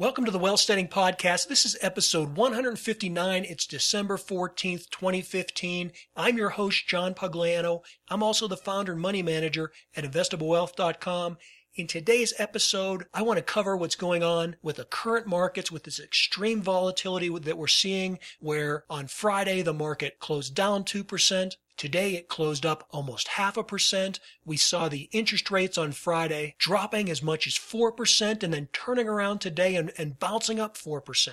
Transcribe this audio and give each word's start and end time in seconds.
Welcome 0.00 0.24
to 0.24 0.30
the 0.30 0.38
Wealthsteading 0.38 0.88
Podcast. 0.88 1.48
This 1.48 1.66
is 1.66 1.76
episode 1.82 2.34
159. 2.34 3.44
It's 3.44 3.66
December 3.66 4.16
14th, 4.16 4.88
2015. 4.88 5.92
I'm 6.16 6.38
your 6.38 6.48
host, 6.48 6.88
John 6.88 7.12
Pugliano. 7.12 7.82
I'm 8.08 8.22
also 8.22 8.48
the 8.48 8.56
founder 8.56 8.92
and 8.92 9.00
money 9.02 9.22
manager 9.22 9.72
at 9.94 10.04
investablewealth.com. 10.04 11.36
In 11.74 11.86
today's 11.86 12.32
episode, 12.38 13.04
I 13.12 13.20
want 13.20 13.36
to 13.40 13.42
cover 13.42 13.76
what's 13.76 13.94
going 13.94 14.22
on 14.22 14.56
with 14.62 14.76
the 14.76 14.86
current 14.86 15.26
markets 15.26 15.70
with 15.70 15.84
this 15.84 16.00
extreme 16.00 16.62
volatility 16.62 17.28
that 17.28 17.58
we're 17.58 17.66
seeing 17.66 18.20
where 18.38 18.84
on 18.88 19.06
Friday 19.06 19.60
the 19.60 19.74
market 19.74 20.18
closed 20.18 20.54
down 20.54 20.82
2%. 20.82 21.56
Today 21.80 22.14
it 22.14 22.28
closed 22.28 22.66
up 22.66 22.86
almost 22.90 23.26
half 23.26 23.56
a 23.56 23.64
percent. 23.64 24.20
We 24.44 24.58
saw 24.58 24.90
the 24.90 25.08
interest 25.12 25.50
rates 25.50 25.78
on 25.78 25.92
Friday 25.92 26.54
dropping 26.58 27.08
as 27.08 27.22
much 27.22 27.46
as 27.46 27.54
4% 27.54 28.42
and 28.42 28.52
then 28.52 28.68
turning 28.74 29.08
around 29.08 29.38
today 29.38 29.76
and, 29.76 29.90
and 29.96 30.18
bouncing 30.18 30.60
up 30.60 30.76
4%. 30.76 31.30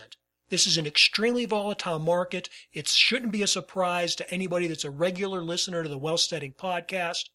This 0.48 0.66
is 0.66 0.78
an 0.78 0.88
extremely 0.88 1.44
volatile 1.44 2.00
market. 2.00 2.48
It 2.72 2.88
shouldn't 2.88 3.34
be 3.34 3.44
a 3.44 3.48
surprise 3.48 4.16
to 4.16 4.34
anybody 4.34 4.68
that's 4.68 4.86
a 4.86 4.90
regular 4.90 5.44
listener 5.44 5.84
to 5.84 5.90
the 5.90 6.00
Wealthsteading 6.00 6.54
podcast. 6.54 7.26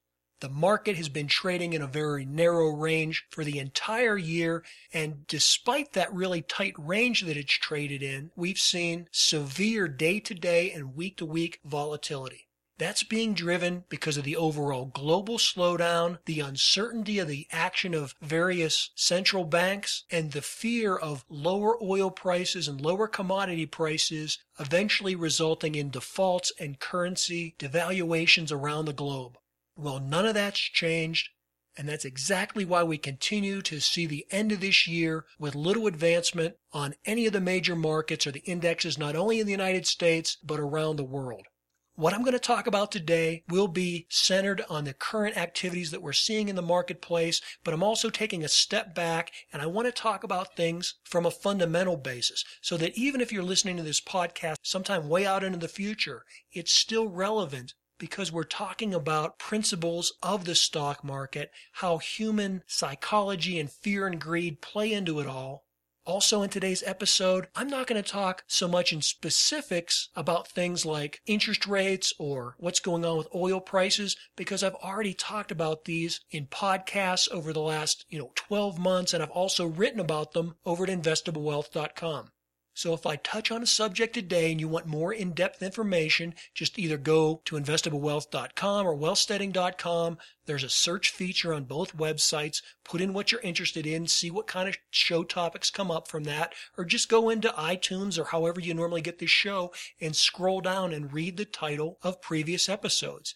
The 0.41 0.49
market 0.49 0.97
has 0.97 1.11
been 1.11 1.29
trading 1.29 1.75
in 1.75 1.83
a 1.83 1.87
very 1.87 2.25
narrow 2.25 2.71
range 2.71 3.27
for 3.31 3.45
the 3.45 3.59
entire 3.59 4.17
year. 4.17 4.65
And 4.91 5.27
despite 5.27 5.93
that 5.93 6.15
really 6.15 6.41
tight 6.41 6.77
range 6.79 7.21
that 7.25 7.37
it's 7.37 7.53
traded 7.53 8.03
in, 8.03 8.31
we've 8.37 8.59
seen 8.59 9.11
severe 9.13 9.87
day 9.87 10.19
to 10.21 10.33
day 10.33 10.73
and 10.73 10.97
week 10.97 11.19
to 11.19 11.27
week 11.27 11.61
volatility. 11.63 12.49
That's 12.83 13.05
being 13.05 13.35
driven 13.35 13.85
because 13.89 14.17
of 14.17 14.25
the 14.25 14.35
overall 14.35 14.87
global 14.87 15.39
slowdown, 15.39 16.19
the 16.25 16.41
uncertainty 16.41 17.21
of 17.21 17.29
the 17.29 17.47
action 17.53 17.95
of 17.95 18.17
various 18.21 18.91
central 18.97 19.45
banks, 19.45 20.03
and 20.11 20.33
the 20.33 20.43
fear 20.43 20.97
of 20.97 21.25
lower 21.29 21.81
oil 21.81 22.11
prices 22.11 22.67
and 22.67 22.81
lower 22.81 23.07
commodity 23.07 23.67
prices 23.67 24.41
eventually 24.59 25.15
resulting 25.15 25.77
in 25.77 25.91
defaults 25.91 26.51
and 26.59 26.81
currency 26.81 27.55
devaluations 27.57 28.51
around 28.51 28.87
the 28.87 28.93
globe. 28.93 29.39
Well, 29.77 30.01
none 30.01 30.27
of 30.27 30.35
that's 30.35 30.59
changed. 30.59 31.29
And 31.77 31.89
that's 31.89 32.05
exactly 32.05 32.65
why 32.65 32.83
we 32.83 32.99
continue 32.99 33.63
to 33.63 33.79
see 33.79 34.07
the 34.07 34.27
end 34.33 34.51
of 34.51 34.61
this 34.61 34.89
year 34.89 35.25
with 35.39 35.55
little 35.55 35.87
advancement 35.87 36.57
on 36.73 36.97
any 37.07 37.27
of 37.27 37.33
the 37.33 37.41
major 37.41 37.77
markets 37.77 38.27
or 38.27 38.33
the 38.33 38.41
indexes, 38.41 38.99
not 38.99 39.15
only 39.15 39.39
in 39.39 39.47
the 39.47 39.53
United 39.53 39.87
States, 39.87 40.37
but 40.43 40.59
around 40.59 40.97
the 40.97 41.05
world. 41.05 41.47
What 41.95 42.15
I'm 42.15 42.23
going 42.23 42.33
to 42.33 42.39
talk 42.39 42.67
about 42.67 42.91
today 42.91 43.45
will 43.51 43.69
be 43.69 44.07
centered 44.09 44.63
on 44.71 44.85
the 44.85 44.95
current 44.95 45.37
activities 45.37 45.91
that 45.91 46.01
we're 46.01 46.15
seeing 46.15 46.49
in 46.49 46.57
the 46.57 46.63
marketplace, 46.63 47.43
but 47.65 47.75
I'm 47.75 47.83
also 47.83 48.09
taking 48.09 48.43
a 48.43 48.49
step 48.49 48.95
back 48.95 49.31
and 49.53 49.61
I 49.61 49.67
want 49.67 49.87
to 49.89 49.93
talk 49.93 50.25
about 50.25 50.57
things 50.57 50.95
from 51.05 51.27
a 51.27 51.31
fundamental 51.31 51.99
basis 51.99 52.47
so 52.63 52.79
that 52.79 52.97
even 52.97 53.21
if 53.21 53.31
you're 53.31 53.43
listening 53.43 53.77
to 53.77 53.83
this 53.83 54.01
podcast 54.01 54.57
sometime 54.63 55.11
way 55.11 55.27
out 55.27 55.45
into 55.45 55.59
the 55.59 55.69
future, 55.69 56.25
it's 56.51 56.73
still 56.73 57.09
relevant 57.09 57.75
because 57.99 58.33
we're 58.33 58.45
talking 58.45 58.95
about 58.95 59.39
principles 59.39 60.15
of 60.23 60.47
the 60.47 60.55
stock 60.55 61.05
market, 61.05 61.51
how 61.73 61.99
human 61.99 62.63
psychology 62.67 63.61
and 63.61 63.71
fear 63.71 64.07
and 64.07 64.19
greed 64.19 64.63
play 64.63 64.95
into 64.95 65.21
it 65.21 65.27
all, 65.27 65.67
also, 66.05 66.43
in 66.43 66.51
today's 66.51 66.83
episode, 66.85 67.47
I'm 67.55 67.69
not 67.69 67.87
going 67.87 68.03
to 68.03 68.09
talk 68.09 68.43
so 68.49 68.67
much 68.67 68.93
in 68.93 69.03
specifics 69.03 70.09
about 70.17 70.49
things 70.49 70.85
like 70.85 71.21
interest 71.27 71.67
rates 71.67 72.13
or 72.19 72.57
what's 72.59 72.81
going 72.81 73.05
on 73.05 73.19
with 73.19 73.29
oil 73.35 73.61
prices 73.61 74.17
because 74.37 74.65
I've 74.65 74.75
already 74.75 75.15
talked 75.15 75.53
about 75.53 75.85
these 75.85 76.21
in 76.31 76.47
podcasts 76.47 77.31
over 77.31 77.53
the 77.53 77.61
last, 77.61 78.05
you 78.09 78.19
know, 78.19 78.33
12 78.35 78.79
months 78.79 79.15
and 79.15 79.23
I've 79.23 79.31
also 79.31 79.67
written 79.67 80.01
about 80.01 80.33
them 80.33 80.57
over 80.65 80.85
at 80.85 80.91
investablewealth.com. 80.91 82.31
So 82.75 82.95
if 82.95 83.05
I 83.05 83.17
touch 83.17 83.51
on 83.51 83.63
a 83.63 83.67
subject 83.67 84.15
today 84.15 84.51
and 84.51 84.59
you 84.59 84.67
want 84.67 84.87
more 84.87 85.13
in-depth 85.13 85.63
information, 85.63 86.35
just 86.55 86.79
either 86.79 86.97
go 86.97 87.43
to 87.45 87.57
investablewealth.com 87.57 88.87
or 88.87 88.97
wealthsteading.com. 88.97 90.19
There's 90.47 90.65
a 90.65 90.71
search 90.71 91.11
feature 91.11 91.53
on 91.53 91.65
both 91.65 91.97
websites. 91.97 92.63
Put 92.83 93.03
in 93.03 93.13
what 93.13 93.31
you're 93.31 93.43
interested 93.43 93.87
in, 93.87 94.07
see 94.07 94.31
what 94.31 94.47
kind 94.47 94.69
of 94.71 94.79
show 94.91 95.23
topics 95.23 95.71
come 95.71 95.91
up 95.91 96.09
from 96.09 96.25
that, 96.25 96.55
or 96.79 96.87
just 96.87 97.11
go 97.11 97.29
into 97.29 97.49
iTunes 97.51 98.19
or 98.19 98.25
however 98.25 98.59
you 98.59 98.73
normally 98.73 99.03
get 99.03 99.19
this 99.19 99.31
show 99.31 99.73
and 100.01 100.17
scroll 100.17 100.63
down 100.63 100.93
and 100.93 101.13
read 101.13 101.37
the 101.37 101.45
title 101.45 101.99
of 102.03 102.23
previous 102.23 102.71
episodes. 102.71 103.35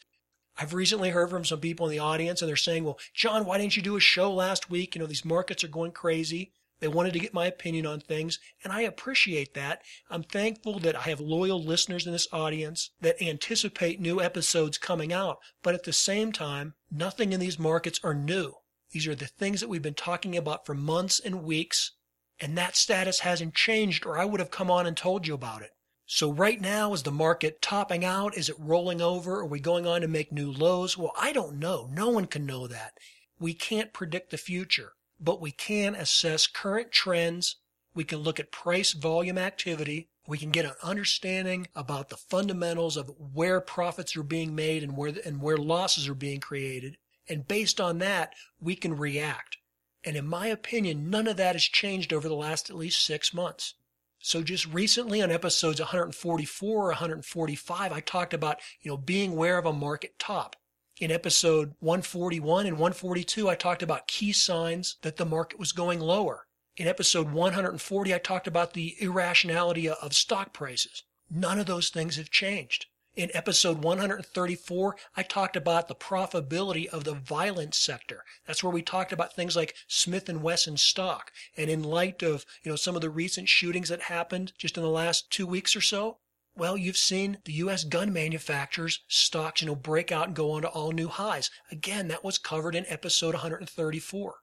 I've 0.58 0.72
recently 0.72 1.10
heard 1.10 1.28
from 1.28 1.44
some 1.44 1.60
people 1.60 1.86
in 1.86 1.92
the 1.92 1.98
audience 1.98 2.40
and 2.40 2.48
they're 2.48 2.56
saying, 2.56 2.84
well, 2.84 2.98
John, 3.12 3.44
why 3.44 3.58
didn't 3.58 3.76
you 3.76 3.82
do 3.82 3.96
a 3.96 4.00
show 4.00 4.32
last 4.32 4.70
week? 4.70 4.94
You 4.94 5.00
know, 5.00 5.06
these 5.06 5.24
markets 5.24 5.62
are 5.62 5.68
going 5.68 5.92
crazy. 5.92 6.52
They 6.78 6.88
wanted 6.88 7.14
to 7.14 7.18
get 7.18 7.32
my 7.32 7.46
opinion 7.46 7.86
on 7.86 8.00
things, 8.00 8.38
and 8.62 8.70
I 8.70 8.82
appreciate 8.82 9.54
that. 9.54 9.80
I'm 10.10 10.22
thankful 10.22 10.78
that 10.80 10.94
I 10.94 11.02
have 11.02 11.20
loyal 11.20 11.62
listeners 11.62 12.06
in 12.06 12.12
this 12.12 12.28
audience 12.32 12.90
that 13.00 13.22
anticipate 13.22 13.98
new 13.98 14.20
episodes 14.20 14.76
coming 14.76 15.10
out, 15.10 15.38
but 15.62 15.74
at 15.74 15.84
the 15.84 15.92
same 15.94 16.32
time, 16.32 16.74
nothing 16.90 17.32
in 17.32 17.40
these 17.40 17.58
markets 17.58 17.98
are 18.04 18.12
new. 18.12 18.56
These 18.90 19.06
are 19.06 19.14
the 19.14 19.26
things 19.26 19.60
that 19.60 19.68
we've 19.68 19.80
been 19.80 19.94
talking 19.94 20.36
about 20.36 20.66
for 20.66 20.74
months 20.74 21.18
and 21.18 21.42
weeks, 21.44 21.92
and 22.38 22.58
that 22.58 22.76
status 22.76 23.20
hasn't 23.20 23.54
changed, 23.54 24.04
or 24.04 24.18
I 24.18 24.26
would 24.26 24.40
have 24.40 24.50
come 24.50 24.70
on 24.70 24.86
and 24.86 24.96
told 24.96 25.26
you 25.26 25.32
about 25.32 25.62
it. 25.62 25.70
So 26.04 26.30
right 26.30 26.60
now, 26.60 26.92
is 26.92 27.04
the 27.04 27.10
market 27.10 27.62
topping 27.62 28.04
out? 28.04 28.36
Is 28.36 28.50
it 28.50 28.56
rolling 28.58 29.00
over? 29.00 29.40
Are 29.40 29.46
we 29.46 29.60
going 29.60 29.86
on 29.86 30.02
to 30.02 30.08
make 30.08 30.30
new 30.30 30.52
lows? 30.52 30.98
Well, 30.98 31.12
I 31.18 31.32
don't 31.32 31.58
know. 31.58 31.88
No 31.90 32.10
one 32.10 32.26
can 32.26 32.44
know 32.44 32.66
that. 32.66 32.92
We 33.40 33.54
can't 33.54 33.94
predict 33.94 34.30
the 34.30 34.36
future 34.36 34.92
but 35.20 35.40
we 35.40 35.50
can 35.50 35.94
assess 35.94 36.46
current 36.46 36.92
trends. 36.92 37.56
We 37.94 38.04
can 38.04 38.18
look 38.18 38.38
at 38.38 38.52
price 38.52 38.92
volume 38.92 39.38
activity. 39.38 40.08
We 40.28 40.38
can 40.38 40.50
get 40.50 40.64
an 40.64 40.74
understanding 40.82 41.68
about 41.74 42.08
the 42.08 42.16
fundamentals 42.16 42.96
of 42.96 43.12
where 43.32 43.60
profits 43.60 44.16
are 44.16 44.22
being 44.22 44.54
made 44.54 44.82
and 44.82 44.96
where, 44.96 45.12
and 45.24 45.40
where 45.40 45.56
losses 45.56 46.08
are 46.08 46.14
being 46.14 46.40
created. 46.40 46.96
And 47.28 47.46
based 47.46 47.80
on 47.80 47.98
that, 47.98 48.34
we 48.60 48.74
can 48.74 48.96
react. 48.96 49.58
And 50.04 50.16
in 50.16 50.26
my 50.26 50.46
opinion, 50.46 51.10
none 51.10 51.26
of 51.26 51.36
that 51.36 51.54
has 51.54 51.64
changed 51.64 52.12
over 52.12 52.28
the 52.28 52.34
last 52.34 52.70
at 52.70 52.76
least 52.76 53.04
six 53.04 53.34
months. 53.34 53.74
So 54.18 54.42
just 54.42 54.66
recently 54.66 55.22
on 55.22 55.30
episodes 55.30 55.80
144 55.80 56.84
or 56.84 56.88
145, 56.88 57.92
I 57.92 58.00
talked 58.00 58.34
about, 58.34 58.58
you 58.80 58.90
know, 58.90 58.96
being 58.96 59.32
aware 59.32 59.58
of 59.58 59.66
a 59.66 59.72
market 59.72 60.18
top. 60.18 60.56
In 60.98 61.10
episode 61.10 61.74
141 61.80 62.64
and 62.64 62.78
142, 62.78 63.50
I 63.50 63.54
talked 63.54 63.82
about 63.82 64.08
key 64.08 64.32
signs 64.32 64.96
that 65.02 65.18
the 65.18 65.26
market 65.26 65.58
was 65.58 65.72
going 65.72 66.00
lower. 66.00 66.46
In 66.78 66.88
episode 66.88 67.32
140, 67.32 68.14
I 68.14 68.18
talked 68.18 68.46
about 68.46 68.72
the 68.72 68.96
irrationality 68.98 69.90
of 69.90 70.14
stock 70.14 70.54
prices. 70.54 71.02
None 71.30 71.58
of 71.58 71.66
those 71.66 71.90
things 71.90 72.16
have 72.16 72.30
changed. 72.30 72.86
In 73.14 73.30
episode 73.34 73.84
134, 73.84 74.96
I 75.14 75.22
talked 75.22 75.54
about 75.54 75.88
the 75.88 75.94
profitability 75.94 76.86
of 76.86 77.04
the 77.04 77.14
violent 77.14 77.74
sector. 77.74 78.24
That's 78.46 78.64
where 78.64 78.72
we 78.72 78.80
talked 78.80 79.12
about 79.12 79.34
things 79.34 79.54
like 79.54 79.74
Smith 79.86 80.30
& 80.30 80.32
Wesson 80.32 80.78
stock. 80.78 81.30
And 81.58 81.68
in 81.68 81.82
light 81.82 82.22
of, 82.22 82.46
you 82.62 82.70
know, 82.70 82.76
some 82.76 82.94
of 82.94 83.02
the 83.02 83.10
recent 83.10 83.50
shootings 83.50 83.90
that 83.90 84.02
happened 84.02 84.54
just 84.56 84.78
in 84.78 84.82
the 84.82 84.88
last 84.88 85.30
two 85.30 85.46
weeks 85.46 85.76
or 85.76 85.82
so, 85.82 86.18
well, 86.56 86.76
you've 86.76 86.96
seen 86.96 87.38
the 87.44 87.52
U.S. 87.54 87.84
gun 87.84 88.12
manufacturers' 88.12 89.00
stocks, 89.08 89.60
you 89.60 89.66
know, 89.66 89.74
break 89.74 90.10
out 90.10 90.28
and 90.28 90.36
go 90.36 90.52
on 90.52 90.62
to 90.62 90.68
all 90.68 90.90
new 90.90 91.08
highs. 91.08 91.50
Again, 91.70 92.08
that 92.08 92.24
was 92.24 92.38
covered 92.38 92.74
in 92.74 92.86
episode 92.88 93.34
134. 93.34 94.34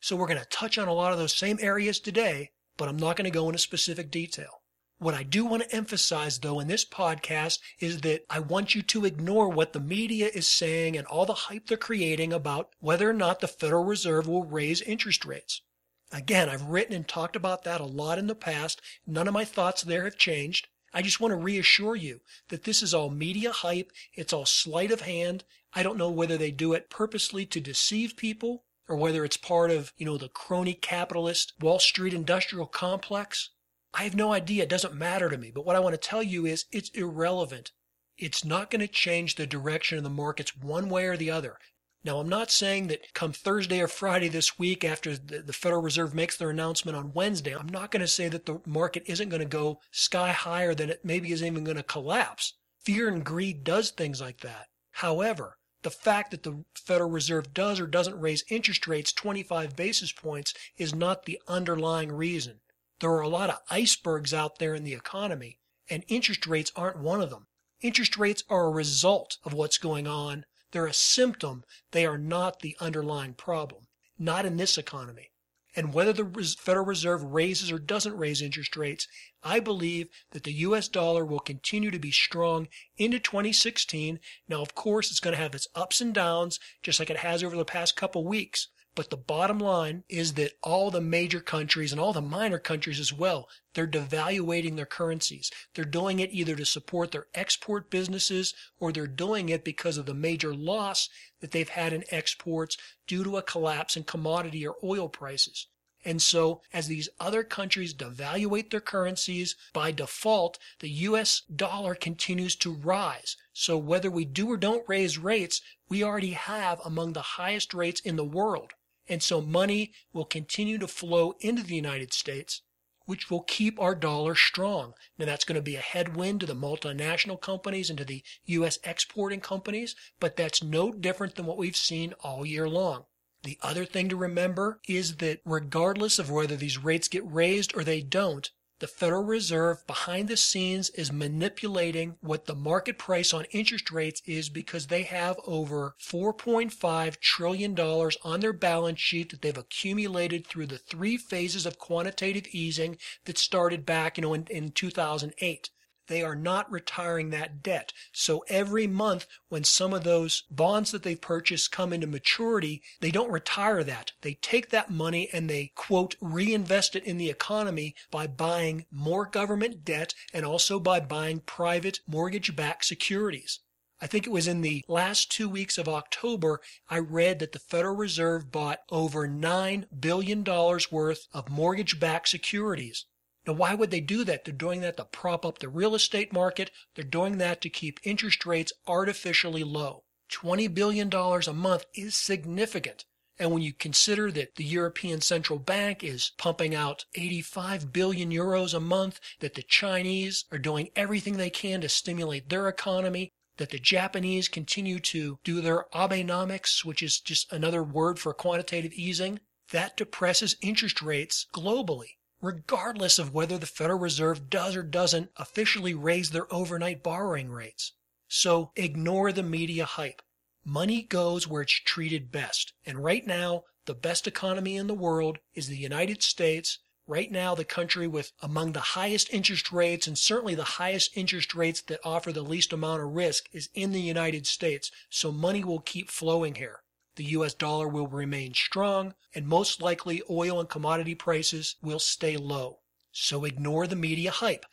So 0.00 0.16
we're 0.16 0.26
going 0.26 0.40
to 0.40 0.46
touch 0.46 0.78
on 0.78 0.88
a 0.88 0.94
lot 0.94 1.12
of 1.12 1.18
those 1.18 1.34
same 1.34 1.58
areas 1.60 2.00
today, 2.00 2.50
but 2.76 2.88
I'm 2.88 2.96
not 2.96 3.16
going 3.16 3.24
to 3.24 3.30
go 3.30 3.46
into 3.48 3.58
specific 3.58 4.10
detail. 4.10 4.62
What 5.00 5.14
I 5.14 5.22
do 5.22 5.44
want 5.44 5.62
to 5.62 5.76
emphasize, 5.76 6.38
though, 6.38 6.58
in 6.58 6.68
this 6.68 6.84
podcast 6.84 7.60
is 7.78 8.00
that 8.00 8.24
I 8.30 8.40
want 8.40 8.74
you 8.74 8.82
to 8.82 9.04
ignore 9.04 9.48
what 9.48 9.72
the 9.72 9.80
media 9.80 10.28
is 10.32 10.48
saying 10.48 10.96
and 10.96 11.06
all 11.06 11.26
the 11.26 11.34
hype 11.34 11.66
they're 11.66 11.76
creating 11.76 12.32
about 12.32 12.70
whether 12.80 13.08
or 13.08 13.12
not 13.12 13.40
the 13.40 13.46
Federal 13.46 13.84
Reserve 13.84 14.26
will 14.26 14.44
raise 14.44 14.80
interest 14.82 15.24
rates. 15.24 15.62
Again, 16.10 16.48
I've 16.48 16.64
written 16.64 16.94
and 16.94 17.06
talked 17.06 17.36
about 17.36 17.64
that 17.64 17.80
a 17.80 17.84
lot 17.84 18.18
in 18.18 18.26
the 18.26 18.34
past. 18.34 18.80
None 19.06 19.28
of 19.28 19.34
my 19.34 19.44
thoughts 19.44 19.82
there 19.82 20.04
have 20.04 20.16
changed. 20.16 20.66
I 20.92 21.02
just 21.02 21.20
want 21.20 21.32
to 21.32 21.36
reassure 21.36 21.96
you 21.96 22.20
that 22.48 22.64
this 22.64 22.82
is 22.82 22.94
all 22.94 23.10
media 23.10 23.52
hype. 23.52 23.92
It's 24.14 24.32
all 24.32 24.46
sleight 24.46 24.90
of 24.90 25.02
hand. 25.02 25.44
I 25.74 25.82
don't 25.82 25.98
know 25.98 26.10
whether 26.10 26.36
they 26.36 26.50
do 26.50 26.72
it 26.72 26.90
purposely 26.90 27.44
to 27.46 27.60
deceive 27.60 28.16
people 28.16 28.64
or 28.88 28.96
whether 28.96 29.24
it's 29.24 29.36
part 29.36 29.70
of, 29.70 29.92
you 29.98 30.06
know, 30.06 30.16
the 30.16 30.30
crony 30.30 30.74
capitalist 30.74 31.52
Wall 31.60 31.78
Street 31.78 32.14
industrial 32.14 32.66
complex. 32.66 33.50
I 33.92 34.04
have 34.04 34.14
no 34.14 34.32
idea. 34.32 34.62
It 34.62 34.68
doesn't 34.70 34.94
matter 34.94 35.28
to 35.28 35.36
me. 35.36 35.50
But 35.50 35.66
what 35.66 35.76
I 35.76 35.80
want 35.80 35.94
to 35.94 36.08
tell 36.08 36.22
you 36.22 36.46
is 36.46 36.64
it's 36.72 36.90
irrelevant. 36.90 37.72
It's 38.16 38.44
not 38.44 38.70
going 38.70 38.80
to 38.80 38.88
change 38.88 39.34
the 39.34 39.46
direction 39.46 39.98
of 39.98 40.04
the 40.04 40.10
markets 40.10 40.56
one 40.56 40.88
way 40.88 41.04
or 41.04 41.16
the 41.16 41.30
other. 41.30 41.58
Now, 42.04 42.20
I'm 42.20 42.28
not 42.28 42.50
saying 42.50 42.86
that 42.88 43.12
come 43.12 43.32
Thursday 43.32 43.80
or 43.80 43.88
Friday 43.88 44.28
this 44.28 44.58
week 44.58 44.84
after 44.84 45.16
the 45.16 45.52
Federal 45.52 45.82
Reserve 45.82 46.14
makes 46.14 46.36
their 46.36 46.50
announcement 46.50 46.96
on 46.96 47.12
Wednesday, 47.12 47.54
I'm 47.54 47.68
not 47.68 47.90
going 47.90 48.00
to 48.00 48.08
say 48.08 48.28
that 48.28 48.46
the 48.46 48.60
market 48.64 49.02
isn't 49.06 49.28
going 49.28 49.42
to 49.42 49.48
go 49.48 49.80
sky 49.90 50.30
higher 50.30 50.74
than 50.74 50.90
it 50.90 51.04
maybe 51.04 51.32
isn't 51.32 51.46
even 51.46 51.64
going 51.64 51.76
to 51.76 51.82
collapse. 51.82 52.54
Fear 52.84 53.08
and 53.08 53.24
greed 53.24 53.64
does 53.64 53.90
things 53.90 54.20
like 54.20 54.40
that. 54.40 54.68
However, 54.92 55.58
the 55.82 55.90
fact 55.90 56.30
that 56.30 56.44
the 56.44 56.64
Federal 56.74 57.10
Reserve 57.10 57.52
does 57.52 57.80
or 57.80 57.86
doesn't 57.86 58.20
raise 58.20 58.44
interest 58.48 58.86
rates 58.86 59.12
25 59.12 59.76
basis 59.76 60.12
points 60.12 60.54
is 60.76 60.94
not 60.94 61.24
the 61.24 61.40
underlying 61.46 62.12
reason. 62.12 62.60
There 63.00 63.10
are 63.10 63.20
a 63.20 63.28
lot 63.28 63.50
of 63.50 63.60
icebergs 63.70 64.34
out 64.34 64.58
there 64.58 64.74
in 64.74 64.84
the 64.84 64.94
economy, 64.94 65.58
and 65.88 66.04
interest 66.08 66.46
rates 66.46 66.72
aren't 66.74 66.98
one 66.98 67.20
of 67.20 67.30
them. 67.30 67.46
Interest 67.80 68.16
rates 68.16 68.42
are 68.48 68.66
a 68.66 68.70
result 68.70 69.38
of 69.44 69.52
what's 69.52 69.78
going 69.78 70.06
on. 70.08 70.44
They're 70.72 70.86
a 70.86 70.92
symptom. 70.92 71.64
They 71.92 72.04
are 72.04 72.18
not 72.18 72.60
the 72.60 72.76
underlying 72.80 73.34
problem. 73.34 73.86
Not 74.18 74.44
in 74.44 74.56
this 74.56 74.76
economy. 74.76 75.30
And 75.76 75.94
whether 75.94 76.12
the 76.12 76.56
Federal 76.58 76.86
Reserve 76.86 77.22
raises 77.22 77.70
or 77.70 77.78
doesn't 77.78 78.16
raise 78.16 78.42
interest 78.42 78.76
rates, 78.76 79.06
I 79.42 79.60
believe 79.60 80.08
that 80.32 80.42
the 80.42 80.52
US 80.52 80.88
dollar 80.88 81.24
will 81.24 81.38
continue 81.38 81.90
to 81.90 81.98
be 81.98 82.10
strong 82.10 82.68
into 82.96 83.20
2016. 83.20 84.18
Now, 84.48 84.60
of 84.60 84.74
course, 84.74 85.10
it's 85.10 85.20
going 85.20 85.36
to 85.36 85.42
have 85.42 85.54
its 85.54 85.68
ups 85.74 86.00
and 86.00 86.12
downs, 86.12 86.58
just 86.82 86.98
like 86.98 87.10
it 87.10 87.18
has 87.18 87.44
over 87.44 87.56
the 87.56 87.64
past 87.64 87.96
couple 87.96 88.24
weeks. 88.24 88.68
But 88.98 89.10
the 89.10 89.16
bottom 89.16 89.60
line 89.60 90.02
is 90.08 90.34
that 90.34 90.58
all 90.60 90.90
the 90.90 91.00
major 91.00 91.38
countries 91.38 91.92
and 91.92 92.00
all 92.00 92.12
the 92.12 92.20
minor 92.20 92.58
countries 92.58 92.98
as 92.98 93.12
well, 93.12 93.48
they're 93.74 93.86
devaluating 93.86 94.74
their 94.74 94.86
currencies. 94.86 95.52
They're 95.74 95.84
doing 95.84 96.18
it 96.18 96.32
either 96.32 96.56
to 96.56 96.66
support 96.66 97.12
their 97.12 97.28
export 97.32 97.90
businesses 97.90 98.54
or 98.80 98.90
they're 98.90 99.06
doing 99.06 99.50
it 99.50 99.62
because 99.62 99.98
of 99.98 100.06
the 100.06 100.14
major 100.14 100.52
loss 100.52 101.08
that 101.38 101.52
they've 101.52 101.68
had 101.68 101.92
in 101.92 102.02
exports 102.10 102.76
due 103.06 103.22
to 103.22 103.36
a 103.36 103.42
collapse 103.42 103.96
in 103.96 104.02
commodity 104.02 104.66
or 104.66 104.74
oil 104.82 105.08
prices. 105.08 105.68
And 106.04 106.20
so, 106.20 106.62
as 106.72 106.88
these 106.88 107.08
other 107.20 107.44
countries 107.44 107.94
devaluate 107.94 108.70
their 108.70 108.80
currencies, 108.80 109.54
by 109.72 109.92
default, 109.92 110.58
the 110.80 110.90
US 110.90 111.42
dollar 111.42 111.94
continues 111.94 112.56
to 112.56 112.72
rise. 112.74 113.36
So, 113.52 113.78
whether 113.78 114.10
we 114.10 114.24
do 114.24 114.50
or 114.50 114.56
don't 114.56 114.88
raise 114.88 115.18
rates, 115.18 115.60
we 115.88 116.02
already 116.02 116.32
have 116.32 116.80
among 116.84 117.12
the 117.12 117.38
highest 117.38 117.72
rates 117.72 118.00
in 118.00 118.16
the 118.16 118.24
world. 118.24 118.74
And 119.08 119.22
so 119.22 119.40
money 119.40 119.92
will 120.12 120.24
continue 120.24 120.78
to 120.78 120.86
flow 120.86 121.34
into 121.40 121.62
the 121.62 121.74
United 121.74 122.12
States, 122.12 122.62
which 123.06 123.30
will 123.30 123.42
keep 123.42 123.80
our 123.80 123.94
dollar 123.94 124.34
strong. 124.34 124.92
Now, 125.16 125.24
that's 125.24 125.44
going 125.44 125.56
to 125.56 125.62
be 125.62 125.76
a 125.76 125.80
headwind 125.80 126.40
to 126.40 126.46
the 126.46 126.54
multinational 126.54 127.40
companies 127.40 127.88
and 127.88 127.98
to 127.98 128.04
the 128.04 128.22
U.S. 128.44 128.78
exporting 128.84 129.40
companies, 129.40 129.96
but 130.20 130.36
that's 130.36 130.62
no 130.62 130.92
different 130.92 131.34
than 131.34 131.46
what 131.46 131.56
we've 131.56 131.76
seen 131.76 132.12
all 132.20 132.44
year 132.44 132.68
long. 132.68 133.04
The 133.44 133.58
other 133.62 133.84
thing 133.84 134.08
to 134.08 134.16
remember 134.16 134.80
is 134.88 135.16
that 135.16 135.40
regardless 135.44 136.18
of 136.18 136.30
whether 136.30 136.56
these 136.56 136.76
rates 136.76 137.08
get 137.08 137.24
raised 137.24 137.74
or 137.74 137.84
they 137.84 138.02
don't, 138.02 138.50
the 138.80 138.86
Federal 138.86 139.24
Reserve 139.24 139.86
behind 139.86 140.28
the 140.28 140.36
scenes 140.36 140.90
is 140.90 141.12
manipulating 141.12 142.16
what 142.20 142.46
the 142.46 142.54
market 142.54 142.98
price 142.98 143.34
on 143.34 143.44
interest 143.50 143.90
rates 143.90 144.22
is 144.24 144.48
because 144.48 144.86
they 144.86 145.02
have 145.02 145.38
over 145.46 145.94
$4.5 146.00 147.20
trillion 147.20 147.78
on 147.78 148.40
their 148.40 148.52
balance 148.52 149.00
sheet 149.00 149.30
that 149.30 149.42
they've 149.42 149.58
accumulated 149.58 150.46
through 150.46 150.66
the 150.66 150.78
three 150.78 151.16
phases 151.16 151.66
of 151.66 151.78
quantitative 151.78 152.46
easing 152.52 152.96
that 153.24 153.38
started 153.38 153.84
back 153.84 154.16
you 154.16 154.22
know, 154.22 154.34
in, 154.34 154.46
in 154.48 154.70
2008 154.70 155.70
they 156.08 156.22
are 156.22 156.34
not 156.34 156.70
retiring 156.70 157.30
that 157.30 157.62
debt. 157.62 157.92
So 158.12 158.44
every 158.48 158.86
month 158.86 159.26
when 159.48 159.64
some 159.64 159.94
of 159.94 160.04
those 160.04 160.42
bonds 160.50 160.90
that 160.90 161.02
they've 161.02 161.20
purchased 161.20 161.70
come 161.70 161.92
into 161.92 162.06
maturity, 162.06 162.82
they 163.00 163.10
don't 163.10 163.30
retire 163.30 163.84
that. 163.84 164.12
They 164.22 164.34
take 164.34 164.70
that 164.70 164.90
money 164.90 165.28
and 165.32 165.48
they 165.48 165.72
quote 165.74 166.16
reinvest 166.20 166.96
it 166.96 167.04
in 167.04 167.18
the 167.18 167.30
economy 167.30 167.94
by 168.10 168.26
buying 168.26 168.86
more 168.90 169.26
government 169.26 169.84
debt 169.84 170.14
and 170.32 170.44
also 170.44 170.80
by 170.80 171.00
buying 171.00 171.40
private 171.40 172.00
mortgage 172.06 172.56
backed 172.56 172.84
securities. 172.84 173.60
I 174.00 174.06
think 174.06 174.26
it 174.26 174.30
was 174.30 174.46
in 174.46 174.60
the 174.60 174.84
last 174.86 175.30
two 175.30 175.48
weeks 175.48 175.76
of 175.76 175.88
October, 175.88 176.60
I 176.88 177.00
read 177.00 177.40
that 177.40 177.50
the 177.50 177.58
Federal 177.58 177.96
Reserve 177.96 178.52
bought 178.52 178.82
over 178.90 179.26
$9 179.26 179.86
billion 180.00 180.44
worth 180.44 181.26
of 181.32 181.50
mortgage 181.50 181.98
backed 181.98 182.28
securities. 182.28 183.06
Now, 183.48 183.54
why 183.54 183.74
would 183.74 183.90
they 183.90 184.00
do 184.00 184.24
that? 184.24 184.44
They're 184.44 184.52
doing 184.52 184.82
that 184.82 184.98
to 184.98 185.06
prop 185.06 185.46
up 185.46 185.60
the 185.60 185.70
real 185.70 185.94
estate 185.94 186.34
market. 186.34 186.70
They're 186.94 187.02
doing 187.02 187.38
that 187.38 187.62
to 187.62 187.70
keep 187.70 187.98
interest 188.02 188.44
rates 188.44 188.74
artificially 188.86 189.64
low. 189.64 190.04
$20 190.30 190.74
billion 190.74 191.10
a 191.10 191.52
month 191.54 191.86
is 191.94 192.14
significant. 192.14 193.06
And 193.38 193.50
when 193.50 193.62
you 193.62 193.72
consider 193.72 194.30
that 194.32 194.56
the 194.56 194.64
European 194.64 195.22
Central 195.22 195.58
Bank 195.58 196.04
is 196.04 196.32
pumping 196.36 196.74
out 196.74 197.06
85 197.14 197.90
billion 197.90 198.30
euros 198.30 198.74
a 198.74 198.80
month, 198.80 199.18
that 199.40 199.54
the 199.54 199.62
Chinese 199.62 200.44
are 200.52 200.58
doing 200.58 200.90
everything 200.94 201.38
they 201.38 201.48
can 201.48 201.80
to 201.80 201.88
stimulate 201.88 202.50
their 202.50 202.68
economy, 202.68 203.32
that 203.56 203.70
the 203.70 203.78
Japanese 203.78 204.48
continue 204.48 204.98
to 204.98 205.38
do 205.42 205.62
their 205.62 205.86
Abenomics, 205.94 206.84
which 206.84 207.02
is 207.02 207.18
just 207.18 207.50
another 207.50 207.82
word 207.82 208.18
for 208.18 208.34
quantitative 208.34 208.92
easing, 208.92 209.40
that 209.70 209.96
depresses 209.96 210.54
interest 210.60 211.00
rates 211.00 211.46
globally 211.54 212.17
regardless 212.40 213.18
of 213.18 213.34
whether 213.34 213.58
the 213.58 213.66
Federal 213.66 213.98
Reserve 213.98 214.48
does 214.48 214.76
or 214.76 214.82
doesn't 214.82 215.30
officially 215.36 215.94
raise 215.94 216.30
their 216.30 216.52
overnight 216.52 217.02
borrowing 217.02 217.50
rates. 217.50 217.92
So 218.28 218.72
ignore 218.76 219.32
the 219.32 219.42
media 219.42 219.84
hype. 219.84 220.22
Money 220.64 221.02
goes 221.02 221.48
where 221.48 221.62
it's 221.62 221.72
treated 221.72 222.30
best. 222.30 222.72
And 222.84 223.02
right 223.02 223.26
now, 223.26 223.64
the 223.86 223.94
best 223.94 224.26
economy 224.26 224.76
in 224.76 224.86
the 224.86 224.94
world 224.94 225.38
is 225.54 225.68
the 225.68 225.76
United 225.76 226.22
States. 226.22 226.78
Right 227.06 227.32
now, 227.32 227.54
the 227.54 227.64
country 227.64 228.06
with 228.06 228.32
among 228.42 228.72
the 228.72 228.80
highest 228.80 229.32
interest 229.32 229.72
rates 229.72 230.06
and 230.06 230.18
certainly 230.18 230.54
the 230.54 230.64
highest 230.64 231.16
interest 231.16 231.54
rates 231.54 231.80
that 231.82 232.00
offer 232.04 232.32
the 232.32 232.42
least 232.42 232.72
amount 232.72 233.02
of 233.02 233.14
risk 233.14 233.46
is 233.50 233.70
in 233.74 233.92
the 233.92 234.00
United 234.00 234.46
States. 234.46 234.90
So 235.08 235.32
money 235.32 235.64
will 235.64 235.80
keep 235.80 236.10
flowing 236.10 236.56
here 236.56 236.80
the 237.18 237.24
US 237.36 237.52
dollar 237.52 237.88
will 237.88 238.06
remain 238.06 238.54
strong, 238.54 239.14
and 239.34 239.46
most 239.46 239.82
likely 239.82 240.22
oil 240.30 240.60
and 240.60 240.68
commodity 240.68 241.14
prices 241.14 241.74
will 241.82 241.98
stay 241.98 242.36
low. 242.36 242.78
So 243.10 243.44
ignore 243.44 243.86
the 243.88 243.96
media 243.96 244.30
hype. 244.30 244.64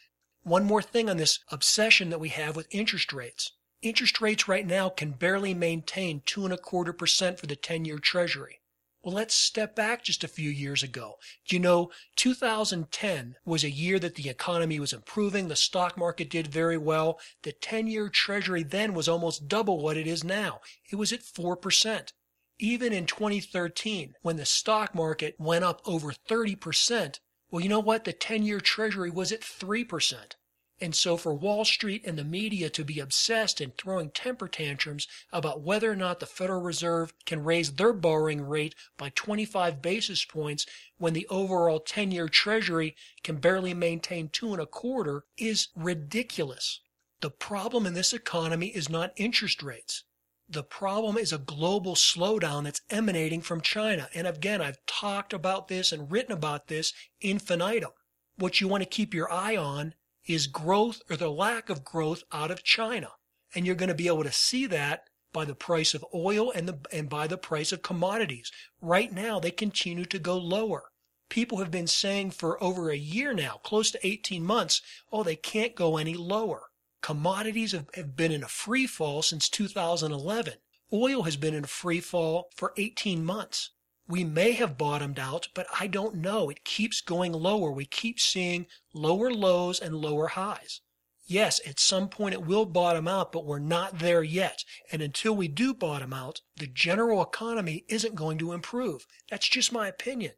One 0.43 0.63
more 0.63 0.83
thing 0.83 1.09
on 1.09 1.17
this 1.17 1.39
obsession 1.49 2.11
that 2.11 2.19
we 2.19 2.29
have 2.29 2.55
with 2.55 2.67
interest 2.69 3.11
rates. 3.11 3.51
Interest 3.81 4.21
rates 4.21 4.47
right 4.47 4.65
now 4.65 4.89
can 4.89 5.11
barely 5.11 5.55
maintain 5.55 6.21
two 6.23 6.45
and 6.45 6.53
a 6.53 6.57
quarter 6.57 6.93
percent 6.93 7.39
for 7.39 7.47
the 7.47 7.55
10 7.55 7.83
year 7.83 7.97
treasury. 7.97 8.61
Well, 9.01 9.15
let's 9.15 9.33
step 9.35 9.75
back 9.75 10.03
just 10.03 10.23
a 10.23 10.27
few 10.27 10.49
years 10.49 10.83
ago. 10.83 11.17
Do 11.47 11.55
you 11.55 11.59
know, 11.59 11.91
2010 12.15 13.37
was 13.43 13.63
a 13.63 13.69
year 13.71 13.99
that 13.99 14.15
the 14.15 14.29
economy 14.29 14.79
was 14.79 14.93
improving, 14.93 15.47
the 15.47 15.55
stock 15.55 15.97
market 15.97 16.29
did 16.29 16.47
very 16.47 16.77
well. 16.77 17.19
The 17.41 17.51
10 17.51 17.87
year 17.87 18.09
treasury 18.09 18.61
then 18.63 18.93
was 18.93 19.07
almost 19.07 19.47
double 19.47 19.81
what 19.81 19.97
it 19.97 20.05
is 20.07 20.23
now. 20.23 20.61
It 20.91 20.95
was 20.95 21.11
at 21.11 21.21
4%. 21.21 22.13
Even 22.59 22.93
in 22.93 23.05
2013, 23.05 24.15
when 24.21 24.37
the 24.37 24.45
stock 24.45 24.95
market 24.95 25.35
went 25.37 25.65
up 25.65 25.81
over 25.85 26.11
30%, 26.11 27.19
well, 27.51 27.61
you 27.61 27.69
know 27.69 27.79
what? 27.79 28.05
The 28.05 28.13
10 28.13 28.43
year 28.43 28.59
treasury 28.59 29.09
was 29.09 29.31
at 29.31 29.41
3%. 29.41 30.35
And 30.81 30.93
so 30.93 31.15
for 31.15 31.33
Wall 31.33 31.63
Street 31.63 32.03
and 32.05 32.17
the 32.17 32.23
media 32.25 32.69
to 32.69 32.83
be 32.83 32.99
obsessed 32.99 33.61
and 33.61 33.77
throwing 33.77 34.09
temper 34.09 34.49
tantrums 34.49 35.07
about 35.31 35.61
whether 35.61 35.89
or 35.89 35.95
not 35.95 36.19
the 36.19 36.25
Federal 36.25 36.61
Reserve 36.61 37.13
can 37.25 37.45
raise 37.45 37.73
their 37.73 37.93
borrowing 37.93 38.41
rate 38.41 38.75
by 38.97 39.09
25 39.09 39.81
basis 39.81 40.25
points 40.25 40.65
when 40.97 41.13
the 41.13 41.27
overall 41.29 41.79
10 41.79 42.11
year 42.11 42.27
treasury 42.27 42.95
can 43.23 43.37
barely 43.37 43.73
maintain 43.73 44.27
two 44.27 44.51
and 44.51 44.61
a 44.61 44.65
quarter 44.65 45.23
is 45.37 45.69
ridiculous. 45.75 46.81
The 47.21 47.31
problem 47.31 47.85
in 47.85 47.93
this 47.93 48.11
economy 48.11 48.67
is 48.67 48.89
not 48.89 49.13
interest 49.15 49.63
rates. 49.63 50.03
The 50.47 50.63
problem 50.63 51.17
is 51.17 51.33
a 51.33 51.39
global 51.39 51.95
slowdown 51.95 52.65
that's 52.65 52.81
emanating 52.89 53.41
from 53.41 53.61
China. 53.61 54.09
And 54.13 54.27
again, 54.27 54.61
I've 54.61 54.85
talked 54.85 55.33
about 55.33 55.67
this 55.67 55.91
and 55.91 56.11
written 56.11 56.31
about 56.31 56.67
this 56.67 56.93
infinitum. 57.19 57.91
What 58.37 58.61
you 58.61 58.67
want 58.67 58.83
to 58.83 58.89
keep 58.89 59.13
your 59.13 59.31
eye 59.31 59.57
on 59.57 59.95
is 60.27 60.47
growth 60.47 61.01
or 61.09 61.15
the 61.15 61.31
lack 61.31 61.69
of 61.69 61.83
growth 61.83 62.23
out 62.31 62.51
of 62.51 62.63
China. 62.63 63.09
And 63.55 63.65
you're 63.65 63.75
going 63.75 63.89
to 63.89 63.95
be 63.95 64.07
able 64.07 64.23
to 64.23 64.31
see 64.31 64.65
that 64.67 65.09
by 65.33 65.45
the 65.45 65.55
price 65.55 65.93
of 65.93 66.05
oil 66.13 66.51
and, 66.51 66.67
the, 66.67 66.79
and 66.93 67.09
by 67.09 67.27
the 67.27 67.37
price 67.37 67.71
of 67.71 67.81
commodities. 67.81 68.51
Right 68.81 69.11
now, 69.11 69.39
they 69.39 69.51
continue 69.51 70.05
to 70.05 70.19
go 70.19 70.37
lower. 70.37 70.91
People 71.27 71.57
have 71.57 71.71
been 71.71 71.87
saying 71.87 72.31
for 72.31 72.61
over 72.63 72.89
a 72.89 72.97
year 72.97 73.33
now, 73.33 73.59
close 73.63 73.89
to 73.91 74.07
18 74.07 74.43
months, 74.43 74.81
oh, 75.11 75.23
they 75.23 75.35
can't 75.35 75.75
go 75.75 75.97
any 75.97 76.13
lower. 76.13 76.69
Commodities 77.05 77.73
have, 77.73 77.87
have 77.93 78.15
been 78.15 78.31
in 78.31 78.43
a 78.43 78.47
free 78.47 78.87
fall 78.87 79.21
since 79.21 79.47
2011. 79.47 80.55
Oil 80.91 81.21
has 81.21 81.37
been 81.37 81.53
in 81.53 81.63
a 81.63 81.67
free 81.67 81.99
fall 81.99 82.49
for 82.55 82.73
18 82.77 83.23
months. 83.23 83.69
We 84.07 84.23
may 84.23 84.53
have 84.53 84.75
bottomed 84.75 85.19
out, 85.19 85.49
but 85.53 85.67
I 85.79 85.85
don't 85.85 86.15
know. 86.15 86.49
It 86.49 86.65
keeps 86.65 87.01
going 87.01 87.31
lower. 87.31 87.71
We 87.71 87.85
keep 87.85 88.19
seeing 88.19 88.65
lower 88.91 89.31
lows 89.31 89.79
and 89.79 89.97
lower 89.97 90.29
highs. 90.29 90.81
Yes, 91.27 91.61
at 91.63 91.79
some 91.79 92.09
point 92.09 92.33
it 92.33 92.41
will 92.41 92.65
bottom 92.65 93.07
out, 93.07 93.31
but 93.31 93.45
we're 93.45 93.59
not 93.59 93.99
there 93.99 94.23
yet. 94.23 94.63
And 94.91 95.03
until 95.03 95.35
we 95.35 95.47
do 95.47 95.75
bottom 95.75 96.11
out, 96.11 96.41
the 96.57 96.65
general 96.65 97.21
economy 97.21 97.85
isn't 97.87 98.15
going 98.15 98.39
to 98.39 98.51
improve. 98.51 99.05
That's 99.29 99.47
just 99.47 99.71
my 99.71 99.87
opinion. 99.87 100.31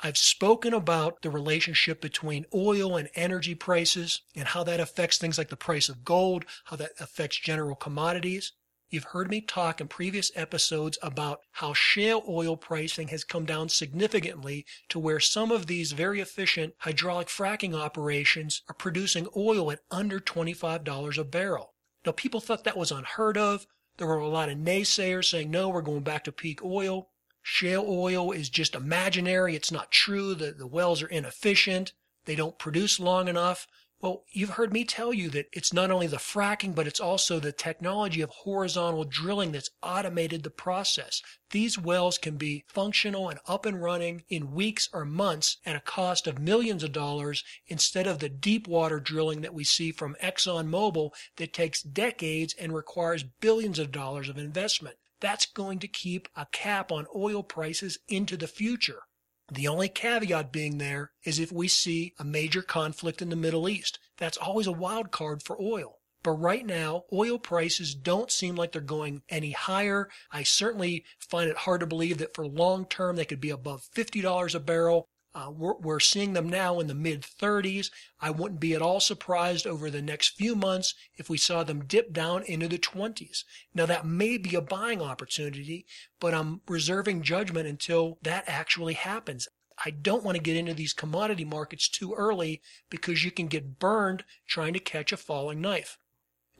I've 0.00 0.18
spoken 0.18 0.74
about 0.74 1.22
the 1.22 1.30
relationship 1.30 2.00
between 2.00 2.46
oil 2.52 2.96
and 2.96 3.08
energy 3.14 3.54
prices 3.54 4.22
and 4.34 4.48
how 4.48 4.64
that 4.64 4.80
affects 4.80 5.18
things 5.18 5.38
like 5.38 5.48
the 5.48 5.56
price 5.56 5.88
of 5.88 6.04
gold, 6.04 6.44
how 6.64 6.76
that 6.76 6.92
affects 6.98 7.38
general 7.38 7.76
commodities. 7.76 8.52
You've 8.90 9.04
heard 9.04 9.30
me 9.30 9.40
talk 9.40 9.80
in 9.80 9.88
previous 9.88 10.30
episodes 10.34 10.98
about 11.02 11.40
how 11.52 11.74
shale 11.74 12.22
oil 12.28 12.56
pricing 12.56 13.08
has 13.08 13.24
come 13.24 13.44
down 13.44 13.68
significantly 13.68 14.66
to 14.88 14.98
where 14.98 15.20
some 15.20 15.50
of 15.50 15.66
these 15.66 15.92
very 15.92 16.20
efficient 16.20 16.74
hydraulic 16.78 17.28
fracking 17.28 17.74
operations 17.74 18.62
are 18.68 18.74
producing 18.74 19.26
oil 19.36 19.70
at 19.72 19.80
under 19.90 20.20
$25 20.20 21.18
a 21.18 21.24
barrel. 21.24 21.74
Now, 22.04 22.12
people 22.12 22.40
thought 22.40 22.64
that 22.64 22.76
was 22.76 22.92
unheard 22.92 23.38
of. 23.38 23.66
There 23.96 24.06
were 24.06 24.18
a 24.18 24.28
lot 24.28 24.48
of 24.48 24.58
naysayers 24.58 25.30
saying, 25.30 25.50
no, 25.50 25.68
we're 25.68 25.82
going 25.82 26.02
back 26.02 26.24
to 26.24 26.32
peak 26.32 26.62
oil. 26.62 27.10
Shale 27.46 27.84
oil 27.86 28.32
is 28.32 28.48
just 28.48 28.74
imaginary. 28.74 29.54
It's 29.54 29.70
not 29.70 29.92
true. 29.92 30.34
The, 30.34 30.52
the 30.52 30.66
wells 30.66 31.02
are 31.02 31.08
inefficient. 31.08 31.92
They 32.24 32.36
don't 32.36 32.58
produce 32.58 32.98
long 32.98 33.28
enough. 33.28 33.66
Well, 34.00 34.24
you've 34.32 34.56
heard 34.56 34.72
me 34.72 34.86
tell 34.86 35.12
you 35.12 35.28
that 35.28 35.48
it's 35.52 35.70
not 35.70 35.90
only 35.90 36.06
the 36.06 36.16
fracking, 36.16 36.74
but 36.74 36.86
it's 36.86 37.00
also 37.00 37.38
the 37.38 37.52
technology 37.52 38.22
of 38.22 38.30
horizontal 38.30 39.04
drilling 39.04 39.52
that's 39.52 39.68
automated 39.82 40.42
the 40.42 40.48
process. 40.48 41.20
These 41.50 41.78
wells 41.78 42.16
can 42.16 42.38
be 42.38 42.64
functional 42.66 43.28
and 43.28 43.38
up 43.46 43.66
and 43.66 43.82
running 43.82 44.24
in 44.30 44.54
weeks 44.54 44.88
or 44.94 45.04
months 45.04 45.58
at 45.66 45.76
a 45.76 45.80
cost 45.80 46.26
of 46.26 46.38
millions 46.38 46.82
of 46.82 46.92
dollars 46.92 47.44
instead 47.66 48.06
of 48.06 48.20
the 48.20 48.30
deep 48.30 48.66
water 48.66 49.00
drilling 49.00 49.42
that 49.42 49.54
we 49.54 49.64
see 49.64 49.92
from 49.92 50.16
ExxonMobil 50.22 51.10
that 51.36 51.52
takes 51.52 51.82
decades 51.82 52.54
and 52.58 52.74
requires 52.74 53.22
billions 53.22 53.78
of 53.78 53.92
dollars 53.92 54.30
of 54.30 54.38
investment. 54.38 54.96
That's 55.24 55.46
going 55.46 55.78
to 55.78 55.88
keep 55.88 56.28
a 56.36 56.46
cap 56.52 56.92
on 56.92 57.06
oil 57.16 57.42
prices 57.42 57.98
into 58.08 58.36
the 58.36 58.46
future. 58.46 59.04
The 59.50 59.66
only 59.66 59.88
caveat 59.88 60.52
being 60.52 60.76
there 60.76 61.12
is 61.24 61.38
if 61.38 61.50
we 61.50 61.66
see 61.66 62.12
a 62.18 62.24
major 62.24 62.60
conflict 62.60 63.22
in 63.22 63.30
the 63.30 63.34
Middle 63.34 63.66
East. 63.66 63.98
That's 64.18 64.36
always 64.36 64.66
a 64.66 64.72
wild 64.72 65.12
card 65.12 65.42
for 65.42 65.58
oil. 65.58 66.00
But 66.22 66.32
right 66.32 66.66
now, 66.66 67.04
oil 67.10 67.38
prices 67.38 67.94
don't 67.94 68.30
seem 68.30 68.54
like 68.54 68.72
they're 68.72 68.82
going 68.82 69.22
any 69.30 69.52
higher. 69.52 70.10
I 70.30 70.42
certainly 70.42 71.06
find 71.18 71.48
it 71.48 71.56
hard 71.56 71.80
to 71.80 71.86
believe 71.86 72.18
that 72.18 72.34
for 72.34 72.46
long 72.46 72.84
term 72.84 73.16
they 73.16 73.24
could 73.24 73.40
be 73.40 73.48
above 73.48 73.88
$50 73.96 74.54
a 74.54 74.60
barrel. 74.60 75.08
Uh, 75.34 75.50
we're, 75.50 75.74
we're 75.74 76.00
seeing 76.00 76.32
them 76.32 76.48
now 76.48 76.78
in 76.78 76.86
the 76.86 76.94
mid 76.94 77.22
30s. 77.22 77.90
I 78.20 78.30
wouldn't 78.30 78.60
be 78.60 78.74
at 78.74 78.82
all 78.82 79.00
surprised 79.00 79.66
over 79.66 79.90
the 79.90 80.02
next 80.02 80.36
few 80.36 80.54
months 80.54 80.94
if 81.16 81.28
we 81.28 81.38
saw 81.38 81.64
them 81.64 81.84
dip 81.86 82.12
down 82.12 82.44
into 82.44 82.68
the 82.68 82.78
20s. 82.78 83.42
Now, 83.74 83.86
that 83.86 84.06
may 84.06 84.38
be 84.38 84.54
a 84.54 84.60
buying 84.60 85.02
opportunity, 85.02 85.86
but 86.20 86.34
I'm 86.34 86.60
reserving 86.68 87.22
judgment 87.22 87.66
until 87.66 88.18
that 88.22 88.44
actually 88.46 88.94
happens. 88.94 89.48
I 89.84 89.90
don't 89.90 90.22
want 90.22 90.36
to 90.36 90.42
get 90.42 90.56
into 90.56 90.72
these 90.72 90.92
commodity 90.92 91.44
markets 91.44 91.88
too 91.88 92.14
early 92.14 92.62
because 92.88 93.24
you 93.24 93.32
can 93.32 93.48
get 93.48 93.80
burned 93.80 94.24
trying 94.46 94.72
to 94.74 94.78
catch 94.78 95.12
a 95.12 95.16
falling 95.16 95.60
knife. 95.60 95.98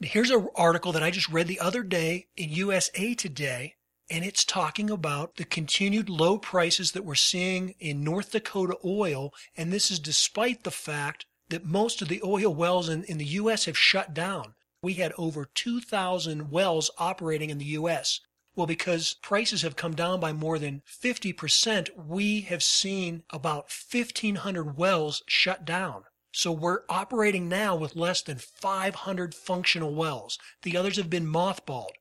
Here's 0.01 0.31
an 0.31 0.49
article 0.55 0.91
that 0.91 1.03
I 1.03 1.11
just 1.11 1.29
read 1.29 1.47
the 1.47 1.61
other 1.61 1.81
day 1.81 2.27
in 2.35 2.49
USA 2.49 3.13
Today 3.13 3.74
and 4.09 4.23
it's 4.23 4.45
talking 4.45 4.91
about 4.91 5.37
the 5.37 5.45
continued 5.45 6.09
low 6.09 6.37
prices 6.37 6.91
that 6.91 7.03
we're 7.03 7.15
seeing 7.15 7.73
in 7.79 8.03
North 8.03 8.31
Dakota 8.31 8.77
oil. 8.85 9.33
And 9.57 9.73
this 9.73 9.89
is 9.89 9.99
despite 9.99 10.63
the 10.63 10.71
fact 10.71 11.25
that 11.49 11.65
most 11.65 12.01
of 12.01 12.07
the 12.07 12.21
oil 12.23 12.53
wells 12.53 12.87
in, 12.87 13.03
in 13.05 13.17
the 13.17 13.25
U.S. 13.25 13.65
have 13.65 13.77
shut 13.77 14.13
down. 14.13 14.53
We 14.81 14.93
had 14.93 15.13
over 15.17 15.45
2,000 15.45 16.51
wells 16.51 16.91
operating 16.99 17.49
in 17.49 17.57
the 17.57 17.65
U.S. 17.65 18.19
Well, 18.55 18.67
because 18.67 19.15
prices 19.23 19.63
have 19.63 19.75
come 19.75 19.95
down 19.95 20.19
by 20.19 20.33
more 20.33 20.59
than 20.59 20.83
50%, 20.87 21.89
we 21.97 22.41
have 22.41 22.61
seen 22.61 23.23
about 23.31 23.71
1,500 23.91 24.77
wells 24.77 25.23
shut 25.27 25.65
down. 25.65 26.03
So 26.31 26.51
we're 26.51 26.81
operating 26.89 27.49
now 27.49 27.75
with 27.75 27.95
less 27.95 28.21
than 28.21 28.37
500 28.37 29.33
functional 29.33 29.95
wells. 29.95 30.37
The 30.61 30.77
others 30.77 30.97
have 30.97 31.09
been 31.09 31.25
mothballed 31.25 31.91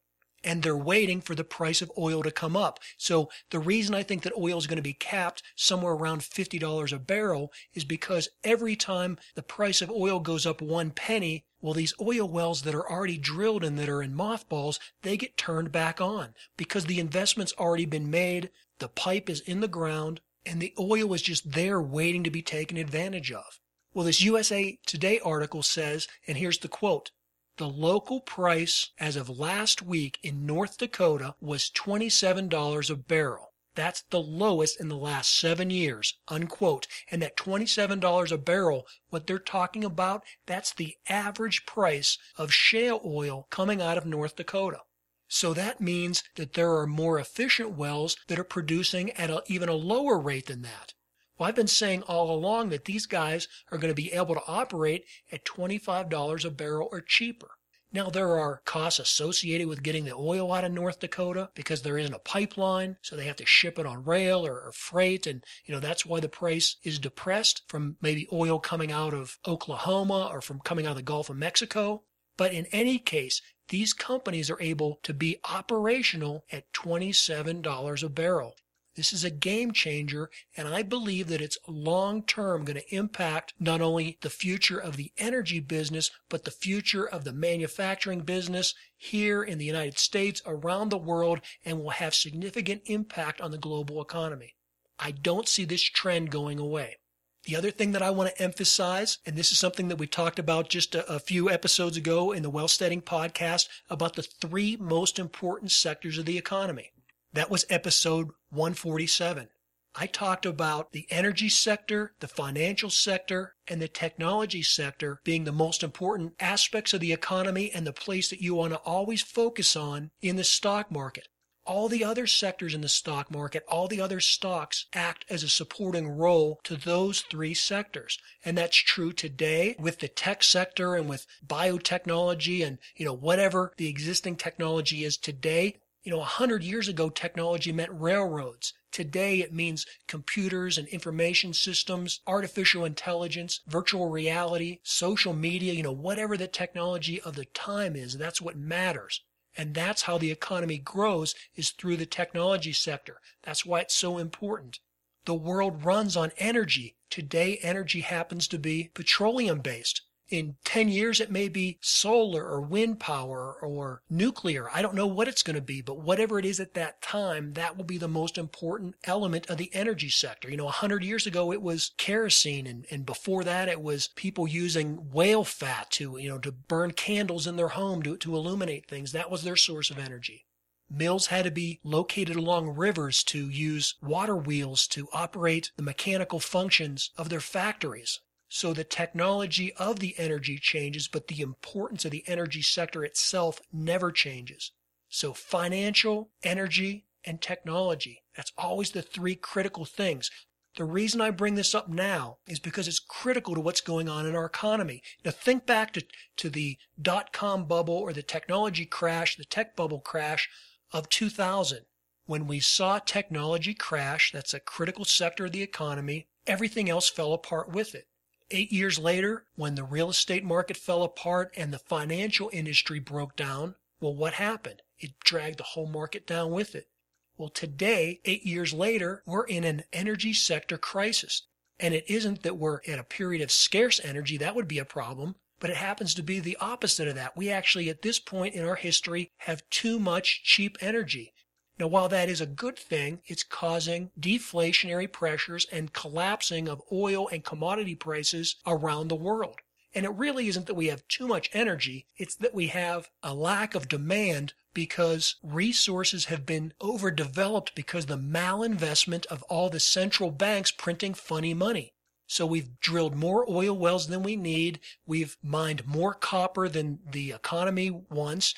and 0.44 0.62
they're 0.62 0.76
waiting 0.76 1.20
for 1.20 1.34
the 1.34 1.42
price 1.42 1.80
of 1.82 1.90
oil 1.96 2.22
to 2.22 2.30
come 2.30 2.56
up. 2.56 2.78
So 2.96 3.30
the 3.50 3.58
reason 3.58 3.94
I 3.94 4.02
think 4.02 4.22
that 4.22 4.36
oil 4.36 4.58
is 4.58 4.66
going 4.66 4.76
to 4.76 4.82
be 4.82 4.92
capped 4.92 5.42
somewhere 5.56 5.94
around 5.94 6.20
$50 6.20 6.92
a 6.92 6.98
barrel 6.98 7.52
is 7.72 7.84
because 7.84 8.28
every 8.44 8.76
time 8.76 9.18
the 9.34 9.42
price 9.42 9.80
of 9.80 9.90
oil 9.90 10.20
goes 10.20 10.46
up 10.46 10.60
one 10.60 10.90
penny, 10.90 11.46
well, 11.60 11.72
these 11.72 11.94
oil 12.00 12.28
wells 12.28 12.62
that 12.62 12.74
are 12.74 12.88
already 12.88 13.16
drilled 13.16 13.64
and 13.64 13.78
that 13.78 13.88
are 13.88 14.02
in 14.02 14.14
mothballs, 14.14 14.78
they 15.02 15.16
get 15.16 15.36
turned 15.36 15.72
back 15.72 16.00
on 16.00 16.34
because 16.56 16.84
the 16.84 17.00
investment's 17.00 17.54
already 17.58 17.86
been 17.86 18.10
made. 18.10 18.50
The 18.78 18.88
pipe 18.88 19.30
is 19.30 19.40
in 19.40 19.60
the 19.60 19.68
ground 19.68 20.20
and 20.44 20.60
the 20.60 20.74
oil 20.78 21.14
is 21.14 21.22
just 21.22 21.52
there 21.52 21.80
waiting 21.80 22.22
to 22.24 22.30
be 22.30 22.42
taken 22.42 22.76
advantage 22.76 23.32
of. 23.32 23.60
Well, 23.94 24.04
this 24.04 24.22
USA 24.22 24.78
Today 24.86 25.20
article 25.20 25.62
says, 25.62 26.08
and 26.26 26.36
here's 26.36 26.58
the 26.58 26.68
quote, 26.68 27.12
the 27.56 27.68
local 27.68 28.20
price 28.20 28.90
as 28.98 29.14
of 29.14 29.28
last 29.28 29.80
week 29.80 30.18
in 30.22 30.44
North 30.44 30.78
Dakota 30.78 31.36
was 31.40 31.70
$27 31.70 32.90
a 32.90 32.96
barrel. 32.96 33.54
That's 33.76 34.02
the 34.10 34.20
lowest 34.20 34.80
in 34.80 34.88
the 34.88 34.96
last 34.96 35.36
seven 35.36 35.70
years, 35.70 36.16
unquote. 36.28 36.86
And 37.10 37.22
that 37.22 37.36
$27 37.36 38.32
a 38.32 38.38
barrel, 38.38 38.86
what 39.10 39.26
they're 39.26 39.38
talking 39.38 39.84
about, 39.84 40.24
that's 40.46 40.72
the 40.72 40.96
average 41.08 41.66
price 41.66 42.18
of 42.36 42.52
shale 42.52 43.00
oil 43.04 43.46
coming 43.50 43.80
out 43.80 43.98
of 43.98 44.06
North 44.06 44.36
Dakota. 44.36 44.80
So 45.28 45.54
that 45.54 45.80
means 45.80 46.22
that 46.36 46.52
there 46.52 46.72
are 46.76 46.86
more 46.86 47.18
efficient 47.18 47.70
wells 47.76 48.16
that 48.28 48.38
are 48.38 48.44
producing 48.44 49.10
at 49.12 49.30
a, 49.30 49.42
even 49.46 49.68
a 49.68 49.74
lower 49.74 50.18
rate 50.18 50.46
than 50.46 50.62
that. 50.62 50.94
Well, 51.36 51.48
I've 51.48 51.56
been 51.56 51.66
saying 51.66 52.02
all 52.02 52.30
along 52.30 52.68
that 52.68 52.84
these 52.84 53.06
guys 53.06 53.48
are 53.72 53.78
going 53.78 53.90
to 53.90 54.02
be 54.02 54.12
able 54.12 54.34
to 54.34 54.46
operate 54.46 55.04
at 55.32 55.44
$25 55.44 56.44
a 56.44 56.50
barrel 56.50 56.88
or 56.92 57.00
cheaper. 57.00 57.50
Now, 57.94 58.10
there 58.10 58.36
are 58.36 58.60
costs 58.64 58.98
associated 58.98 59.68
with 59.68 59.84
getting 59.84 60.04
the 60.04 60.16
oil 60.16 60.52
out 60.52 60.64
of 60.64 60.72
North 60.72 60.98
Dakota 60.98 61.50
because 61.54 61.82
there 61.82 61.96
isn't 61.96 62.14
a 62.14 62.18
pipeline, 62.18 62.96
so 63.02 63.14
they 63.14 63.26
have 63.26 63.36
to 63.36 63.46
ship 63.46 63.78
it 63.78 63.86
on 63.86 64.04
rail 64.04 64.44
or, 64.44 64.60
or, 64.60 64.72
freight, 64.72 65.28
and 65.28 65.44
you 65.64 65.72
know 65.72 65.78
that's 65.78 66.04
why 66.04 66.18
the 66.18 66.28
price 66.28 66.74
is 66.82 66.98
depressed 66.98 67.62
from 67.68 67.96
maybe 68.00 68.26
oil 68.32 68.58
coming 68.58 68.90
out 68.90 69.14
of 69.14 69.38
Oklahoma 69.46 70.28
or 70.32 70.40
from 70.40 70.58
coming 70.58 70.86
out 70.86 70.90
of 70.90 70.96
the 70.96 71.02
Gulf 71.02 71.30
of 71.30 71.36
Mexico. 71.36 72.02
But 72.36 72.52
in 72.52 72.66
any 72.72 72.98
case, 72.98 73.40
these 73.68 73.92
companies 73.92 74.50
are 74.50 74.60
able 74.60 74.98
to 75.04 75.14
be 75.14 75.38
operational 75.48 76.44
at 76.50 76.72
$27 76.72 78.02
a 78.02 78.08
barrel. 78.08 78.56
This 78.96 79.12
is 79.12 79.24
a 79.24 79.30
game 79.30 79.72
changer, 79.72 80.30
and 80.56 80.68
I 80.68 80.82
believe 80.82 81.26
that 81.26 81.40
it's 81.40 81.58
long 81.66 82.22
term 82.22 82.64
going 82.64 82.76
to 82.76 82.94
impact 82.94 83.52
not 83.58 83.80
only 83.80 84.18
the 84.20 84.30
future 84.30 84.78
of 84.78 84.96
the 84.96 85.12
energy 85.18 85.58
business, 85.58 86.12
but 86.28 86.44
the 86.44 86.52
future 86.52 87.04
of 87.04 87.24
the 87.24 87.32
manufacturing 87.32 88.20
business 88.20 88.72
here 88.96 89.42
in 89.42 89.58
the 89.58 89.64
United 89.64 89.98
States, 89.98 90.40
around 90.46 90.90
the 90.90 90.98
world, 90.98 91.40
and 91.64 91.80
will 91.80 91.90
have 91.90 92.14
significant 92.14 92.82
impact 92.86 93.40
on 93.40 93.50
the 93.50 93.58
global 93.58 94.00
economy. 94.00 94.54
I 94.96 95.10
don't 95.10 95.48
see 95.48 95.64
this 95.64 95.82
trend 95.82 96.30
going 96.30 96.60
away. 96.60 96.98
The 97.46 97.56
other 97.56 97.72
thing 97.72 97.92
that 97.92 98.02
I 98.02 98.10
want 98.10 98.30
to 98.30 98.42
emphasize, 98.42 99.18
and 99.26 99.36
this 99.36 99.50
is 99.50 99.58
something 99.58 99.88
that 99.88 99.98
we 99.98 100.06
talked 100.06 100.38
about 100.38 100.70
just 100.70 100.94
a, 100.94 101.04
a, 101.12 101.18
few 101.18 101.50
episodes 101.50 101.96
ago 101.96 102.30
in 102.30 102.42
the 102.42 102.50
Wealthsteading 102.50 103.02
podcast 103.02 103.68
about 103.90 104.14
the 104.14 104.22
three 104.22 104.76
most 104.76 105.18
important 105.18 105.72
sectors 105.72 106.16
of 106.16 106.24
the 106.24 106.38
economy. 106.38 106.92
That 107.34 107.50
was 107.50 107.66
episode 107.68 108.28
147. 108.50 109.48
I 109.96 110.06
talked 110.06 110.46
about 110.46 110.92
the 110.92 111.08
energy 111.10 111.48
sector, 111.48 112.12
the 112.20 112.28
financial 112.28 112.90
sector, 112.90 113.56
and 113.66 113.82
the 113.82 113.88
technology 113.88 114.62
sector 114.62 115.18
being 115.24 115.42
the 115.42 115.50
most 115.50 115.82
important 115.82 116.34
aspects 116.38 116.94
of 116.94 117.00
the 117.00 117.12
economy 117.12 117.72
and 117.72 117.84
the 117.84 117.92
place 117.92 118.30
that 118.30 118.40
you 118.40 118.54
want 118.54 118.72
to 118.72 118.78
always 118.78 119.22
focus 119.22 119.74
on 119.74 120.12
in 120.20 120.36
the 120.36 120.44
stock 120.44 120.92
market. 120.92 121.26
All 121.66 121.88
the 121.88 122.04
other 122.04 122.28
sectors 122.28 122.72
in 122.72 122.82
the 122.82 122.88
stock 122.88 123.32
market, 123.32 123.64
all 123.66 123.88
the 123.88 124.00
other 124.00 124.20
stocks 124.20 124.86
act 124.92 125.24
as 125.28 125.42
a 125.42 125.48
supporting 125.48 126.06
role 126.06 126.60
to 126.62 126.76
those 126.76 127.22
three 127.22 127.54
sectors. 127.54 128.16
And 128.44 128.56
that's 128.56 128.76
true 128.76 129.12
today 129.12 129.74
with 129.76 129.98
the 129.98 130.08
tech 130.08 130.44
sector 130.44 130.94
and 130.94 131.08
with 131.08 131.26
biotechnology 131.44 132.64
and, 132.64 132.78
you 132.94 133.04
know, 133.04 133.14
whatever 133.14 133.72
the 133.76 133.88
existing 133.88 134.36
technology 134.36 135.02
is 135.04 135.16
today. 135.16 135.80
You 136.04 136.12
know, 136.12 136.20
a 136.20 136.24
hundred 136.24 136.62
years 136.62 136.86
ago, 136.86 137.08
technology 137.08 137.72
meant 137.72 137.90
railroads. 137.94 138.74
Today, 138.92 139.40
it 139.40 139.54
means 139.54 139.86
computers 140.06 140.76
and 140.76 140.86
information 140.88 141.54
systems, 141.54 142.20
artificial 142.26 142.84
intelligence, 142.84 143.60
virtual 143.66 144.10
reality, 144.10 144.80
social 144.82 145.32
media, 145.32 145.72
you 145.72 145.82
know, 145.82 145.92
whatever 145.92 146.36
the 146.36 146.46
technology 146.46 147.22
of 147.22 147.36
the 147.36 147.46
time 147.46 147.96
is, 147.96 148.18
that's 148.18 148.42
what 148.42 148.54
matters. 148.54 149.22
And 149.56 149.72
that's 149.72 150.02
how 150.02 150.18
the 150.18 150.30
economy 150.30 150.76
grows 150.76 151.34
is 151.54 151.70
through 151.70 151.96
the 151.96 152.04
technology 152.04 152.74
sector. 152.74 153.18
That's 153.42 153.64
why 153.64 153.80
it's 153.80 153.94
so 153.94 154.18
important. 154.18 154.80
The 155.24 155.32
world 155.32 155.86
runs 155.86 156.18
on 156.18 156.32
energy. 156.36 156.96
Today, 157.08 157.58
energy 157.62 158.02
happens 158.02 158.46
to 158.48 158.58
be 158.58 158.90
petroleum 158.92 159.60
based. 159.60 160.02
In 160.30 160.56
10 160.64 160.88
years, 160.88 161.20
it 161.20 161.30
may 161.30 161.48
be 161.48 161.78
solar 161.82 162.46
or 162.46 162.62
wind 162.62 162.98
power 162.98 163.58
or 163.60 164.00
nuclear. 164.08 164.70
I 164.72 164.80
don't 164.80 164.94
know 164.94 165.06
what 165.06 165.28
it's 165.28 165.42
going 165.42 165.56
to 165.56 165.60
be, 165.60 165.82
but 165.82 166.00
whatever 166.00 166.38
it 166.38 166.46
is 166.46 166.58
at 166.60 166.72
that 166.74 167.02
time, 167.02 167.52
that 167.52 167.76
will 167.76 167.84
be 167.84 167.98
the 167.98 168.08
most 168.08 168.38
important 168.38 168.94
element 169.04 169.50
of 169.50 169.58
the 169.58 169.68
energy 169.74 170.08
sector. 170.08 170.50
You 170.50 170.56
know, 170.56 170.64
100 170.64 171.04
years 171.04 171.26
ago, 171.26 171.52
it 171.52 171.60
was 171.60 171.92
kerosene, 171.98 172.66
and, 172.66 172.86
and 172.90 173.04
before 173.04 173.44
that, 173.44 173.68
it 173.68 173.82
was 173.82 174.08
people 174.16 174.48
using 174.48 175.10
whale 175.12 175.44
fat 175.44 175.90
to, 175.92 176.16
you 176.16 176.30
know, 176.30 176.38
to 176.38 176.52
burn 176.52 176.92
candles 176.92 177.46
in 177.46 177.56
their 177.56 177.68
home 177.68 178.02
to, 178.02 178.16
to 178.16 178.34
illuminate 178.34 178.88
things. 178.88 179.12
That 179.12 179.30
was 179.30 179.42
their 179.42 179.56
source 179.56 179.90
of 179.90 179.98
energy. 179.98 180.46
Mills 180.90 181.26
had 181.26 181.44
to 181.44 181.50
be 181.50 181.80
located 181.82 182.36
along 182.36 182.76
rivers 182.76 183.22
to 183.24 183.48
use 183.48 183.94
water 184.00 184.36
wheels 184.36 184.86
to 184.88 185.08
operate 185.12 185.70
the 185.76 185.82
mechanical 185.82 186.40
functions 186.40 187.10
of 187.18 187.28
their 187.28 187.40
factories. 187.40 188.20
So 188.54 188.72
the 188.72 188.84
technology 188.84 189.72
of 189.78 189.98
the 189.98 190.14
energy 190.16 190.58
changes, 190.58 191.08
but 191.08 191.26
the 191.26 191.40
importance 191.40 192.04
of 192.04 192.12
the 192.12 192.22
energy 192.28 192.62
sector 192.62 193.04
itself 193.04 193.60
never 193.72 194.12
changes. 194.12 194.70
So 195.08 195.32
financial, 195.32 196.30
energy, 196.44 197.04
and 197.24 197.40
technology. 197.40 198.22
That's 198.36 198.52
always 198.56 198.92
the 198.92 199.02
three 199.02 199.34
critical 199.34 199.84
things. 199.84 200.30
The 200.76 200.84
reason 200.84 201.20
I 201.20 201.32
bring 201.32 201.56
this 201.56 201.74
up 201.74 201.88
now 201.88 202.38
is 202.46 202.60
because 202.60 202.86
it's 202.86 203.00
critical 203.00 203.56
to 203.56 203.60
what's 203.60 203.80
going 203.80 204.08
on 204.08 204.24
in 204.24 204.36
our 204.36 204.46
economy. 204.46 205.02
Now 205.24 205.32
think 205.32 205.66
back 205.66 205.92
to, 205.94 206.04
to 206.36 206.48
the 206.48 206.78
dot 207.02 207.32
com 207.32 207.64
bubble 207.64 207.96
or 207.96 208.12
the 208.12 208.22
technology 208.22 208.86
crash, 208.86 209.34
the 209.34 209.44
tech 209.44 209.74
bubble 209.74 209.98
crash 209.98 210.48
of 210.92 211.08
2000. 211.08 211.80
When 212.26 212.46
we 212.46 212.60
saw 212.60 213.00
technology 213.00 213.74
crash, 213.74 214.30
that's 214.32 214.54
a 214.54 214.60
critical 214.60 215.04
sector 215.04 215.46
of 215.46 215.52
the 215.52 215.62
economy, 215.62 216.28
everything 216.46 216.88
else 216.88 217.10
fell 217.10 217.32
apart 217.32 217.68
with 217.68 217.96
it. 217.96 218.06
Eight 218.50 218.70
years 218.70 218.98
later, 218.98 219.46
when 219.56 219.74
the 219.74 219.84
real 219.84 220.10
estate 220.10 220.44
market 220.44 220.76
fell 220.76 221.02
apart 221.02 221.52
and 221.56 221.72
the 221.72 221.78
financial 221.78 222.50
industry 222.52 222.98
broke 222.98 223.36
down, 223.36 223.74
well, 224.00 224.14
what 224.14 224.34
happened? 224.34 224.82
It 224.98 225.18
dragged 225.20 225.58
the 225.58 225.64
whole 225.64 225.86
market 225.86 226.26
down 226.26 226.50
with 226.50 226.74
it. 226.74 226.88
Well, 227.36 227.48
today, 227.48 228.20
eight 228.24 228.44
years 228.44 228.72
later, 228.72 229.22
we're 229.26 229.46
in 229.46 229.64
an 229.64 229.84
energy 229.92 230.32
sector 230.32 230.78
crisis. 230.78 231.42
And 231.80 231.94
it 231.94 232.04
isn't 232.06 232.42
that 232.42 232.56
we're 232.56 232.78
in 232.78 232.98
a 232.98 233.04
period 233.04 233.42
of 233.42 233.50
scarce 233.50 233.98
energy, 234.04 234.36
that 234.36 234.54
would 234.54 234.68
be 234.68 234.78
a 234.78 234.84
problem, 234.84 235.34
but 235.58 235.70
it 235.70 235.76
happens 235.76 236.14
to 236.14 236.22
be 236.22 236.38
the 236.38 236.56
opposite 236.60 237.08
of 237.08 237.16
that. 237.16 237.36
We 237.36 237.50
actually, 237.50 237.88
at 237.88 238.02
this 238.02 238.20
point 238.20 238.54
in 238.54 238.64
our 238.64 238.76
history, 238.76 239.32
have 239.38 239.68
too 239.70 239.98
much 239.98 240.44
cheap 240.44 240.76
energy. 240.80 241.33
Now, 241.78 241.88
while 241.88 242.08
that 242.08 242.28
is 242.28 242.40
a 242.40 242.46
good 242.46 242.78
thing, 242.78 243.20
it's 243.26 243.42
causing 243.42 244.10
deflationary 244.18 245.10
pressures 245.10 245.66
and 245.72 245.92
collapsing 245.92 246.68
of 246.68 246.82
oil 246.92 247.28
and 247.28 247.42
commodity 247.42 247.96
prices 247.96 248.56
around 248.66 249.08
the 249.08 249.16
world. 249.16 249.56
And 249.92 250.04
it 250.04 250.10
really 250.10 250.48
isn't 250.48 250.66
that 250.66 250.74
we 250.74 250.86
have 250.86 251.06
too 251.08 251.26
much 251.26 251.50
energy, 251.52 252.06
it's 252.16 252.34
that 252.36 252.54
we 252.54 252.68
have 252.68 253.10
a 253.22 253.34
lack 253.34 253.74
of 253.74 253.88
demand 253.88 254.52
because 254.72 255.36
resources 255.42 256.26
have 256.26 256.44
been 256.44 256.72
overdeveloped 256.82 257.74
because 257.74 258.06
the 258.06 258.18
malinvestment 258.18 259.26
of 259.26 259.42
all 259.44 259.70
the 259.70 259.78
central 259.78 260.32
banks 260.32 260.72
printing 260.72 261.14
funny 261.14 261.54
money. 261.54 261.92
So 262.26 262.46
we've 262.46 262.80
drilled 262.80 263.14
more 263.14 263.48
oil 263.48 263.76
wells 263.76 264.08
than 264.08 264.22
we 264.22 264.34
need. 264.34 264.80
We've 265.06 265.36
mined 265.42 265.86
more 265.86 266.14
copper 266.14 266.68
than 266.68 266.98
the 267.08 267.32
economy 267.32 267.90
wants. 267.90 268.54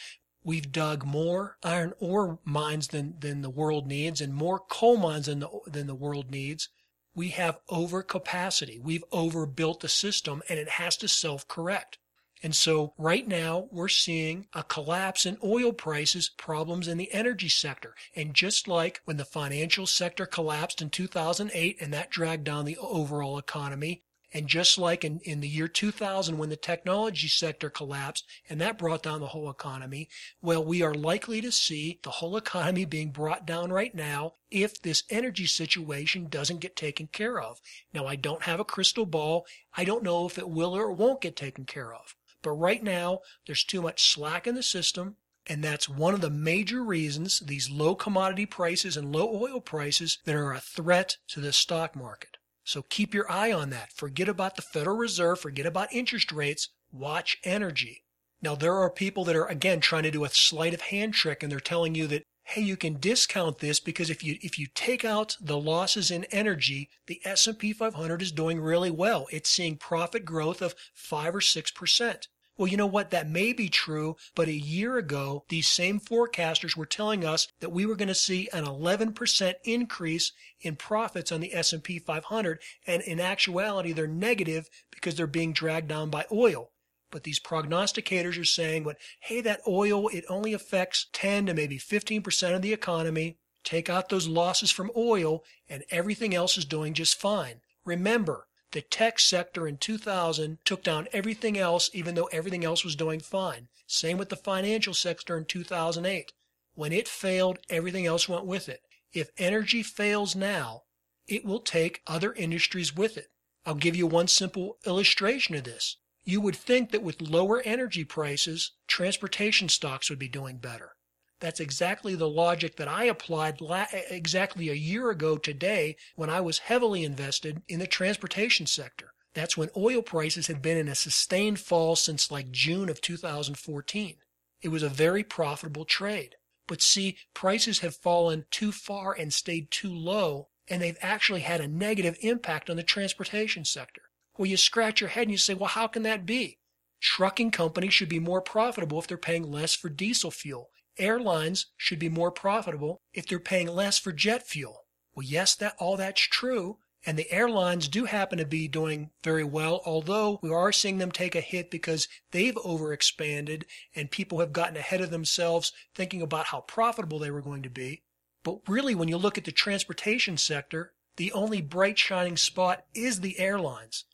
We've 0.47 0.71
dug 0.71 1.05
more 1.05 1.59
iron 1.65 1.93
ore 1.99 2.39
mines 2.45 2.87
than, 2.87 3.17
than 3.19 3.43
the 3.43 3.51
world 3.51 3.89
needs 3.89 4.21
and 4.21 4.33
more 4.33 4.61
coal 4.61 4.97
mines 4.97 5.27
than 5.27 5.41
the, 5.41 5.49
than 5.67 5.89
the 5.89 5.95
world 5.97 6.31
needs. 6.31 6.69
We 7.17 7.31
have 7.31 7.59
overcapacity. 7.69 8.81
We've 8.81 9.03
overbuilt 9.11 9.81
the 9.81 9.89
system 9.89 10.45
and 10.49 10.57
it 10.57 10.69
has 10.69 10.97
to 10.99 11.09
self 11.09 11.49
correct. 11.49 11.99
And 12.45 12.55
so 12.55 12.95
right 12.97 13.27
now 13.27 13.67
we're 13.73 13.89
seeing 13.89 14.47
a 14.53 14.63
collapse 14.63 15.27
in 15.27 15.37
oil 15.43 15.73
prices, 15.73 16.29
problems 16.29 16.87
in 16.87 16.97
the 16.97 17.13
energy 17.13 17.49
sector. 17.49 17.97
And 18.15 18.33
just 18.33 18.69
like 18.69 19.01
when 19.05 19.17
the 19.17 19.25
financial 19.25 19.89
sector 19.89 20.27
collapsed 20.27 20.81
in 20.81 20.91
2008 20.91 21.79
and 21.81 21.93
that 21.93 22.11
dragged 22.11 22.45
down 22.45 22.67
the 22.67 22.79
overall 22.79 23.37
economy, 23.37 24.05
and 24.37 24.49
just 24.49 24.77
like 24.77 25.03
in, 25.03 25.19
in 25.21 25.41
the 25.41 25.49
year 25.49 25.67
2000 25.67 26.37
when 26.37 26.51
the 26.51 26.57
technology 26.57 27.27
sector 27.27 27.71
collapsed 27.71 28.27
and 28.51 28.61
that 28.61 28.77
brought 28.77 29.03
down 29.03 29.21
the 29.21 29.29
whole 29.29 29.49
economy, 29.49 30.11
well, 30.43 30.63
we 30.63 30.83
are 30.83 30.93
likely 30.93 31.41
to 31.41 31.51
see 31.51 32.01
the 32.03 32.11
whole 32.11 32.37
economy 32.47 32.85
being 32.85 33.13
brought 33.13 33.47
down 33.47 33.73
right 33.73 33.95
now 33.95 34.35
if 34.51 34.83
this 34.83 35.05
energy 35.09 35.47
situation 35.47 36.29
doesn't 36.29 36.61
get 36.61 36.77
taken 36.77 37.07
care 37.07 37.41
of. 37.41 37.63
Now, 37.95 38.05
I 38.05 38.17
don't 38.17 38.43
have 38.43 38.61
a 38.61 38.65
crystal 38.65 39.07
ball. 39.07 39.47
I 39.75 39.85
don't 39.85 40.03
know 40.03 40.27
if 40.27 40.37
it 40.37 40.51
will 40.51 40.77
or 40.77 40.91
it 40.91 40.99
won't 40.99 41.23
get 41.23 41.35
taken 41.35 41.65
care 41.65 41.95
of. 41.95 42.15
But 42.43 42.51
right 42.51 42.83
now, 42.83 43.21
there's 43.47 43.65
too 43.65 43.81
much 43.81 44.13
slack 44.13 44.47
in 44.47 44.55
the 44.55 44.63
system. 44.63 45.17
And 45.47 45.65
that's 45.65 45.89
one 45.89 46.13
of 46.13 46.21
the 46.21 46.29
major 46.29 46.85
reasons 46.85 47.39
these 47.39 47.71
low 47.71 47.95
commodity 47.95 48.45
prices 48.45 48.99
and 48.99 49.13
low 49.13 49.35
oil 49.35 49.63
prices 49.63 50.19
that 50.27 50.35
are 50.35 50.53
a 50.53 50.61
threat 50.61 51.17
to 51.29 51.41
the 51.41 51.55
stock 51.55 51.97
market. 51.97 52.37
So 52.67 52.83
keep 52.83 53.15
your 53.15 53.31
eye 53.31 53.53
on 53.53 53.71
that. 53.71 53.93
Forget 53.93 54.29
about 54.29 54.57
the 54.57 54.63
Federal 54.63 54.97
Reserve, 54.97 55.39
forget 55.39 55.67
about 55.67 55.93
interest 55.93 56.33
rates, 56.33 56.69
watch 56.91 57.39
energy. 57.45 58.03
Now, 58.43 58.57
there 58.57 58.75
are 58.75 58.91
people 58.91 59.25
that 59.25 59.37
are, 59.37 59.47
again, 59.47 59.79
trying 59.79 60.03
to 60.03 60.11
do 60.11 60.25
a 60.25 60.29
sleight 60.29 60.75
of 60.75 60.81
hand 60.81 61.15
trick 61.15 61.45
and 61.45 61.53
they're 61.53 61.61
telling 61.61 61.95
you 61.95 62.09
that, 62.09 62.25
hey, 62.43 62.63
you 62.63 62.77
can 62.77 62.99
discount 62.99 63.59
this 63.59 63.79
because 63.79 64.11
if 64.11 64.25
you, 64.25 64.37
if 64.43 64.59
you 64.59 64.67
take 64.75 65.05
out 65.05 65.37
the 65.41 65.57
losses 65.57 66.11
in 66.11 66.25
energy, 66.25 66.91
the 67.07 67.21
S&P 67.25 67.73
500 67.73 68.21
is 68.21 68.33
doing 68.33 68.61
really 68.61 68.91
well. 68.91 69.29
It's 69.31 69.49
seeing 69.49 69.77
profit 69.77 70.25
growth 70.25 70.61
of 70.61 70.75
5 70.93 71.37
or 71.37 71.41
6%. 71.41 72.27
Well, 72.57 72.69
you 72.69 72.79
know 72.79 72.87
what? 72.87 73.11
That 73.11 73.29
may 73.29 73.53
be 73.53 73.69
true, 73.69 74.17
but 74.35 74.49
a 74.49 74.53
year 74.53 74.97
ago, 74.97 75.45
these 75.49 75.69
same 75.69 76.01
forecasters 76.01 76.75
were 76.75 76.87
telling 76.87 77.23
us 77.23 77.49
that 77.61 77.73
we 77.73 77.85
were 77.85 77.97
going 77.97 78.09
to 78.09 78.15
see 78.15 78.49
an 78.53 78.65
11% 78.65 79.55
increase 79.65 80.33
in 80.63 80.77
profits 80.77 81.31
on 81.31 81.41
the 81.41 81.55
S&P 81.55 81.99
500, 81.99 82.61
and 82.87 83.03
in 83.03 83.21
actuality, 83.21 83.93
they're 83.93 84.07
negative 84.07 84.71
because 84.91 85.17
they're 85.17 85.27
being 85.27 85.53
dragged 85.53 85.89
down 85.89 86.09
by 86.09 86.25
oil. 86.33 86.71
But 87.11 87.25
these 87.25 87.39
prognosticators 87.39 88.41
are 88.41 88.45
saying, 88.45 88.85
"What? 88.85 88.97
hey, 89.21 89.43
that 89.43 89.61
oil, 89.69 90.09
it 90.09 90.25
only 90.29 90.55
affects 90.55 91.07
10 91.13 91.47
to 91.47 91.55
maybe 91.55 91.79
15% 91.79 92.55
of 92.55 92.63
the 92.63 92.73
economy. 92.73 93.37
Take 93.65 93.91
out 93.91 94.09
those 94.09 94.29
losses 94.29 94.71
from 94.71 94.91
oil, 94.97 95.45
and 95.69 95.85
everything 95.91 96.35
else 96.35 96.57
is 96.57 96.65
doing 96.65 96.95
just 96.95 97.21
fine. 97.21 97.61
Remember, 97.85 98.49
the 98.73 98.83
tech 98.83 99.19
sector 99.19 99.67
in 99.67 99.79
2000 99.79 100.59
took 100.65 100.83
down 100.83 101.09
everything 101.13 101.57
else, 101.57 101.89
even 101.93 102.15
though 102.15 102.29
everything 102.33 102.65
else 102.65 102.85
was 102.85 102.97
doing 102.97 103.21
fine. 103.21 103.69
Same 103.87 104.19
with 104.19 104.29
the 104.29 104.37
financial 104.37 104.95
sector 104.95 105.37
in 105.37 105.45
2008. 105.45 106.33
When 106.75 106.93
it 106.93 107.09
failed, 107.09 107.59
everything 107.71 108.07
else 108.07 108.29
went 108.29 108.45
with 108.45 108.69
it. 108.69 108.83
If 109.13 109.31
energy 109.39 109.83
fails 109.83 110.35
now, 110.35 110.83
it 111.27 111.45
will 111.45 111.61
take 111.61 112.03
other 112.07 112.33
industries 112.33 112.95
with 112.95 113.17
it. 113.17 113.29
I'll 113.65 113.75
give 113.75 113.97
you 113.97 114.07
one 114.07 114.29
simple 114.29 114.79
illustration 114.85 115.55
of 115.55 115.65
this. 115.65 115.97
You 116.25 116.41
would 116.41 116.57
think 116.57 116.91
that 116.91 117.03
with 117.03 117.21
lower 117.23 117.61
energy 117.63 118.05
prices, 118.05 118.73
transportation 118.89 119.69
stocks 119.69 120.11
would 120.11 120.19
be 120.19 120.29
doing 120.29 120.59
better. 120.59 120.96
That's 121.39 121.61
exactly 121.61 122.15
the 122.15 122.29
logic 122.29 122.77
that 122.77 122.89
I 122.89 123.05
applied 123.05 123.61
la- 123.61 123.87
exactly 123.93 124.71
a 124.71 124.75
year 124.75 125.11
ago 125.11 125.37
today 125.37 125.97
when 126.15 126.31
I 126.31 126.41
was 126.41 126.61
heavily 126.61 127.05
invested 127.05 127.63
in 127.69 127.79
the 127.79 127.87
transportation 127.87 128.65
sector. 128.67 129.13
That's 129.35 129.57
when 129.57 129.69
oil 129.77 130.01
prices 130.01 130.47
had 130.47 130.63
been 130.63 130.79
in 130.79 130.89
a 130.89 130.95
sustained 130.95 131.61
fall 131.61 131.95
since 131.95 132.31
like 132.31 132.51
June 132.51 132.89
of 132.89 133.03
2014. 133.03 134.17
It 134.63 134.69
was 134.69 134.83
a 134.83 134.89
very 134.89 135.23
profitable 135.23 135.85
trade. 135.85 136.37
But 136.67 136.81
see, 136.81 137.19
prices 137.35 137.81
have 137.81 137.95
fallen 137.95 138.47
too 138.51 138.73
far 138.73 139.13
and 139.13 139.33
stayed 139.33 139.71
too 139.71 139.95
low, 139.95 140.49
and 140.69 140.81
they've 140.81 140.99
actually 141.03 141.43
had 141.43 141.61
a 141.61 141.69
negative 141.69 142.17
impact 142.23 142.71
on 142.71 142.77
the 142.77 142.83
transportation 142.83 143.67
sector. 143.67 144.03
Well, 144.39 144.47
you 144.47 144.57
scratch 144.57 145.03
your 145.03 145.11
head 145.11 145.25
and 145.25 145.33
you 145.33 145.39
say, 145.39 145.53
well, 145.53 145.69
how 145.69 145.87
can 145.87 146.03
that 146.05 146.25
be? 146.25 146.59
Trucking 147.03 147.51
companies 147.51 147.93
should 147.93 148.09
be 148.09 148.19
more 148.19 148.41
profitable 148.41 148.99
if 148.99 149.07
they're 149.07 149.19
paying 149.19 149.53
less 149.53 149.75
for 149.75 149.91
diesel 149.91 150.31
fuel 150.31 150.71
airlines 150.99 151.67
should 151.77 151.99
be 151.99 152.09
more 152.09 152.31
profitable 152.31 153.01
if 153.13 153.27
they're 153.27 153.39
paying 153.39 153.69
less 153.69 153.99
for 153.99 154.13
jet 154.13 154.47
fuel. 154.47 154.87
Well, 155.15 155.25
yes, 155.25 155.55
that 155.57 155.77
all 155.79 155.97
that's 155.97 156.21
true. 156.21 156.79
And 157.05 157.17
the 157.17 157.31
airlines 157.31 157.87
do 157.87 158.05
happen 158.05 158.39
to 158.39 158.45
be 158.45 158.67
doing 158.67 159.11
very 159.23 159.45
well, 159.45 159.81
although 159.87 160.41
we 160.43 160.51
are 160.51 160.73
seeing 160.73 160.99
them 160.99 161.13
take 161.13 161.37
a 161.37 161.41
hit 161.41 161.71
because 161.71 162.09
they've 162.33 162.57
overexpanded 162.57 163.63
and 163.95 164.11
people 164.11 164.41
have 164.41 164.53
gotten 164.53 164.77
ahead 164.77 165.01
of 165.01 165.11
themselves 165.11 165.73
thinking 165.95 166.21
about 166.21 166.47
how 166.47 166.63
profitable 166.63 167.21
they 167.21 167.31
were 167.31 167.43
going 167.43 167.63
to 167.63 167.71
be. 167.71 168.03
But 168.43 168.59
really, 168.69 168.95
when 168.95 169.09
you 169.09 169.17
look 169.19 169.39
at 169.39 169.45
the 169.45 169.53
transportation 169.53 170.37
sector, 170.37 170.95
the 171.17 171.33
only 171.33 171.63
bright 171.63 171.99
shining 171.99 172.37
spot 172.37 172.85
is 172.95 173.21
the 173.21 173.39
airlines. 173.39 174.05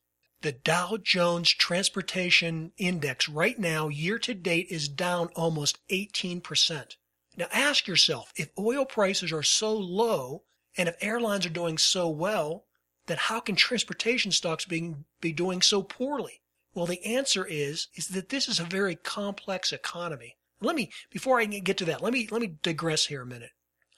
The 0.42 0.50
Dow 0.50 0.98
Jones 1.00 1.50
Transportation 1.50 2.72
Index 2.76 3.28
right 3.28 3.56
now, 3.56 3.86
year 3.86 4.18
to 4.18 4.34
date, 4.34 4.66
is 4.70 4.88
down 4.88 5.28
almost 5.36 5.78
18%. 5.86 6.96
Now 7.36 7.46
ask 7.52 7.86
yourself, 7.86 8.32
if 8.34 8.50
oil 8.58 8.84
prices 8.84 9.30
are 9.30 9.44
so 9.44 9.72
low 9.72 10.42
and 10.76 10.88
if 10.88 10.96
airlines 11.00 11.46
are 11.46 11.50
doing 11.50 11.78
so 11.78 12.08
well, 12.08 12.64
then 13.06 13.18
how 13.18 13.38
can 13.38 13.54
transportation 13.54 14.32
stocks 14.32 14.64
be, 14.64 14.96
be 15.20 15.32
doing 15.32 15.62
so 15.62 15.80
poorly? 15.80 16.40
Well, 16.74 16.86
the 16.86 17.04
answer 17.04 17.46
is 17.46 17.86
is 17.94 18.08
that 18.08 18.30
this 18.30 18.48
is 18.48 18.58
a 18.58 18.64
very 18.64 18.96
complex 18.96 19.72
economy. 19.72 20.38
Let 20.60 20.74
me 20.74 20.90
before 21.10 21.38
I 21.38 21.44
get 21.44 21.76
to 21.78 21.84
that, 21.84 22.02
let 22.02 22.12
me 22.12 22.26
let 22.32 22.40
me 22.40 22.56
digress 22.62 23.06
here 23.06 23.22
a 23.22 23.26
minute. 23.26 23.50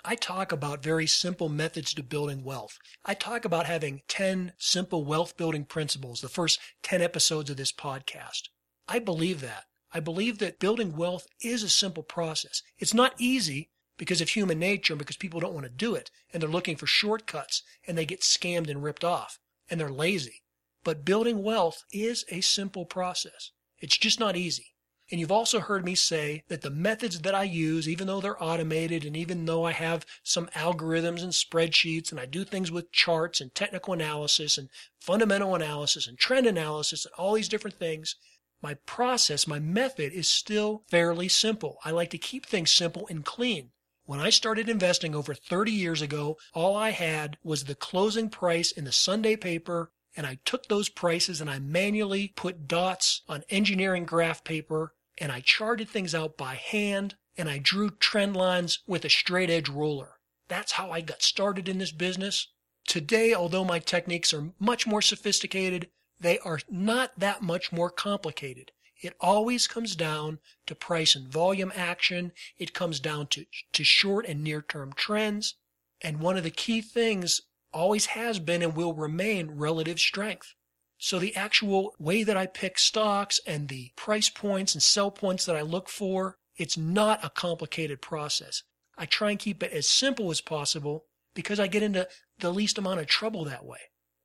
I 0.06 0.16
talk 0.16 0.52
about 0.52 0.82
very 0.82 1.06
simple 1.06 1.48
methods 1.48 1.94
to 1.94 2.02
building 2.02 2.44
wealth. 2.44 2.78
I 3.06 3.14
talk 3.14 3.46
about 3.46 3.64
having 3.64 4.02
10 4.06 4.52
simple 4.58 5.02
wealth 5.02 5.34
building 5.38 5.64
principles, 5.64 6.20
the 6.20 6.28
first 6.28 6.60
10 6.82 7.00
episodes 7.00 7.48
of 7.48 7.56
this 7.56 7.72
podcast. 7.72 8.48
I 8.86 8.98
believe 8.98 9.40
that. 9.40 9.64
I 9.92 10.00
believe 10.00 10.40
that 10.40 10.58
building 10.58 10.94
wealth 10.94 11.26
is 11.40 11.62
a 11.62 11.70
simple 11.70 12.02
process. 12.02 12.62
It's 12.76 12.92
not 12.92 13.14
easy 13.16 13.70
because 13.96 14.20
of 14.20 14.28
human 14.28 14.58
nature, 14.58 14.92
and 14.92 14.98
because 14.98 15.16
people 15.16 15.40
don't 15.40 15.54
want 15.54 15.64
to 15.64 15.72
do 15.72 15.94
it, 15.94 16.10
and 16.32 16.42
they're 16.42 16.50
looking 16.50 16.76
for 16.76 16.86
shortcuts, 16.86 17.62
and 17.86 17.96
they 17.96 18.04
get 18.04 18.20
scammed 18.20 18.68
and 18.68 18.82
ripped 18.82 19.04
off, 19.04 19.38
and 19.70 19.80
they're 19.80 19.88
lazy. 19.88 20.42
But 20.82 21.06
building 21.06 21.42
wealth 21.42 21.82
is 21.90 22.26
a 22.28 22.42
simple 22.42 22.84
process. 22.84 23.52
It's 23.78 23.96
just 23.96 24.20
not 24.20 24.36
easy. 24.36 24.73
And 25.14 25.20
you've 25.20 25.30
also 25.30 25.60
heard 25.60 25.84
me 25.84 25.94
say 25.94 26.42
that 26.48 26.62
the 26.62 26.70
methods 26.70 27.20
that 27.20 27.36
I 27.36 27.44
use, 27.44 27.88
even 27.88 28.08
though 28.08 28.20
they're 28.20 28.42
automated 28.42 29.04
and 29.04 29.16
even 29.16 29.44
though 29.44 29.62
I 29.62 29.70
have 29.70 30.04
some 30.24 30.48
algorithms 30.56 31.22
and 31.22 31.30
spreadsheets 31.30 32.10
and 32.10 32.18
I 32.18 32.26
do 32.26 32.42
things 32.42 32.72
with 32.72 32.90
charts 32.90 33.40
and 33.40 33.54
technical 33.54 33.94
analysis 33.94 34.58
and 34.58 34.68
fundamental 34.98 35.54
analysis 35.54 36.08
and 36.08 36.18
trend 36.18 36.48
analysis 36.48 37.04
and 37.04 37.14
all 37.14 37.34
these 37.34 37.48
different 37.48 37.78
things, 37.78 38.16
my 38.60 38.74
process, 38.86 39.46
my 39.46 39.60
method 39.60 40.12
is 40.12 40.28
still 40.28 40.82
fairly 40.90 41.28
simple. 41.28 41.78
I 41.84 41.92
like 41.92 42.10
to 42.10 42.18
keep 42.18 42.44
things 42.44 42.72
simple 42.72 43.06
and 43.08 43.24
clean. 43.24 43.70
When 44.06 44.18
I 44.18 44.30
started 44.30 44.68
investing 44.68 45.14
over 45.14 45.32
30 45.32 45.70
years 45.70 46.02
ago, 46.02 46.38
all 46.54 46.74
I 46.74 46.90
had 46.90 47.38
was 47.44 47.62
the 47.62 47.76
closing 47.76 48.30
price 48.30 48.72
in 48.72 48.82
the 48.82 48.90
Sunday 48.90 49.36
paper 49.36 49.92
and 50.16 50.26
I 50.26 50.40
took 50.44 50.66
those 50.66 50.88
prices 50.88 51.40
and 51.40 51.48
I 51.48 51.60
manually 51.60 52.32
put 52.34 52.66
dots 52.66 53.22
on 53.28 53.44
engineering 53.48 54.06
graph 54.06 54.42
paper 54.42 54.92
and 55.18 55.30
I 55.30 55.40
charted 55.40 55.88
things 55.88 56.14
out 56.14 56.36
by 56.36 56.54
hand 56.54 57.16
and 57.36 57.48
I 57.48 57.58
drew 57.58 57.90
trend 57.90 58.36
lines 58.36 58.80
with 58.86 59.04
a 59.04 59.10
straight 59.10 59.50
edge 59.50 59.68
ruler. 59.68 60.18
That's 60.48 60.72
how 60.72 60.90
I 60.90 61.00
got 61.00 61.22
started 61.22 61.68
in 61.68 61.78
this 61.78 61.92
business. 61.92 62.48
Today, 62.86 63.32
although 63.32 63.64
my 63.64 63.78
techniques 63.78 64.34
are 64.34 64.52
much 64.58 64.86
more 64.86 65.02
sophisticated, 65.02 65.88
they 66.20 66.38
are 66.40 66.60
not 66.68 67.18
that 67.18 67.42
much 67.42 67.72
more 67.72 67.90
complicated. 67.90 68.72
It 69.00 69.16
always 69.20 69.66
comes 69.66 69.96
down 69.96 70.38
to 70.66 70.74
price 70.74 71.14
and 71.14 71.28
volume 71.28 71.72
action. 71.74 72.32
It 72.56 72.72
comes 72.72 73.00
down 73.00 73.26
to, 73.28 73.44
to 73.72 73.84
short 73.84 74.26
and 74.26 74.42
near 74.42 74.62
term 74.62 74.92
trends. 74.92 75.56
And 76.00 76.20
one 76.20 76.36
of 76.36 76.44
the 76.44 76.50
key 76.50 76.80
things 76.80 77.40
always 77.72 78.06
has 78.06 78.38
been 78.38 78.62
and 78.62 78.76
will 78.76 78.94
remain 78.94 79.52
relative 79.52 79.98
strength. 79.98 80.54
So 81.04 81.18
the 81.18 81.36
actual 81.36 81.94
way 81.98 82.22
that 82.22 82.38
I 82.38 82.46
pick 82.46 82.78
stocks 82.78 83.38
and 83.46 83.68
the 83.68 83.90
price 83.94 84.30
points 84.30 84.72
and 84.72 84.82
sell 84.82 85.10
points 85.10 85.44
that 85.44 85.54
I 85.54 85.60
look 85.60 85.90
for, 85.90 86.38
it's 86.56 86.78
not 86.78 87.22
a 87.22 87.28
complicated 87.28 88.00
process. 88.00 88.62
I 88.96 89.04
try 89.04 89.28
and 89.28 89.38
keep 89.38 89.62
it 89.62 89.70
as 89.70 89.86
simple 89.86 90.30
as 90.30 90.40
possible 90.40 91.04
because 91.34 91.60
I 91.60 91.66
get 91.66 91.82
into 91.82 92.08
the 92.38 92.50
least 92.50 92.78
amount 92.78 93.00
of 93.00 93.06
trouble 93.06 93.44
that 93.44 93.66
way. 93.66 93.80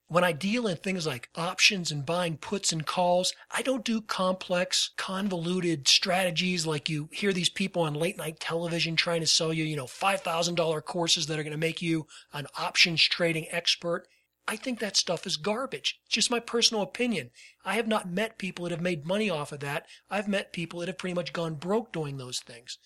When 0.08 0.24
I 0.24 0.32
deal 0.32 0.68
in 0.68 0.78
things 0.78 1.06
like 1.06 1.28
options 1.36 1.92
and 1.92 2.06
buying 2.06 2.38
puts 2.38 2.72
and 2.72 2.86
calls, 2.86 3.34
I 3.52 3.62
don't 3.62 3.84
do 3.84 4.00
complex, 4.00 4.92
convoluted 4.96 5.86
strategies 5.86 6.66
like 6.66 6.88
you 6.88 7.10
hear 7.12 7.34
these 7.34 7.50
people 7.50 7.82
on 7.82 7.94
late 7.94 8.16
night 8.16 8.40
television 8.40 8.96
trying 8.96 9.20
to 9.20 9.28
sell 9.28 9.52
you, 9.52 9.66
you 9.66 9.76
know, 9.76 9.84
$5,000 9.84 10.86
courses 10.86 11.28
that 11.28 11.38
are 11.38 11.44
going 11.44 11.52
to 11.52 11.58
make 11.58 11.82
you 11.82 12.08
an 12.32 12.48
options 12.58 13.04
trading 13.04 13.48
expert. 13.52 14.08
I 14.50 14.56
think 14.56 14.80
that 14.80 14.98
stuff 14.98 15.28
is 15.28 15.38
garbage. 15.38 16.00
It's 16.08 16.16
just 16.16 16.32
my 16.32 16.40
personal 16.40 16.82
opinion. 16.82 17.30
I 17.64 17.76
have 17.76 17.88
not 17.88 18.10
met 18.10 18.40
people 18.40 18.64
that 18.64 18.72
have 18.72 18.82
made 18.82 19.06
money 19.06 19.30
off 19.30 19.52
of 19.52 19.60
that. 19.60 19.86
I've 20.10 20.28
met 20.28 20.54
people 20.54 20.80
that 20.80 20.88
have 20.88 20.98
pretty 20.98 21.14
much 21.14 21.34
gone 21.34 21.54
broke 21.54 21.94
doing 21.94 22.18
those 22.18 22.40
things. 22.40 22.80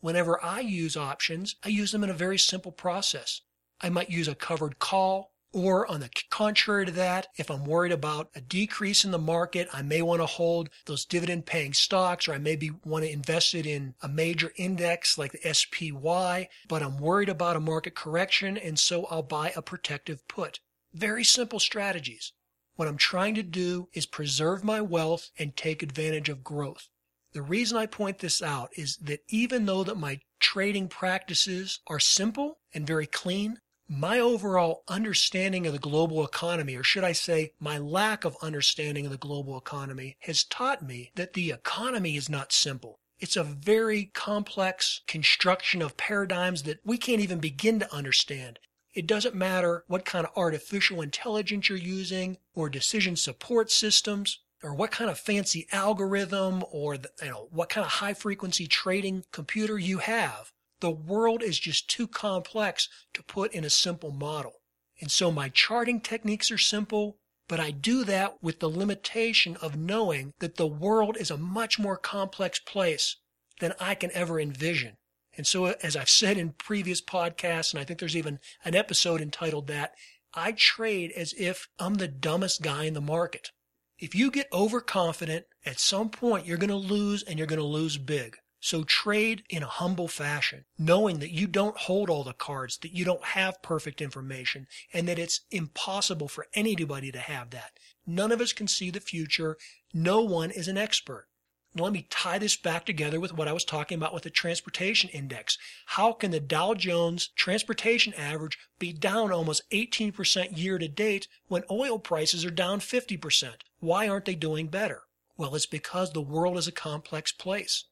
Whenever 0.00 0.42
I 0.42 0.60
use 0.60 0.96
options, 0.96 1.56
I 1.62 1.68
use 1.68 1.92
them 1.92 2.02
in 2.02 2.08
a 2.08 2.14
very 2.14 2.38
simple 2.38 2.72
process. 2.72 3.42
I 3.82 3.90
might 3.90 4.08
use 4.08 4.28
a 4.28 4.34
covered 4.34 4.78
call, 4.78 5.34
or 5.52 5.86
on 5.90 6.00
the 6.00 6.08
contrary 6.30 6.86
to 6.86 6.92
that, 6.92 7.26
if 7.36 7.50
I'm 7.50 7.66
worried 7.66 7.92
about 7.92 8.30
a 8.34 8.40
decrease 8.40 9.04
in 9.04 9.10
the 9.10 9.18
market, 9.18 9.68
I 9.74 9.82
may 9.82 10.00
want 10.00 10.22
to 10.22 10.26
hold 10.26 10.70
those 10.86 11.04
dividend 11.04 11.44
paying 11.44 11.74
stocks 11.74 12.28
or 12.28 12.32
I 12.32 12.38
maybe 12.38 12.70
want 12.86 13.04
to 13.04 13.12
invest 13.12 13.54
it 13.54 13.66
in 13.66 13.94
a 14.00 14.08
major 14.08 14.54
index 14.56 15.18
like 15.18 15.32
the 15.32 15.52
SPY, 15.52 16.48
but 16.66 16.82
I'm 16.82 16.96
worried 16.96 17.28
about 17.28 17.56
a 17.56 17.60
market 17.60 17.94
correction 17.94 18.56
and 18.56 18.78
so 18.78 19.04
I'll 19.10 19.22
buy 19.22 19.52
a 19.54 19.60
protective 19.60 20.26
put. 20.26 20.60
Very 20.92 21.24
simple 21.24 21.60
strategies. 21.60 22.32
What 22.74 22.88
I'm 22.88 22.96
trying 22.96 23.34
to 23.36 23.42
do 23.42 23.88
is 23.92 24.06
preserve 24.06 24.64
my 24.64 24.80
wealth 24.80 25.30
and 25.38 25.56
take 25.56 25.82
advantage 25.82 26.28
of 26.28 26.42
growth. 26.42 26.88
The 27.32 27.42
reason 27.42 27.78
I 27.78 27.86
point 27.86 28.18
this 28.18 28.42
out 28.42 28.70
is 28.76 28.96
that 28.96 29.20
even 29.28 29.66
though 29.66 29.84
that 29.84 29.96
my 29.96 30.20
trading 30.40 30.88
practices 30.88 31.78
are 31.86 32.00
simple 32.00 32.58
and 32.74 32.86
very 32.86 33.06
clean, 33.06 33.60
my 33.88 34.18
overall 34.18 34.82
understanding 34.88 35.66
of 35.66 35.72
the 35.72 35.78
global 35.78 36.24
economy, 36.24 36.74
or 36.74 36.82
should 36.82 37.04
I 37.04 37.12
say, 37.12 37.52
my 37.60 37.78
lack 37.78 38.24
of 38.24 38.36
understanding 38.42 39.04
of 39.04 39.12
the 39.12 39.18
global 39.18 39.56
economy, 39.56 40.16
has 40.20 40.42
taught 40.42 40.82
me 40.82 41.12
that 41.14 41.34
the 41.34 41.50
economy 41.50 42.16
is 42.16 42.28
not 42.28 42.52
simple. 42.52 42.98
It's 43.20 43.36
a 43.36 43.44
very 43.44 44.06
complex 44.06 45.02
construction 45.06 45.82
of 45.82 45.96
paradigms 45.96 46.62
that 46.64 46.80
we 46.84 46.98
can't 46.98 47.20
even 47.20 47.38
begin 47.38 47.78
to 47.80 47.94
understand. 47.94 48.58
It 48.92 49.06
doesn't 49.06 49.36
matter 49.36 49.84
what 49.86 50.04
kind 50.04 50.26
of 50.26 50.36
artificial 50.36 51.00
intelligence 51.00 51.68
you're 51.68 51.78
using, 51.78 52.38
or 52.54 52.68
decision 52.68 53.14
support 53.14 53.70
systems, 53.70 54.40
or 54.62 54.74
what 54.74 54.90
kind 54.90 55.08
of 55.08 55.18
fancy 55.18 55.66
algorithm, 55.70 56.64
or 56.70 56.98
the, 56.98 57.10
you 57.22 57.28
know, 57.28 57.48
what 57.50 57.68
kind 57.68 57.84
of 57.84 57.92
high 57.92 58.14
frequency 58.14 58.66
trading 58.66 59.24
computer 59.32 59.78
you 59.78 59.98
have. 59.98 60.52
The 60.80 60.90
world 60.90 61.42
is 61.42 61.58
just 61.58 61.88
too 61.88 62.08
complex 62.08 62.88
to 63.14 63.22
put 63.22 63.52
in 63.52 63.64
a 63.64 63.70
simple 63.70 64.10
model. 64.10 64.54
And 65.00 65.10
so 65.10 65.30
my 65.30 65.48
charting 65.50 66.00
techniques 66.00 66.50
are 66.50 66.58
simple, 66.58 67.16
but 67.48 67.60
I 67.60 67.70
do 67.70 68.04
that 68.04 68.42
with 68.42 68.60
the 68.60 68.68
limitation 68.68 69.56
of 69.56 69.76
knowing 69.76 70.32
that 70.40 70.56
the 70.56 70.66
world 70.66 71.16
is 71.16 71.30
a 71.30 71.38
much 71.38 71.78
more 71.78 71.96
complex 71.96 72.58
place 72.58 73.16
than 73.60 73.74
I 73.78 73.94
can 73.94 74.10
ever 74.12 74.40
envision. 74.40 74.96
And 75.40 75.46
so, 75.46 75.64
uh, 75.64 75.74
as 75.82 75.96
I've 75.96 76.10
said 76.10 76.36
in 76.36 76.50
previous 76.50 77.00
podcasts, 77.00 77.72
and 77.72 77.80
I 77.80 77.84
think 77.84 77.98
there's 77.98 78.14
even 78.14 78.40
an 78.62 78.74
episode 78.74 79.22
entitled 79.22 79.68
that, 79.68 79.94
I 80.34 80.52
trade 80.52 81.12
as 81.12 81.32
if 81.32 81.66
I'm 81.78 81.94
the 81.94 82.08
dumbest 82.08 82.60
guy 82.60 82.84
in 82.84 82.92
the 82.92 83.00
market. 83.00 83.50
If 83.98 84.14
you 84.14 84.30
get 84.30 84.52
overconfident, 84.52 85.46
at 85.64 85.80
some 85.80 86.10
point 86.10 86.44
you're 86.44 86.58
going 86.58 86.68
to 86.68 86.76
lose 86.76 87.22
and 87.22 87.38
you're 87.38 87.46
going 87.46 87.58
to 87.58 87.64
lose 87.64 87.96
big. 87.96 88.36
So 88.60 88.84
trade 88.84 89.42
in 89.48 89.62
a 89.62 89.66
humble 89.66 90.08
fashion, 90.08 90.66
knowing 90.76 91.20
that 91.20 91.32
you 91.32 91.46
don't 91.46 91.78
hold 91.78 92.10
all 92.10 92.22
the 92.22 92.34
cards, 92.34 92.76
that 92.82 92.92
you 92.92 93.06
don't 93.06 93.24
have 93.24 93.62
perfect 93.62 94.02
information, 94.02 94.66
and 94.92 95.08
that 95.08 95.18
it's 95.18 95.40
impossible 95.50 96.28
for 96.28 96.48
anybody 96.52 97.10
to 97.12 97.18
have 97.18 97.48
that. 97.52 97.78
None 98.06 98.30
of 98.30 98.42
us 98.42 98.52
can 98.52 98.68
see 98.68 98.90
the 98.90 99.00
future. 99.00 99.56
No 99.94 100.20
one 100.20 100.50
is 100.50 100.68
an 100.68 100.76
expert. 100.76 101.28
Let 101.76 101.92
me 101.92 102.08
tie 102.10 102.38
this 102.38 102.56
back 102.56 102.84
together 102.84 103.20
with 103.20 103.32
what 103.32 103.46
I 103.46 103.52
was 103.52 103.64
talking 103.64 103.96
about 103.96 104.12
with 104.12 104.24
the 104.24 104.30
transportation 104.30 105.08
index. 105.10 105.56
How 105.86 106.12
can 106.12 106.32
the 106.32 106.40
Dow 106.40 106.74
Jones 106.74 107.28
transportation 107.36 108.12
average 108.14 108.58
be 108.80 108.92
down 108.92 109.30
almost 109.30 109.62
18% 109.70 110.58
year 110.58 110.78
to 110.78 110.88
date 110.88 111.28
when 111.46 111.62
oil 111.70 112.00
prices 112.00 112.44
are 112.44 112.50
down 112.50 112.80
50%? 112.80 113.52
Why 113.78 114.08
aren't 114.08 114.24
they 114.24 114.34
doing 114.34 114.66
better? 114.66 115.02
Well, 115.36 115.54
it's 115.54 115.64
because 115.64 116.12
the 116.12 116.20
world 116.20 116.58
is 116.58 116.66
a 116.66 116.72
complex 116.72 117.30
place. 117.30 117.84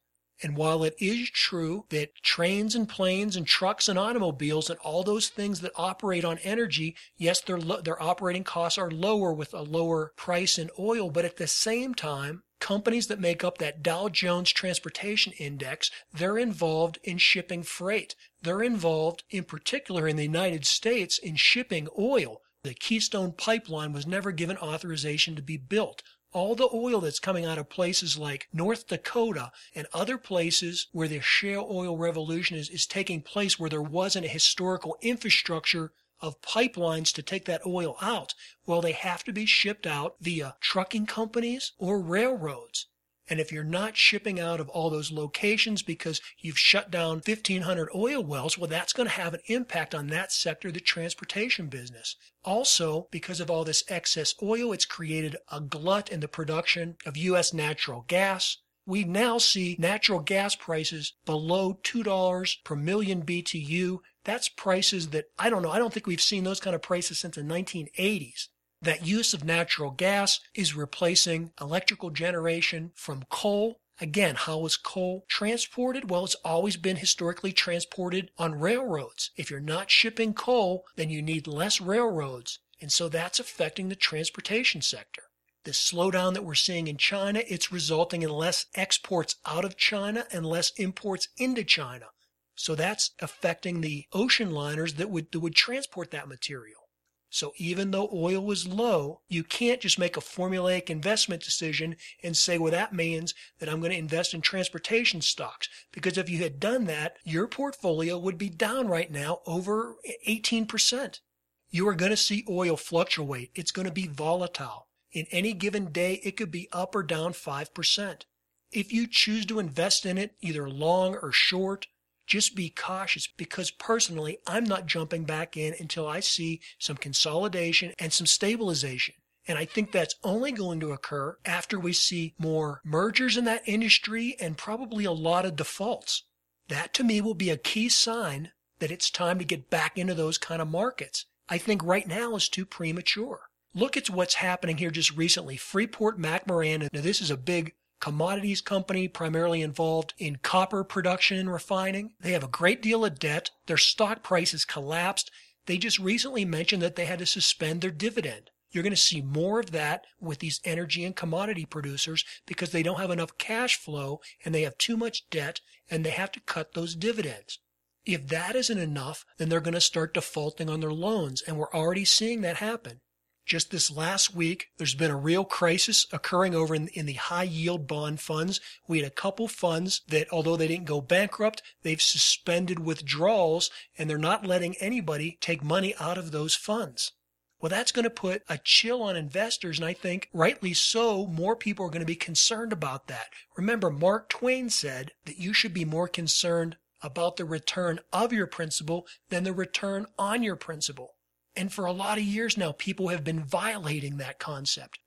And 0.42 0.56
while 0.56 0.82
it 0.82 0.96
is 0.98 1.30
true 1.30 1.86
that 1.90 2.16
trains 2.16 2.74
and 2.74 2.88
planes 2.88 3.36
and 3.36 3.46
trucks 3.46 3.88
and 3.88 3.98
automobiles 3.98 4.70
and 4.70 4.78
all 4.80 5.04
those 5.04 5.28
things 5.28 5.60
that 5.60 5.72
operate 5.76 6.24
on 6.24 6.38
energy, 6.38 6.96
yes, 7.16 7.40
their, 7.40 7.58
their 7.58 8.02
operating 8.02 8.44
costs 8.44 8.78
are 8.78 8.90
lower 8.90 9.32
with 9.32 9.54
a 9.54 9.62
lower 9.62 10.12
price 10.16 10.58
in 10.58 10.68
oil, 10.78 11.10
but 11.10 11.24
at 11.24 11.36
the 11.36 11.46
same 11.46 11.94
time, 11.94 12.42
companies 12.60 13.06
that 13.06 13.20
make 13.20 13.44
up 13.44 13.58
that 13.58 13.82
Dow 13.82 14.08
Jones 14.08 14.50
Transportation 14.50 15.32
Index, 15.38 15.90
they're 16.12 16.38
involved 16.38 16.98
in 17.02 17.18
shipping 17.18 17.62
freight. 17.62 18.14
They're 18.42 18.62
involved, 18.62 19.24
in 19.30 19.44
particular 19.44 20.06
in 20.06 20.16
the 20.16 20.24
United 20.24 20.66
States, 20.66 21.18
in 21.18 21.36
shipping 21.36 21.88
oil. 21.98 22.42
The 22.64 22.74
Keystone 22.74 23.32
Pipeline 23.32 23.92
was 23.92 24.06
never 24.06 24.32
given 24.32 24.56
authorization 24.58 25.36
to 25.36 25.42
be 25.42 25.56
built 25.56 26.02
all 26.32 26.54
the 26.54 26.68
oil 26.74 27.00
that's 27.00 27.20
coming 27.20 27.46
out 27.46 27.58
of 27.58 27.70
places 27.70 28.18
like 28.18 28.48
North 28.52 28.86
Dakota 28.86 29.50
and 29.74 29.86
other 29.94 30.18
places 30.18 30.88
where 30.92 31.08
the 31.08 31.20
shale 31.20 31.66
oil 31.70 31.96
revolution 31.96 32.56
is, 32.56 32.68
is 32.68 32.86
taking 32.86 33.22
place 33.22 33.58
where 33.58 33.70
there 33.70 33.82
wasn't 33.82 34.26
a 34.26 34.28
historical 34.28 34.96
infrastructure 35.00 35.92
of 36.20 36.40
pipelines 36.40 37.12
to 37.14 37.22
take 37.22 37.44
that 37.46 37.66
oil 37.66 37.96
out, 38.00 38.34
well, 38.66 38.80
they 38.80 38.92
have 38.92 39.24
to 39.24 39.32
be 39.32 39.46
shipped 39.46 39.86
out 39.86 40.16
via 40.20 40.56
trucking 40.60 41.06
companies 41.06 41.72
or 41.78 42.00
railroads. 42.00 42.86
And 43.30 43.40
if 43.40 43.52
you're 43.52 43.62
not 43.62 43.96
shipping 43.96 44.40
out 44.40 44.58
of 44.58 44.70
all 44.70 44.88
those 44.88 45.12
locations 45.12 45.82
because 45.82 46.20
you've 46.38 46.58
shut 46.58 46.90
down 46.90 47.20
1,500 47.26 47.90
oil 47.94 48.24
wells, 48.24 48.56
well, 48.56 48.68
that's 48.68 48.94
going 48.94 49.08
to 49.08 49.14
have 49.14 49.34
an 49.34 49.40
impact 49.46 49.94
on 49.94 50.06
that 50.06 50.32
sector, 50.32 50.72
the 50.72 50.80
transportation 50.80 51.66
business. 51.66 52.16
Also, 52.44 53.06
because 53.10 53.40
of 53.40 53.50
all 53.50 53.64
this 53.64 53.84
excess 53.88 54.34
oil, 54.42 54.72
it's 54.72 54.86
created 54.86 55.36
a 55.52 55.60
glut 55.60 56.08
in 56.08 56.20
the 56.20 56.28
production 56.28 56.96
of 57.04 57.18
U.S. 57.18 57.52
natural 57.52 58.04
gas. 58.08 58.56
We 58.88 59.04
now 59.04 59.36
see 59.36 59.76
natural 59.78 60.20
gas 60.20 60.54
prices 60.54 61.12
below 61.26 61.78
$2 61.84 62.56
per 62.64 62.74
million 62.74 63.20
BTU. 63.20 63.98
That's 64.24 64.48
prices 64.48 65.08
that 65.08 65.26
I 65.38 65.50
don't 65.50 65.60
know. 65.60 65.70
I 65.70 65.78
don't 65.78 65.92
think 65.92 66.06
we've 66.06 66.22
seen 66.22 66.44
those 66.44 66.58
kind 66.58 66.74
of 66.74 66.80
prices 66.80 67.18
since 67.18 67.36
the 67.36 67.42
1980s 67.42 68.48
that 68.80 69.06
use 69.06 69.34
of 69.34 69.44
natural 69.44 69.90
gas 69.90 70.40
is 70.54 70.74
replacing 70.74 71.52
electrical 71.60 72.08
generation 72.08 72.92
from 72.94 73.24
coal. 73.28 73.78
Again, 74.00 74.36
how 74.36 74.64
is 74.64 74.78
coal 74.78 75.26
transported? 75.28 76.08
Well, 76.08 76.24
it's 76.24 76.36
always 76.36 76.78
been 76.78 76.96
historically 76.96 77.52
transported 77.52 78.30
on 78.38 78.58
railroads. 78.58 79.32
If 79.36 79.50
you're 79.50 79.60
not 79.60 79.90
shipping 79.90 80.32
coal, 80.32 80.86
then 80.96 81.10
you 81.10 81.20
need 81.20 81.46
less 81.46 81.78
railroads. 81.78 82.60
And 82.80 82.90
so 82.90 83.10
that's 83.10 83.38
affecting 83.38 83.90
the 83.90 83.96
transportation 83.96 84.80
sector. 84.80 85.24
The 85.68 85.74
slowdown 85.74 86.32
that 86.32 86.46
we're 86.46 86.54
seeing 86.54 86.88
in 86.88 86.96
China, 86.96 87.42
it's 87.46 87.70
resulting 87.70 88.22
in 88.22 88.30
less 88.30 88.64
exports 88.74 89.36
out 89.44 89.66
of 89.66 89.76
China 89.76 90.26
and 90.32 90.46
less 90.46 90.72
imports 90.78 91.28
into 91.36 91.62
China. 91.62 92.06
So 92.54 92.74
that's 92.74 93.10
affecting 93.18 93.82
the 93.82 94.06
ocean 94.14 94.50
liners 94.50 94.94
that 94.94 95.10
would, 95.10 95.30
that 95.30 95.40
would 95.40 95.54
transport 95.54 96.10
that 96.10 96.26
material. 96.26 96.88
So 97.28 97.52
even 97.58 97.90
though 97.90 98.08
oil 98.10 98.42
was 98.42 98.66
low, 98.66 99.20
you 99.28 99.44
can't 99.44 99.82
just 99.82 99.98
make 99.98 100.16
a 100.16 100.20
formulaic 100.20 100.88
investment 100.88 101.42
decision 101.42 101.96
and 102.22 102.34
say, 102.34 102.56
well, 102.56 102.72
that 102.72 102.94
means 102.94 103.34
that 103.58 103.68
I'm 103.68 103.80
going 103.80 103.92
to 103.92 103.98
invest 103.98 104.32
in 104.32 104.40
transportation 104.40 105.20
stocks. 105.20 105.68
Because 105.92 106.16
if 106.16 106.30
you 106.30 106.38
had 106.38 106.58
done 106.60 106.86
that, 106.86 107.18
your 107.24 107.46
portfolio 107.46 108.16
would 108.18 108.38
be 108.38 108.48
down 108.48 108.88
right 108.88 109.10
now 109.10 109.40
over 109.44 109.96
18%. 110.26 111.20
You 111.68 111.86
are 111.88 111.94
going 111.94 112.12
to 112.12 112.16
see 112.16 112.46
oil 112.48 112.78
fluctuate. 112.78 113.50
It's 113.54 113.70
going 113.70 113.86
to 113.86 113.92
be 113.92 114.06
volatile. 114.06 114.87
In 115.18 115.26
any 115.32 115.52
given 115.52 115.90
day, 115.90 116.20
it 116.22 116.36
could 116.36 116.52
be 116.52 116.68
up 116.72 116.94
or 116.94 117.02
down 117.02 117.32
5%. 117.32 118.22
If 118.70 118.92
you 118.92 119.08
choose 119.08 119.44
to 119.46 119.58
invest 119.58 120.06
in 120.06 120.16
it, 120.16 120.36
either 120.40 120.70
long 120.70 121.16
or 121.16 121.32
short, 121.32 121.88
just 122.24 122.54
be 122.54 122.70
cautious 122.70 123.26
because 123.26 123.72
personally, 123.72 124.38
I'm 124.46 124.62
not 124.62 124.86
jumping 124.86 125.24
back 125.24 125.56
in 125.56 125.74
until 125.80 126.06
I 126.06 126.20
see 126.20 126.60
some 126.78 126.96
consolidation 126.96 127.94
and 127.98 128.12
some 128.12 128.26
stabilization. 128.26 129.16
And 129.48 129.58
I 129.58 129.64
think 129.64 129.90
that's 129.90 130.14
only 130.22 130.52
going 130.52 130.78
to 130.78 130.92
occur 130.92 131.38
after 131.44 131.80
we 131.80 131.92
see 131.92 132.34
more 132.38 132.80
mergers 132.84 133.36
in 133.36 133.44
that 133.46 133.66
industry 133.66 134.36
and 134.38 134.56
probably 134.56 135.04
a 135.04 135.10
lot 135.10 135.44
of 135.44 135.56
defaults. 135.56 136.22
That 136.68 136.94
to 136.94 137.02
me 137.02 137.20
will 137.20 137.34
be 137.34 137.50
a 137.50 137.56
key 137.56 137.88
sign 137.88 138.52
that 138.78 138.92
it's 138.92 139.10
time 139.10 139.40
to 139.40 139.44
get 139.44 139.68
back 139.68 139.98
into 139.98 140.14
those 140.14 140.38
kind 140.38 140.62
of 140.62 140.68
markets. 140.68 141.26
I 141.48 141.58
think 141.58 141.82
right 141.82 142.06
now 142.06 142.36
is 142.36 142.48
too 142.48 142.64
premature. 142.64 143.47
Look 143.78 143.96
at 143.96 144.10
what's 144.10 144.34
happening 144.34 144.78
here 144.78 144.90
just 144.90 145.16
recently. 145.16 145.56
Freeport 145.56 146.18
McMoran, 146.18 146.88
now 146.92 147.00
this 147.00 147.20
is 147.20 147.30
a 147.30 147.36
big 147.36 147.74
commodities 148.00 148.60
company 148.60 149.06
primarily 149.06 149.62
involved 149.62 150.14
in 150.18 150.40
copper 150.42 150.82
production 150.82 151.38
and 151.38 151.52
refining. 151.52 152.10
They 152.18 152.32
have 152.32 152.42
a 152.42 152.48
great 152.48 152.82
deal 152.82 153.04
of 153.04 153.20
debt. 153.20 153.52
Their 153.68 153.76
stock 153.76 154.24
price 154.24 154.50
has 154.50 154.64
collapsed. 154.64 155.30
They 155.66 155.78
just 155.78 156.00
recently 156.00 156.44
mentioned 156.44 156.82
that 156.82 156.96
they 156.96 157.04
had 157.04 157.20
to 157.20 157.26
suspend 157.26 157.80
their 157.80 157.92
dividend. 157.92 158.50
You're 158.72 158.82
going 158.82 158.90
to 158.90 158.96
see 158.96 159.22
more 159.22 159.60
of 159.60 159.70
that 159.70 160.06
with 160.20 160.40
these 160.40 160.60
energy 160.64 161.04
and 161.04 161.14
commodity 161.14 161.64
producers 161.64 162.24
because 162.48 162.72
they 162.72 162.82
don't 162.82 162.98
have 162.98 163.12
enough 163.12 163.38
cash 163.38 163.76
flow 163.76 164.18
and 164.44 164.52
they 164.52 164.62
have 164.62 164.76
too 164.78 164.96
much 164.96 165.30
debt 165.30 165.60
and 165.88 166.04
they 166.04 166.10
have 166.10 166.32
to 166.32 166.40
cut 166.40 166.74
those 166.74 166.96
dividends. 166.96 167.60
If 168.04 168.26
that 168.26 168.56
isn't 168.56 168.76
enough, 168.76 169.24
then 169.36 169.48
they're 169.48 169.60
going 169.60 169.74
to 169.74 169.80
start 169.80 170.14
defaulting 170.14 170.68
on 170.68 170.80
their 170.80 170.92
loans, 170.92 171.42
and 171.42 171.56
we're 171.56 171.72
already 171.72 172.04
seeing 172.04 172.40
that 172.40 172.56
happen. 172.56 173.02
Just 173.48 173.70
this 173.70 173.90
last 173.90 174.34
week, 174.34 174.68
there's 174.76 174.94
been 174.94 175.10
a 175.10 175.16
real 175.16 175.42
crisis 175.42 176.06
occurring 176.12 176.54
over 176.54 176.74
in, 176.74 176.88
in, 176.88 177.06
the 177.06 177.14
high 177.14 177.44
yield 177.44 177.86
bond 177.86 178.20
funds. 178.20 178.60
We 178.86 178.98
had 178.98 179.06
a 179.06 179.10
couple 179.10 179.48
funds 179.48 180.02
that, 180.08 180.30
although 180.30 180.58
they 180.58 180.68
didn't 180.68 180.84
go 180.84 181.00
bankrupt, 181.00 181.62
they've 181.82 182.00
suspended 182.00 182.78
withdrawals 182.78 183.70
and 183.96 184.08
they're 184.08 184.18
not 184.18 184.46
letting 184.46 184.76
anybody 184.80 185.38
take 185.40 185.64
money 185.64 185.94
out 185.98 186.18
of 186.18 186.30
those 186.30 186.54
funds. 186.54 187.12
Well, 187.58 187.70
that's 187.70 187.90
going 187.90 188.04
to 188.04 188.10
put 188.10 188.42
a 188.50 188.58
chill 188.62 189.02
on 189.02 189.16
investors, 189.16 189.78
and 189.78 189.86
I 189.86 189.94
think 189.94 190.28
rightly 190.34 190.74
so, 190.74 191.26
more 191.26 191.56
people 191.56 191.86
are 191.86 191.90
going 191.90 192.00
to 192.00 192.06
be 192.06 192.16
concerned 192.16 192.74
about 192.74 193.06
that. 193.06 193.28
Remember, 193.56 193.88
Mark 193.88 194.28
Twain 194.28 194.68
said 194.68 195.12
that 195.24 195.38
you 195.38 195.54
should 195.54 195.72
be 195.72 195.86
more 195.86 196.06
concerned 196.06 196.76
about 197.02 197.36
the 197.36 197.46
return 197.46 198.00
of 198.12 198.30
your 198.30 198.46
principal 198.46 199.06
than 199.30 199.44
the 199.44 199.54
return 199.54 200.04
on 200.18 200.42
your 200.42 200.56
principal. 200.56 201.14
And 201.58 201.72
for 201.72 201.86
a 201.86 201.92
lot 201.92 202.18
of 202.18 202.24
years 202.24 202.56
now, 202.56 202.70
people 202.70 203.08
have 203.08 203.24
been 203.24 203.42
violating 203.42 204.18
that 204.18 204.38
concept 204.38 205.00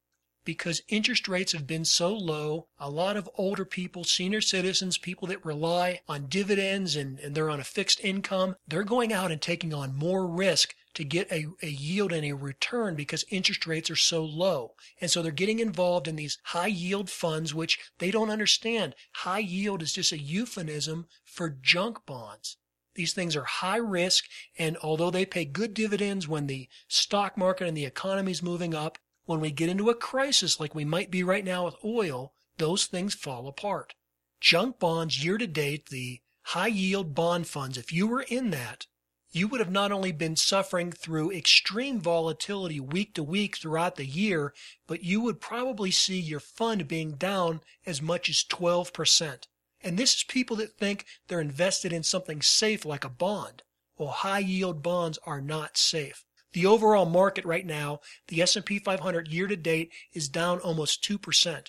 because 0.43 0.81
interest 0.89 1.29
rates 1.29 1.53
have 1.53 1.65
been 1.65 1.85
so 1.85 2.13
low. 2.13 2.67
A 2.77 2.89
lot 2.89 3.15
of 3.15 3.29
older 3.35 3.63
people, 3.63 4.03
senior 4.03 4.41
citizens, 4.41 4.97
people 4.97 5.29
that 5.29 5.45
rely 5.45 6.01
on 6.09 6.27
dividends 6.27 6.97
and, 6.97 7.19
and 7.19 7.35
they're 7.35 7.49
on 7.49 7.61
a 7.61 7.63
fixed 7.63 8.01
income, 8.03 8.57
they're 8.67 8.83
going 8.83 9.13
out 9.13 9.31
and 9.31 9.41
taking 9.41 9.73
on 9.73 9.95
more 9.95 10.27
risk 10.27 10.75
to 10.95 11.05
get 11.05 11.31
a, 11.31 11.45
a 11.63 11.69
yield 11.69 12.11
and 12.11 12.25
a 12.25 12.33
return 12.33 12.95
because 12.95 13.23
interest 13.29 13.65
rates 13.65 13.89
are 13.89 13.95
so 13.95 14.21
low. 14.25 14.73
And 14.99 15.09
so 15.09 15.21
they're 15.21 15.31
getting 15.31 15.59
involved 15.59 16.05
in 16.05 16.17
these 16.17 16.37
high 16.47 16.67
yield 16.67 17.09
funds, 17.09 17.53
which 17.53 17.79
they 17.99 18.11
don't 18.11 18.29
understand. 18.29 18.93
High 19.13 19.39
yield 19.39 19.81
is 19.81 19.93
just 19.93 20.11
a 20.11 20.19
euphemism 20.19 21.07
for 21.23 21.55
junk 21.61 22.05
bonds. 22.05 22.57
These 22.95 23.13
things 23.13 23.35
are 23.35 23.43
high 23.43 23.77
risk, 23.77 24.25
and 24.57 24.77
although 24.77 25.11
they 25.11 25.25
pay 25.25 25.45
good 25.45 25.73
dividends 25.73 26.27
when 26.27 26.47
the 26.47 26.67
stock 26.87 27.37
market 27.37 27.67
and 27.67 27.77
the 27.77 27.85
economy 27.85 28.31
is 28.31 28.43
moving 28.43 28.75
up, 28.75 28.97
when 29.25 29.39
we 29.39 29.51
get 29.51 29.69
into 29.69 29.89
a 29.89 29.95
crisis 29.95 30.59
like 30.59 30.75
we 30.75 30.83
might 30.83 31.09
be 31.09 31.23
right 31.23 31.45
now 31.45 31.65
with 31.65 31.75
oil, 31.85 32.33
those 32.57 32.85
things 32.85 33.13
fall 33.13 33.47
apart. 33.47 33.93
Junk 34.41 34.79
bonds 34.79 35.23
year 35.23 35.37
to 35.37 35.47
date, 35.47 35.89
the 35.89 36.21
high 36.41 36.67
yield 36.67 37.15
bond 37.15 37.47
funds, 37.47 37.77
if 37.77 37.93
you 37.93 38.07
were 38.07 38.23
in 38.23 38.49
that, 38.49 38.87
you 39.31 39.47
would 39.47 39.61
have 39.61 39.71
not 39.71 39.93
only 39.93 40.11
been 40.11 40.35
suffering 40.35 40.91
through 40.91 41.31
extreme 41.31 42.01
volatility 42.01 42.81
week 42.81 43.13
to 43.13 43.23
week 43.23 43.55
throughout 43.55 43.95
the 43.95 44.05
year, 44.05 44.53
but 44.87 45.03
you 45.03 45.21
would 45.21 45.39
probably 45.39 45.91
see 45.91 46.19
your 46.19 46.41
fund 46.41 46.87
being 46.87 47.13
down 47.13 47.61
as 47.85 48.01
much 48.01 48.27
as 48.27 48.43
12%. 48.43 49.47
And 49.83 49.97
this 49.97 50.15
is 50.15 50.23
people 50.23 50.55
that 50.57 50.77
think 50.77 51.05
they're 51.27 51.41
invested 51.41 51.91
in 51.91 52.03
something 52.03 52.41
safe 52.41 52.85
like 52.85 53.03
a 53.03 53.09
bond. 53.09 53.63
Well, 53.97 54.09
high 54.09 54.39
yield 54.39 54.81
bonds 54.81 55.19
are 55.25 55.41
not 55.41 55.77
safe. 55.77 56.25
The 56.53 56.65
overall 56.65 57.05
market 57.05 57.45
right 57.45 57.65
now, 57.65 58.01
the 58.27 58.41
S&P 58.41 58.79
500 58.79 59.27
year 59.29 59.47
to 59.47 59.55
date 59.55 59.91
is 60.13 60.27
down 60.27 60.59
almost 60.59 61.03
2%. 61.03 61.67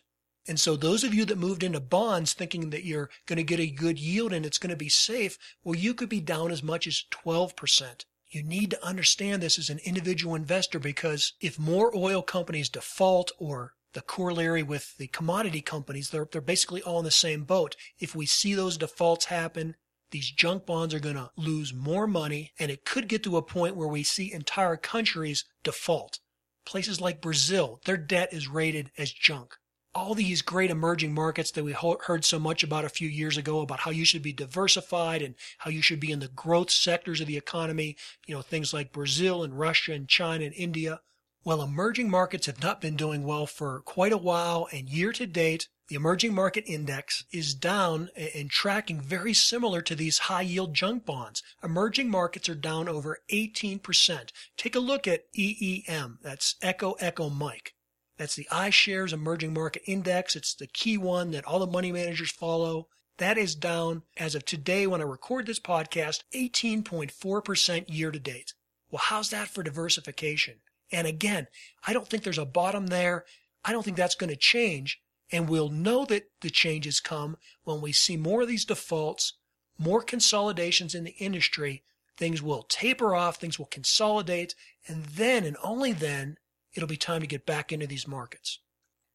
And 0.49 0.59
so 0.59 0.75
those 0.75 1.05
of 1.05 1.15
you 1.15 1.25
that 1.27 1.39
moved 1.39 1.63
into 1.63 1.79
bonds 1.79 2.33
thinking 2.33 2.71
that 2.71 2.85
you're 2.85 3.11
going 3.27 3.37
to 3.37 3.45
get 3.45 3.61
a 3.61 3.69
good 3.69 3.99
yield 3.99 4.33
and 4.33 4.45
it's 4.45 4.59
going 4.59 4.71
to 4.71 4.77
be 4.77 4.89
safe, 4.89 5.39
well, 5.63 5.77
you 5.77 5.95
could 5.95 6.09
be 6.09 6.21
down 6.21 6.51
as 6.51 6.63
much 6.63 6.87
as 6.89 7.05
12%. 7.13 8.05
You 8.29 8.43
need 8.43 8.71
to 8.71 8.85
understand 8.85 9.43
this 9.43 9.59
as 9.59 9.71
an 9.71 9.79
individual 9.85 10.35
investor 10.35 10.79
because 10.79 11.35
if 11.41 11.59
more 11.59 11.95
oil 11.95 12.23
companies 12.23 12.69
default 12.69 13.31
or 13.39 13.75
the 13.93 14.01
corollary 14.01 14.63
with 14.63 14.97
the 14.97 15.09
commodity 15.09 15.61
companies, 15.61 16.11
they're, 16.11 16.29
they're 16.31 16.41
basically 16.41 16.83
all 16.83 16.99
in 16.99 17.05
the 17.05 17.11
same 17.11 17.45
boat. 17.45 17.77
If 17.99 18.15
we 18.15 18.27
see 18.27 18.55
those 18.55 18.79
defaults 18.79 19.27
happen, 19.27 19.77
these 20.13 20.31
junk 20.31 20.67
bonds 20.67 20.93
are 20.93 21.01
going 21.01 21.17
to 21.17 21.31
lose 21.37 21.73
more 21.73 22.07
money, 22.07 22.53
and 22.59 22.71
it 22.71 22.85
could 22.85 23.09
get 23.09 23.23
to 23.25 23.39
a 23.39 23.43
point 23.43 23.77
where 23.77 23.89
we 23.89 24.03
see 24.03 24.33
entire 24.33 24.77
countries 24.77 25.45
default. 25.65 26.21
Places 26.65 27.01
like 27.01 27.23
Brazil, 27.23 27.81
their 27.87 27.97
debt 27.97 28.33
is 28.33 28.47
rated 28.47 28.91
as 28.97 29.11
junk. 29.11 29.57
All 29.95 30.15
these 30.15 30.41
great 30.41 30.71
emerging 30.71 31.13
markets 31.13 31.51
that 31.51 31.65
we 31.65 31.73
heard 31.73 32.25
so 32.25 32.39
much 32.39 32.63
about 32.63 32.85
a 32.85 32.91
few 32.91 33.09
years 33.09 33.37
ago 33.37 33.61
about 33.61 33.81
how 33.81 33.91
you 33.91 34.05
should 34.05 34.23
be 34.23 34.33
diversified 34.33 35.23
and 35.23 35.35
how 35.59 35.71
you 35.71 35.83
should 35.83 36.01
be 36.01 36.13
in 36.13 36.21
the 36.21 36.29
growth 36.29 36.71
sectors 36.71 37.21
of 37.21 37.27
the 37.27 37.37
economy, 37.37 37.97
you 38.27 38.35
know, 38.35 38.43
things 38.43 38.73
like 38.73 38.93
Brazil 38.93 39.43
and 39.43 39.59
Russia 39.59 39.93
and 39.93 40.09
China 40.09 40.45
and 40.45 40.55
India. 40.55 41.01
Well, 41.45 41.61
emerging 41.61 42.09
markets 42.09 42.47
have 42.47 42.63
not 42.63 42.81
been 42.81 42.95
doing 42.95 43.25
well 43.25 43.47
for 43.47 43.81
quite 43.81 44.13
a 44.13 44.17
while, 44.17 44.69
and 44.73 44.89
year 44.89 45.13
to 45.15 45.27
date, 45.27 45.67
the 45.89 45.97
emerging 45.97 46.35
market 46.35 46.63
index 46.69 47.25
is 47.33 47.53
down 47.53 48.11
and 48.17 48.49
tracking 48.49 49.01
very 49.01 49.35
similar 49.35 49.83
to 49.83 49.97
these 49.97 50.31
high 50.31 50.43
yield 50.43 50.73
junk 50.73 51.05
bonds. 51.05 51.43
Emerging 51.61 52.09
markets 52.09 52.49
are 52.49 52.55
down 52.55 52.89
over 52.89 53.19
18%. 53.33 54.31
Take 54.57 54.77
a 54.77 54.79
look 54.79 55.09
at 55.09 55.25
EEM. 55.37 56.19
That's 56.23 56.55
Echo 56.63 56.93
Echo 57.01 57.29
Mike. 57.29 57.75
That's 58.19 58.37
the 58.37 58.47
iShares 58.53 59.13
Emerging 59.13 59.53
Market 59.53 59.83
Index. 59.85 60.37
It's 60.37 60.55
the 60.55 60.69
key 60.69 60.97
one 60.97 61.33
that 61.33 61.45
all 61.45 61.59
the 61.59 61.67
money 61.67 61.91
managers 61.91 62.31
follow. 62.31 62.87
That 63.19 63.37
is 63.37 63.57
down 63.57 64.05
as 64.17 64.37
of 64.37 64.45
today 64.45 64.87
when 64.87 65.01
I 65.01 65.05
record 65.05 65.47
this 65.47 65.59
podcast, 65.59 66.23
18.4% 66.33 67.85
year 67.89 68.13
to 68.13 68.21
date. 68.21 68.55
Well, 68.93 69.03
how's 69.03 69.31
that 69.31 69.49
for 69.49 69.65
diversification? 69.65 70.61
And 70.93 71.07
again, 71.07 71.47
I 71.87 71.95
don't 71.95 72.07
think 72.07 72.23
there's 72.23 72.39
a 72.39 72.45
bottom 72.45 72.89
there. 72.89 73.25
I 73.65 73.73
don't 73.73 73.83
think 73.83 73.97
that's 73.97 74.15
going 74.15 74.31
to 74.31 74.37
change. 74.37 75.01
And 75.33 75.49
we'll 75.49 75.71
know 75.71 76.05
that 76.05 76.25
the 76.43 76.51
changes 76.51 77.01
come 77.01 77.39
when 77.65 77.81
we 77.81 77.93
see 77.93 78.19
more 78.19 78.43
of 78.43 78.49
these 78.49 78.67
defaults, 78.67 79.33
more 79.79 80.03
consolidations 80.03 80.95
in 80.95 81.05
the 81.05 81.13
industry. 81.13 81.83
Things 82.19 82.43
will 82.43 82.65
taper 82.65 83.15
off, 83.15 83.41
things 83.41 83.59
will 83.59 83.67
consolidate, 83.67 84.55
and 84.87 85.07
then 85.07 85.45
and 85.45 85.57
only 85.65 85.93
then 85.93 86.37
it'll 86.75 86.89
be 86.89 86.99
time 86.99 87.23
to 87.23 87.27
get 87.27 87.47
back 87.47 87.73
into 87.73 87.87
these 87.87 88.07
markets. 88.07 88.59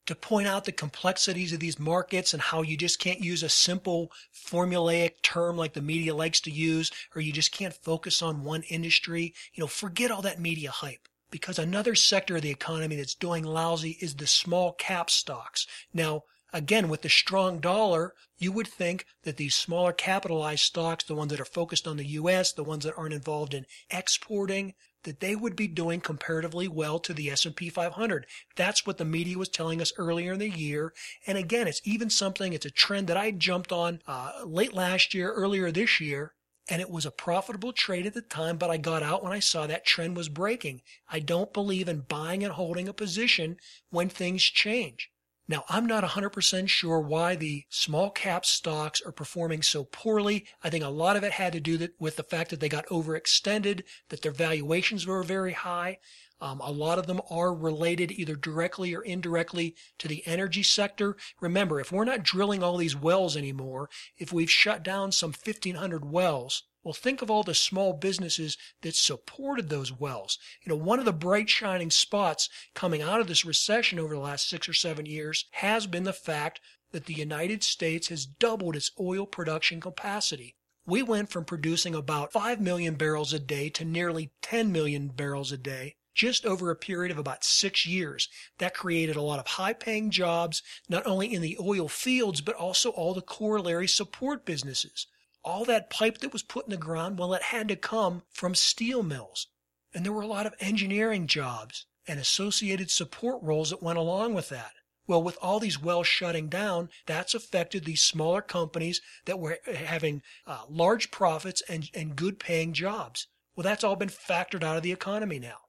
To 0.08 0.16
point 0.16 0.48
out 0.48 0.66
the 0.66 0.72
complexities 0.72 1.54
of 1.54 1.60
these 1.60 1.78
markets 1.78 2.34
and 2.34 2.42
how 2.42 2.64
you 2.64 2.78
just 2.78 2.98
can't 2.98 3.20
use 3.20 3.44
a 3.44 3.50
simple 3.50 4.12
formulaic 4.34 5.22
term 5.22 5.58
like 5.58 5.74
the 5.74 5.82
media 5.82 6.16
likes 6.16 6.40
to 6.42 6.52
use, 6.52 6.92
or 7.14 7.22
you 7.22 7.32
just 7.32 7.52
can't 7.52 7.74
focus 7.74 8.22
on 8.22 8.44
one 8.44 8.64
industry, 8.64 9.36
you 9.54 9.62
know, 9.62 9.68
forget 9.68 10.10
all 10.10 10.22
that 10.24 10.40
media 10.40 10.72
hype 10.72 11.08
because 11.30 11.60
another 11.60 11.96
sector 11.96 12.38
of 12.38 12.42
the 12.42 12.50
economy 12.50 12.96
that's 12.96 13.16
doing 13.16 13.44
lousy 13.44 13.98
is 14.02 14.16
the 14.16 14.28
small 14.28 14.74
cap 14.74 15.10
stocks. 15.10 15.68
Now, 15.94 16.24
again, 16.54 16.90
with 16.90 17.02
the 17.02 17.10
strong 17.10 17.60
dollar, 17.60 18.14
you 18.38 18.52
would 18.52 18.68
think 18.68 19.06
that 19.24 19.38
these 19.38 19.56
smaller 19.56 19.94
capitalized 19.94 20.64
stocks, 20.64 21.04
the 21.04 21.16
ones 21.16 21.32
that 21.32 21.42
are 21.42 21.46
focused 21.46 21.88
on 21.88 21.98
the 21.98 22.06
U.S., 22.06 22.54
the 22.54 22.64
ones 22.64 22.86
that 22.86 22.96
aren't 22.98 23.14
involved 23.14 23.54
in 23.54 23.66
exporting, 23.90 24.74
that 25.04 25.20
they 25.20 25.36
would 25.36 25.56
be 25.56 25.68
doing 25.68 26.02
comparatively 26.02 26.68
well 26.68 27.00
to 27.00 27.14
the 27.14 27.30
S&P 27.30 27.70
500. 27.70 28.26
That's 28.56 28.86
what 28.86 28.98
the 28.98 29.06
media 29.06 29.38
was 29.38 29.50
telling 29.50 29.82
us 29.82 29.94
earlier 29.98 30.34
in 30.34 30.40
the 30.40 30.50
year. 30.50 30.94
And 31.26 31.38
again, 31.38 31.68
it's 31.68 31.82
even 31.84 32.10
something, 32.10 32.54
it's 32.54 32.66
a 32.66 32.72
trend 32.72 33.08
that 33.08 33.18
I 33.18 33.32
jumped 33.32 33.72
on 33.72 34.02
uh, 34.08 34.32
late 34.46 34.74
last 34.74 35.14
year, 35.14 35.32
earlier 35.32 35.72
this 35.72 36.00
year, 36.02 36.34
and 36.70 36.82
it 36.82 36.90
was 36.90 37.06
a 37.06 37.12
profitable 37.12 37.74
trade 37.74 38.06
at 38.06 38.14
the 38.14 38.22
time, 38.22 38.58
but 38.58 38.70
I 38.70 38.78
got 38.78 39.04
out 39.04 39.24
when 39.24 39.32
I 39.32 39.40
saw 39.40 39.68
that 39.68 39.86
trend 39.86 40.18
was 40.18 40.30
breaking. 40.30 40.82
I 41.10 41.20
don't 41.20 41.54
believe 41.54 41.88
in 41.88 42.02
buying 42.02 42.44
and 42.44 42.54
holding 42.54 42.88
a 42.88 42.94
position 42.94 43.58
when 43.90 44.10
things 44.10 44.44
change. 44.44 45.10
Now, 45.50 45.64
I'm 45.70 45.86
not 45.86 46.04
100% 46.04 46.68
sure 46.68 47.00
why 47.00 47.38
the 47.38 47.64
small 47.70 48.10
cap 48.10 48.46
stocks 48.46 49.02
are 49.02 49.14
performing 49.14 49.62
so 49.62 49.86
poorly. 49.86 50.46
I 50.62 50.70
think 50.70 50.84
a 50.84 50.90
lot 50.90 51.16
of 51.16 51.24
it 51.24 51.32
had 51.32 51.54
to 51.54 51.62
do 51.62 51.88
with 52.00 52.18
the 52.18 52.24
fact 52.24 52.50
that 52.50 52.60
they 52.60 52.68
got 52.68 52.86
overextended, 52.88 53.84
that 54.10 54.22
their 54.22 54.34
valuations 54.34 55.08
were 55.08 55.24
very 55.24 55.54
high. 55.54 56.00
Um, 56.40 56.62
a 56.62 56.72
lot 56.72 57.00
of 57.00 57.08
them 57.08 57.22
are 57.30 57.54
related 57.54 58.12
either 58.12 58.36
directly 58.36 58.94
or 58.94 59.02
indirectly 59.02 59.76
to 59.98 60.08
the 60.08 60.26
energy 60.28 60.62
sector. 60.62 61.18
Remember, 61.42 61.80
if 61.80 61.92
we're 61.92 62.06
not 62.06 62.24
drilling 62.24 62.62
all 62.62 62.78
these 62.78 62.96
wells 62.96 63.36
anymore, 63.36 63.90
if 64.18 64.32
we've 64.32 64.52
shut 64.52 64.84
down 64.84 65.12
some 65.12 65.32
1,500 65.32 66.06
wells, 66.06 66.64
well, 66.84 66.94
think 66.94 67.22
of 67.22 67.30
all 67.30 67.44
the 67.44 67.54
small 67.54 67.92
businesses 67.92 68.58
that 68.82 68.96
supported 68.96 69.68
those 69.68 69.92
wells. 69.92 70.38
You 70.64 70.70
know, 70.70 70.78
one 70.78 71.00
of 71.00 71.06
the 71.06 71.12
bright 71.12 71.50
shining 71.50 71.92
spots 71.92 72.50
coming 72.74 73.02
out 73.02 73.20
of 73.20 73.28
this 73.28 73.44
recession 73.44 74.00
over 74.00 74.14
the 74.14 74.22
last 74.22 74.48
six 74.48 74.70
or 74.70 74.74
seven 74.74 75.06
years 75.06 75.46
has 75.52 75.88
been 75.88 76.04
the 76.04 76.14
fact 76.14 76.62
that 76.92 77.06
the 77.06 77.14
United 77.14 77.64
States 77.64 78.08
has 78.08 78.26
doubled 78.26 78.76
its 78.76 78.92
oil 79.00 79.26
production 79.26 79.82
capacity. 79.82 80.56
We 80.86 81.04
went 81.04 81.30
from 81.30 81.44
producing 81.44 81.94
about 81.94 82.32
5 82.32 82.62
million 82.62 82.96
barrels 82.96 83.34
a 83.34 83.40
day 83.40 83.70
to 83.72 83.84
nearly 83.84 84.32
10 84.42 84.72
million 84.72 85.10
barrels 85.10 85.52
a 85.52 85.58
day 85.58 85.96
just 86.18 86.48
over 86.48 86.72
a 86.72 86.76
period 86.76 87.12
of 87.12 87.20
about 87.20 87.44
six 87.44 87.86
years. 87.86 88.28
That 88.58 88.74
created 88.74 89.16
a 89.16 89.22
lot 89.22 89.40
of 89.40 89.46
high 89.46 89.74
paying 89.74 90.10
jobs, 90.10 90.64
not 90.90 91.06
only 91.06 91.32
in 91.32 91.44
the 91.44 91.58
oil 91.62 91.88
fields, 91.88 92.42
but 92.42 92.56
also 92.56 92.90
all 92.90 93.14
the 93.14 93.22
corollary 93.22 93.88
support 93.88 94.44
businesses. 94.44 95.06
All 95.46 95.64
that 95.66 95.92
pipe 95.92 96.18
that 96.18 96.34
was 96.34 96.42
put 96.42 96.66
in 96.66 96.72
the 96.72 96.78
ground, 96.78 97.20
well, 97.20 97.36
it 97.36 97.44
had 97.44 97.68
to 97.68 97.76
come 97.76 98.24
from 98.32 98.56
steel 98.56 99.04
mills. 99.04 99.48
And 99.94 100.04
there 100.04 100.12
were 100.12 100.24
a 100.24 100.28
lot 100.28 100.48
of 100.48 100.56
engineering 100.60 101.28
jobs 101.28 101.86
and 102.08 102.20
associated 102.20 102.90
support 102.90 103.42
roles 103.44 103.70
that 103.70 103.84
went 103.84 104.00
along 104.00 104.34
with 104.34 104.50
that. 104.50 104.72
Well, 105.06 105.24
with 105.24 105.38
all 105.42 105.60
these 105.60 105.82
wells 105.82 106.08
shutting 106.08 106.50
down, 106.50 106.90
that's 107.06 107.36
affected 107.36 107.86
these 107.86 108.02
smaller 108.02 108.42
companies 108.42 109.02
that 109.26 109.40
were 109.40 109.60
having 109.66 110.22
uh, 110.46 110.64
large 110.68 111.12
profits 111.12 111.62
and, 111.70 111.90
and 111.94 112.16
good 112.16 112.40
paying 112.40 112.74
jobs. 112.74 113.28
Well, 113.56 113.64
that's 113.64 113.84
all 113.84 113.96
been 113.96 114.10
factored 114.10 114.64
out 114.64 114.78
of 114.78 114.84
the 114.84 114.92
economy 114.92 115.40
now. 115.40 115.60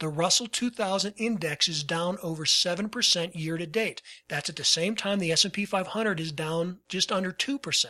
The 0.00 0.08
Russell 0.08 0.46
2000 0.46 1.12
index 1.18 1.68
is 1.68 1.84
down 1.84 2.16
over 2.22 2.46
7% 2.46 3.34
year 3.34 3.58
to 3.58 3.66
date. 3.66 4.00
That's 4.28 4.48
at 4.48 4.56
the 4.56 4.64
same 4.64 4.96
time 4.96 5.18
the 5.18 5.30
S&P 5.30 5.66
500 5.66 6.18
is 6.18 6.32
down 6.32 6.78
just 6.88 7.12
under 7.12 7.32
2%. 7.32 7.86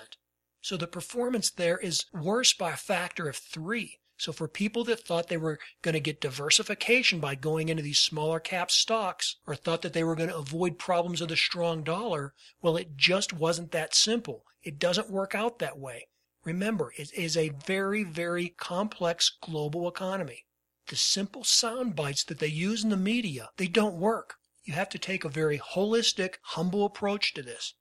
So 0.60 0.76
the 0.76 0.88
performance 0.88 1.50
there 1.52 1.78
is 1.78 2.06
worse 2.12 2.52
by 2.52 2.72
a 2.72 2.76
factor 2.76 3.28
of 3.28 3.36
3. 3.36 4.00
So 4.16 4.32
for 4.32 4.48
people 4.48 4.82
that 4.84 5.06
thought 5.06 5.28
they 5.28 5.36
were 5.36 5.60
going 5.82 5.92
to 5.92 6.00
get 6.00 6.20
diversification 6.20 7.20
by 7.20 7.36
going 7.36 7.68
into 7.68 7.84
these 7.84 8.00
smaller 8.00 8.40
cap 8.40 8.72
stocks 8.72 9.36
or 9.46 9.54
thought 9.54 9.82
that 9.82 9.92
they 9.92 10.02
were 10.02 10.16
going 10.16 10.30
to 10.30 10.36
avoid 10.36 10.80
problems 10.80 11.20
of 11.20 11.28
the 11.28 11.36
strong 11.36 11.84
dollar, 11.84 12.34
well, 12.60 12.76
it 12.76 12.96
just 12.96 13.32
wasn't 13.32 13.70
that 13.70 13.94
simple. 13.94 14.44
It 14.64 14.80
doesn't 14.80 15.10
work 15.10 15.36
out 15.36 15.60
that 15.60 15.78
way. 15.78 16.08
Remember, 16.42 16.92
it 16.96 17.12
is 17.14 17.36
a 17.36 17.50
very, 17.50 18.02
very 18.02 18.48
complex 18.48 19.30
global 19.40 19.86
economy 19.86 20.46
the 20.88 20.96
simple 20.96 21.44
sound 21.44 21.94
bites 21.94 22.24
that 22.24 22.38
they 22.38 22.46
use 22.46 22.82
in 22.82 22.90
the 22.90 22.96
media, 22.96 23.50
they 23.56 23.68
don't 23.68 23.96
work. 23.96 24.36
You 24.64 24.74
have 24.74 24.88
to 24.90 24.98
take 24.98 25.24
a 25.24 25.28
very 25.28 25.58
holistic, 25.58 26.34
humble 26.42 26.84
approach 26.84 27.34
to 27.34 27.42
this. 27.42 27.74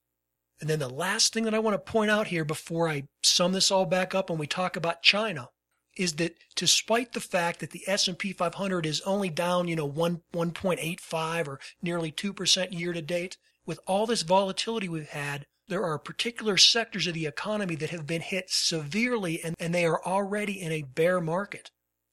And 0.61 0.69
then 0.69 0.79
the 0.79 0.89
last 0.89 1.33
thing 1.33 1.45
that 1.45 1.53
I 1.53 1.59
want 1.59 1.73
to 1.75 1.91
point 1.91 2.11
out 2.11 2.27
here 2.27 2.43
before 2.43 2.89
I 2.89 3.07
sum 3.23 3.53
this 3.53 3.71
all 3.71 3.85
back 3.85 4.13
up 4.13 4.29
and 4.29 4.37
we 4.37 4.47
talk 4.47 4.75
about 4.75 5.01
China 5.01 5.49
is 5.95 6.15
that 6.15 6.35
despite 6.55 7.13
the 7.13 7.19
fact 7.19 7.59
that 7.59 7.71
the 7.71 7.83
S&P 7.87 8.33
500 8.33 8.85
is 8.85 9.01
only 9.01 9.29
down, 9.29 9.67
you 9.67 9.75
know, 9.75 9.85
1 9.85 10.21
1.85 10.33 11.47
or 11.47 11.59
nearly 11.81 12.11
2% 12.11 12.77
year 12.77 12.93
to 12.93 13.01
date, 13.01 13.37
with 13.65 13.79
all 13.85 14.05
this 14.05 14.21
volatility 14.23 14.89
we've 14.89 15.09
had, 15.09 15.45
there 15.67 15.83
are 15.83 15.99
particular 15.99 16.57
sectors 16.57 17.05
of 17.07 17.13
the 17.13 17.27
economy 17.27 17.75
that 17.75 17.91
have 17.91 18.07
been 18.07 18.21
hit 18.21 18.49
severely 18.49 19.43
and, 19.43 19.55
and 19.59 19.73
they 19.73 19.85
are 19.85 20.03
already 20.03 20.59
in 20.59 20.71
a 20.71 20.81
bear 20.81 21.21
market. 21.21 21.71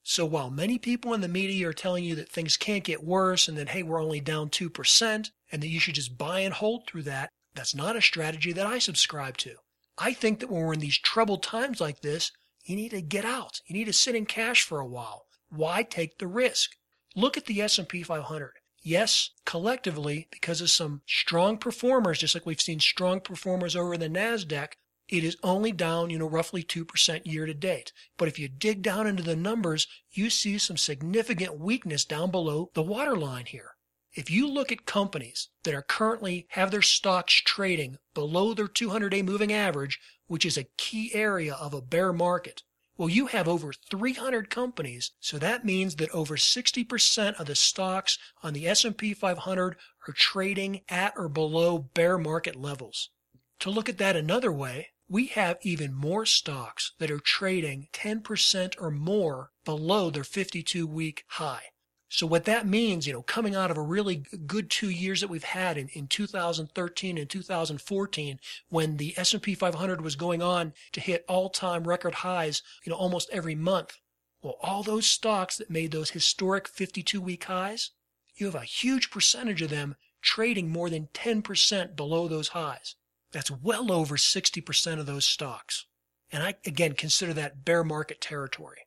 So 0.09 0.25
while 0.25 0.49
many 0.49 0.77
people 0.77 1.13
in 1.13 1.19
the 1.19 1.27
media 1.27 1.67
are 1.67 1.73
telling 1.73 2.05
you 2.05 2.15
that 2.15 2.29
things 2.29 2.55
can't 2.55 2.85
get 2.85 3.03
worse 3.03 3.49
and 3.49 3.57
that, 3.57 3.67
hey, 3.67 3.83
we're 3.83 4.01
only 4.01 4.21
down 4.21 4.47
2% 4.47 5.31
and 5.51 5.61
that 5.61 5.67
you 5.67 5.81
should 5.81 5.95
just 5.95 6.17
buy 6.17 6.39
and 6.39 6.53
hold 6.53 6.87
through 6.87 7.03
that, 7.03 7.29
that's 7.53 7.75
not 7.75 7.97
a 7.97 8.01
strategy 8.01 8.53
that 8.53 8.65
I 8.65 8.79
subscribe 8.79 9.35
to. 9.39 9.55
I 9.97 10.13
think 10.13 10.39
that 10.39 10.49
when 10.49 10.61
we're 10.63 10.75
in 10.75 10.79
these 10.79 10.97
troubled 10.97 11.43
times 11.43 11.81
like 11.81 11.99
this, 11.99 12.31
you 12.63 12.77
need 12.77 12.91
to 12.91 13.01
get 13.01 13.25
out. 13.25 13.59
You 13.65 13.75
need 13.75 13.83
to 13.87 13.93
sit 13.93 14.15
in 14.15 14.25
cash 14.25 14.63
for 14.63 14.79
a 14.79 14.87
while. 14.87 15.25
Why 15.49 15.83
take 15.83 16.19
the 16.19 16.27
risk? 16.27 16.77
Look 17.13 17.35
at 17.35 17.45
the 17.45 17.61
S&P 17.61 18.01
500. 18.01 18.51
Yes, 18.81 19.31
collectively, 19.43 20.29
because 20.31 20.61
of 20.61 20.69
some 20.69 21.01
strong 21.05 21.57
performers, 21.57 22.19
just 22.19 22.33
like 22.33 22.45
we've 22.45 22.61
seen 22.61 22.79
strong 22.79 23.19
performers 23.19 23.75
over 23.75 23.95
in 23.95 23.99
the 23.99 24.07
NASDAQ, 24.07 24.69
it 25.09 25.23
is 25.23 25.37
only 25.41 25.71
down, 25.71 26.09
you 26.09 26.19
know, 26.19 26.27
roughly 26.27 26.63
2% 26.63 27.25
year 27.25 27.45
to 27.45 27.53
date. 27.53 27.93
But 28.17 28.27
if 28.27 28.37
you 28.37 28.49
dig 28.49 28.81
down 28.81 29.07
into 29.07 29.23
the 29.23 29.35
numbers, 29.35 29.87
you 30.11 30.29
see 30.29 30.57
some 30.57 30.77
significant 30.77 31.59
weakness 31.59 32.03
down 32.03 32.31
below 32.31 32.71
the 32.73 32.83
waterline 32.83 33.45
here. 33.45 33.71
If 34.13 34.29
you 34.29 34.47
look 34.47 34.71
at 34.71 34.85
companies 34.85 35.49
that 35.63 35.73
are 35.73 35.81
currently 35.81 36.47
have 36.51 36.71
their 36.71 36.81
stocks 36.81 37.33
trading 37.45 37.97
below 38.13 38.53
their 38.53 38.67
200 38.67 39.09
day 39.09 39.21
moving 39.21 39.53
average, 39.53 39.99
which 40.25 40.45
is 40.45 40.57
a 40.57 40.67
key 40.77 41.13
area 41.13 41.53
of 41.53 41.73
a 41.73 41.81
bear 41.81 42.11
market, 42.11 42.63
well, 42.97 43.09
you 43.09 43.27
have 43.27 43.47
over 43.47 43.71
300 43.71 44.49
companies, 44.49 45.11
so 45.19 45.37
that 45.37 45.63
means 45.63 45.97
that 45.97 46.09
over 46.09 46.35
60% 46.35 47.39
of 47.39 47.45
the 47.45 47.53
stocks 47.53 48.17
on 48.41 48.53
the 48.53 48.67
S&P 48.67 49.13
500 49.13 49.77
are 50.07 50.13
trading 50.13 50.81
at 50.89 51.13
or 51.15 51.29
below 51.29 51.77
bear 51.77 52.17
market 52.17 52.55
levels. 52.55 53.11
To 53.59 53.69
look 53.69 53.87
at 53.87 53.99
that 53.99 54.15
another 54.15 54.51
way, 54.51 54.89
we 55.09 55.27
have 55.27 55.57
even 55.61 55.93
more 55.93 56.25
stocks 56.25 56.91
that 56.99 57.09
are 57.09 57.19
trading 57.19 57.87
10% 57.93 58.75
or 58.79 58.91
more 58.91 59.51
below 59.63 60.09
their 60.09 60.25
52 60.25 60.85
week 60.85 61.23
high. 61.27 61.63
So 62.09 62.25
what 62.25 62.45
that 62.45 62.65
means, 62.65 63.05
you 63.05 63.13
know, 63.13 63.21
coming 63.21 63.55
out 63.55 63.71
of 63.71 63.77
a 63.77 63.81
really 63.81 64.23
good 64.45 64.69
two 64.69 64.89
years 64.89 65.21
that 65.21 65.29
we've 65.29 65.43
had 65.43 65.77
in, 65.77 65.89
in 65.89 66.07
2013 66.07 67.17
and 67.17 67.29
2014, 67.29 68.39
when 68.69 68.97
the 68.97 69.13
S&P 69.17 69.55
500 69.55 70.01
was 70.01 70.15
going 70.15 70.41
on 70.41 70.73
to 70.93 71.01
hit 71.01 71.25
all-time 71.27 71.85
record 71.85 72.15
highs, 72.15 72.61
you 72.85 72.89
know, 72.89 72.97
almost 72.97 73.29
every 73.31 73.55
month. 73.55 73.97
Well, 74.41 74.57
all 74.61 74.83
those 74.83 75.05
stocks 75.05 75.57
that 75.57 75.69
made 75.69 75.91
those 75.91 76.11
historic 76.11 76.67
52 76.67 77.19
week 77.21 77.45
highs, 77.45 77.91
you 78.35 78.45
have 78.45 78.55
a 78.55 78.61
huge 78.61 79.09
percentage 79.09 79.61
of 79.61 79.69
them 79.69 79.95
trading 80.21 80.69
more 80.69 80.89
than 80.89 81.07
10% 81.13 81.95
below 81.95 82.27
those 82.27 82.49
highs. 82.49 82.95
That's 83.31 83.51
well 83.51 83.91
over 83.91 84.15
60% 84.15 84.99
of 84.99 85.05
those 85.05 85.25
stocks. 85.25 85.85
And 86.31 86.43
I, 86.43 86.55
again, 86.65 86.93
consider 86.93 87.33
that 87.33 87.63
bear 87.63 87.83
market 87.83 88.21
territory. 88.21 88.79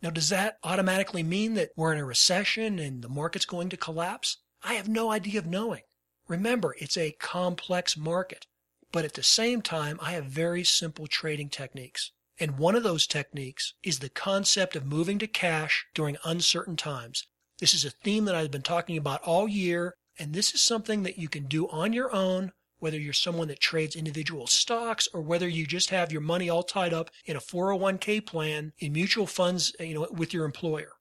Now, 0.00 0.10
does 0.10 0.28
that 0.28 0.58
automatically 0.62 1.22
mean 1.22 1.54
that 1.54 1.70
we're 1.76 1.92
in 1.92 1.98
a 1.98 2.04
recession 2.04 2.78
and 2.78 3.02
the 3.02 3.08
market's 3.08 3.44
going 3.44 3.68
to 3.70 3.76
collapse? 3.76 4.38
I 4.62 4.74
have 4.74 4.88
no 4.88 5.10
idea 5.10 5.38
of 5.38 5.46
knowing. 5.46 5.82
Remember, 6.28 6.74
it's 6.78 6.96
a 6.96 7.16
complex 7.18 7.96
market. 7.96 8.46
But 8.90 9.04
at 9.04 9.14
the 9.14 9.22
same 9.22 9.60
time, 9.60 9.98
I 10.00 10.12
have 10.12 10.26
very 10.26 10.64
simple 10.64 11.06
trading 11.06 11.50
techniques. 11.50 12.12
And 12.40 12.58
one 12.58 12.76
of 12.76 12.84
those 12.84 13.06
techniques 13.06 13.74
is 13.82 13.98
the 13.98 14.08
concept 14.08 14.76
of 14.76 14.86
moving 14.86 15.18
to 15.18 15.26
cash 15.26 15.86
during 15.94 16.16
uncertain 16.24 16.76
times. 16.76 17.26
This 17.58 17.74
is 17.74 17.84
a 17.84 17.90
theme 17.90 18.24
that 18.26 18.36
I've 18.36 18.52
been 18.52 18.62
talking 18.62 18.96
about 18.96 19.22
all 19.22 19.48
year, 19.48 19.94
and 20.18 20.32
this 20.32 20.54
is 20.54 20.62
something 20.62 21.02
that 21.02 21.18
you 21.18 21.28
can 21.28 21.46
do 21.46 21.68
on 21.68 21.92
your 21.92 22.14
own 22.14 22.52
whether 22.78 22.98
you're 22.98 23.12
someone 23.12 23.48
that 23.48 23.60
trades 23.60 23.96
individual 23.96 24.46
stocks 24.46 25.08
or 25.12 25.20
whether 25.20 25.48
you 25.48 25.66
just 25.66 25.90
have 25.90 26.12
your 26.12 26.20
money 26.20 26.48
all 26.48 26.62
tied 26.62 26.92
up 26.92 27.10
in 27.24 27.36
a 27.36 27.40
401k 27.40 28.24
plan 28.24 28.72
in 28.78 28.92
mutual 28.92 29.26
funds, 29.26 29.74
you 29.80 29.94
know, 29.94 30.08
with 30.10 30.32
your 30.32 30.44
employer 30.44 30.92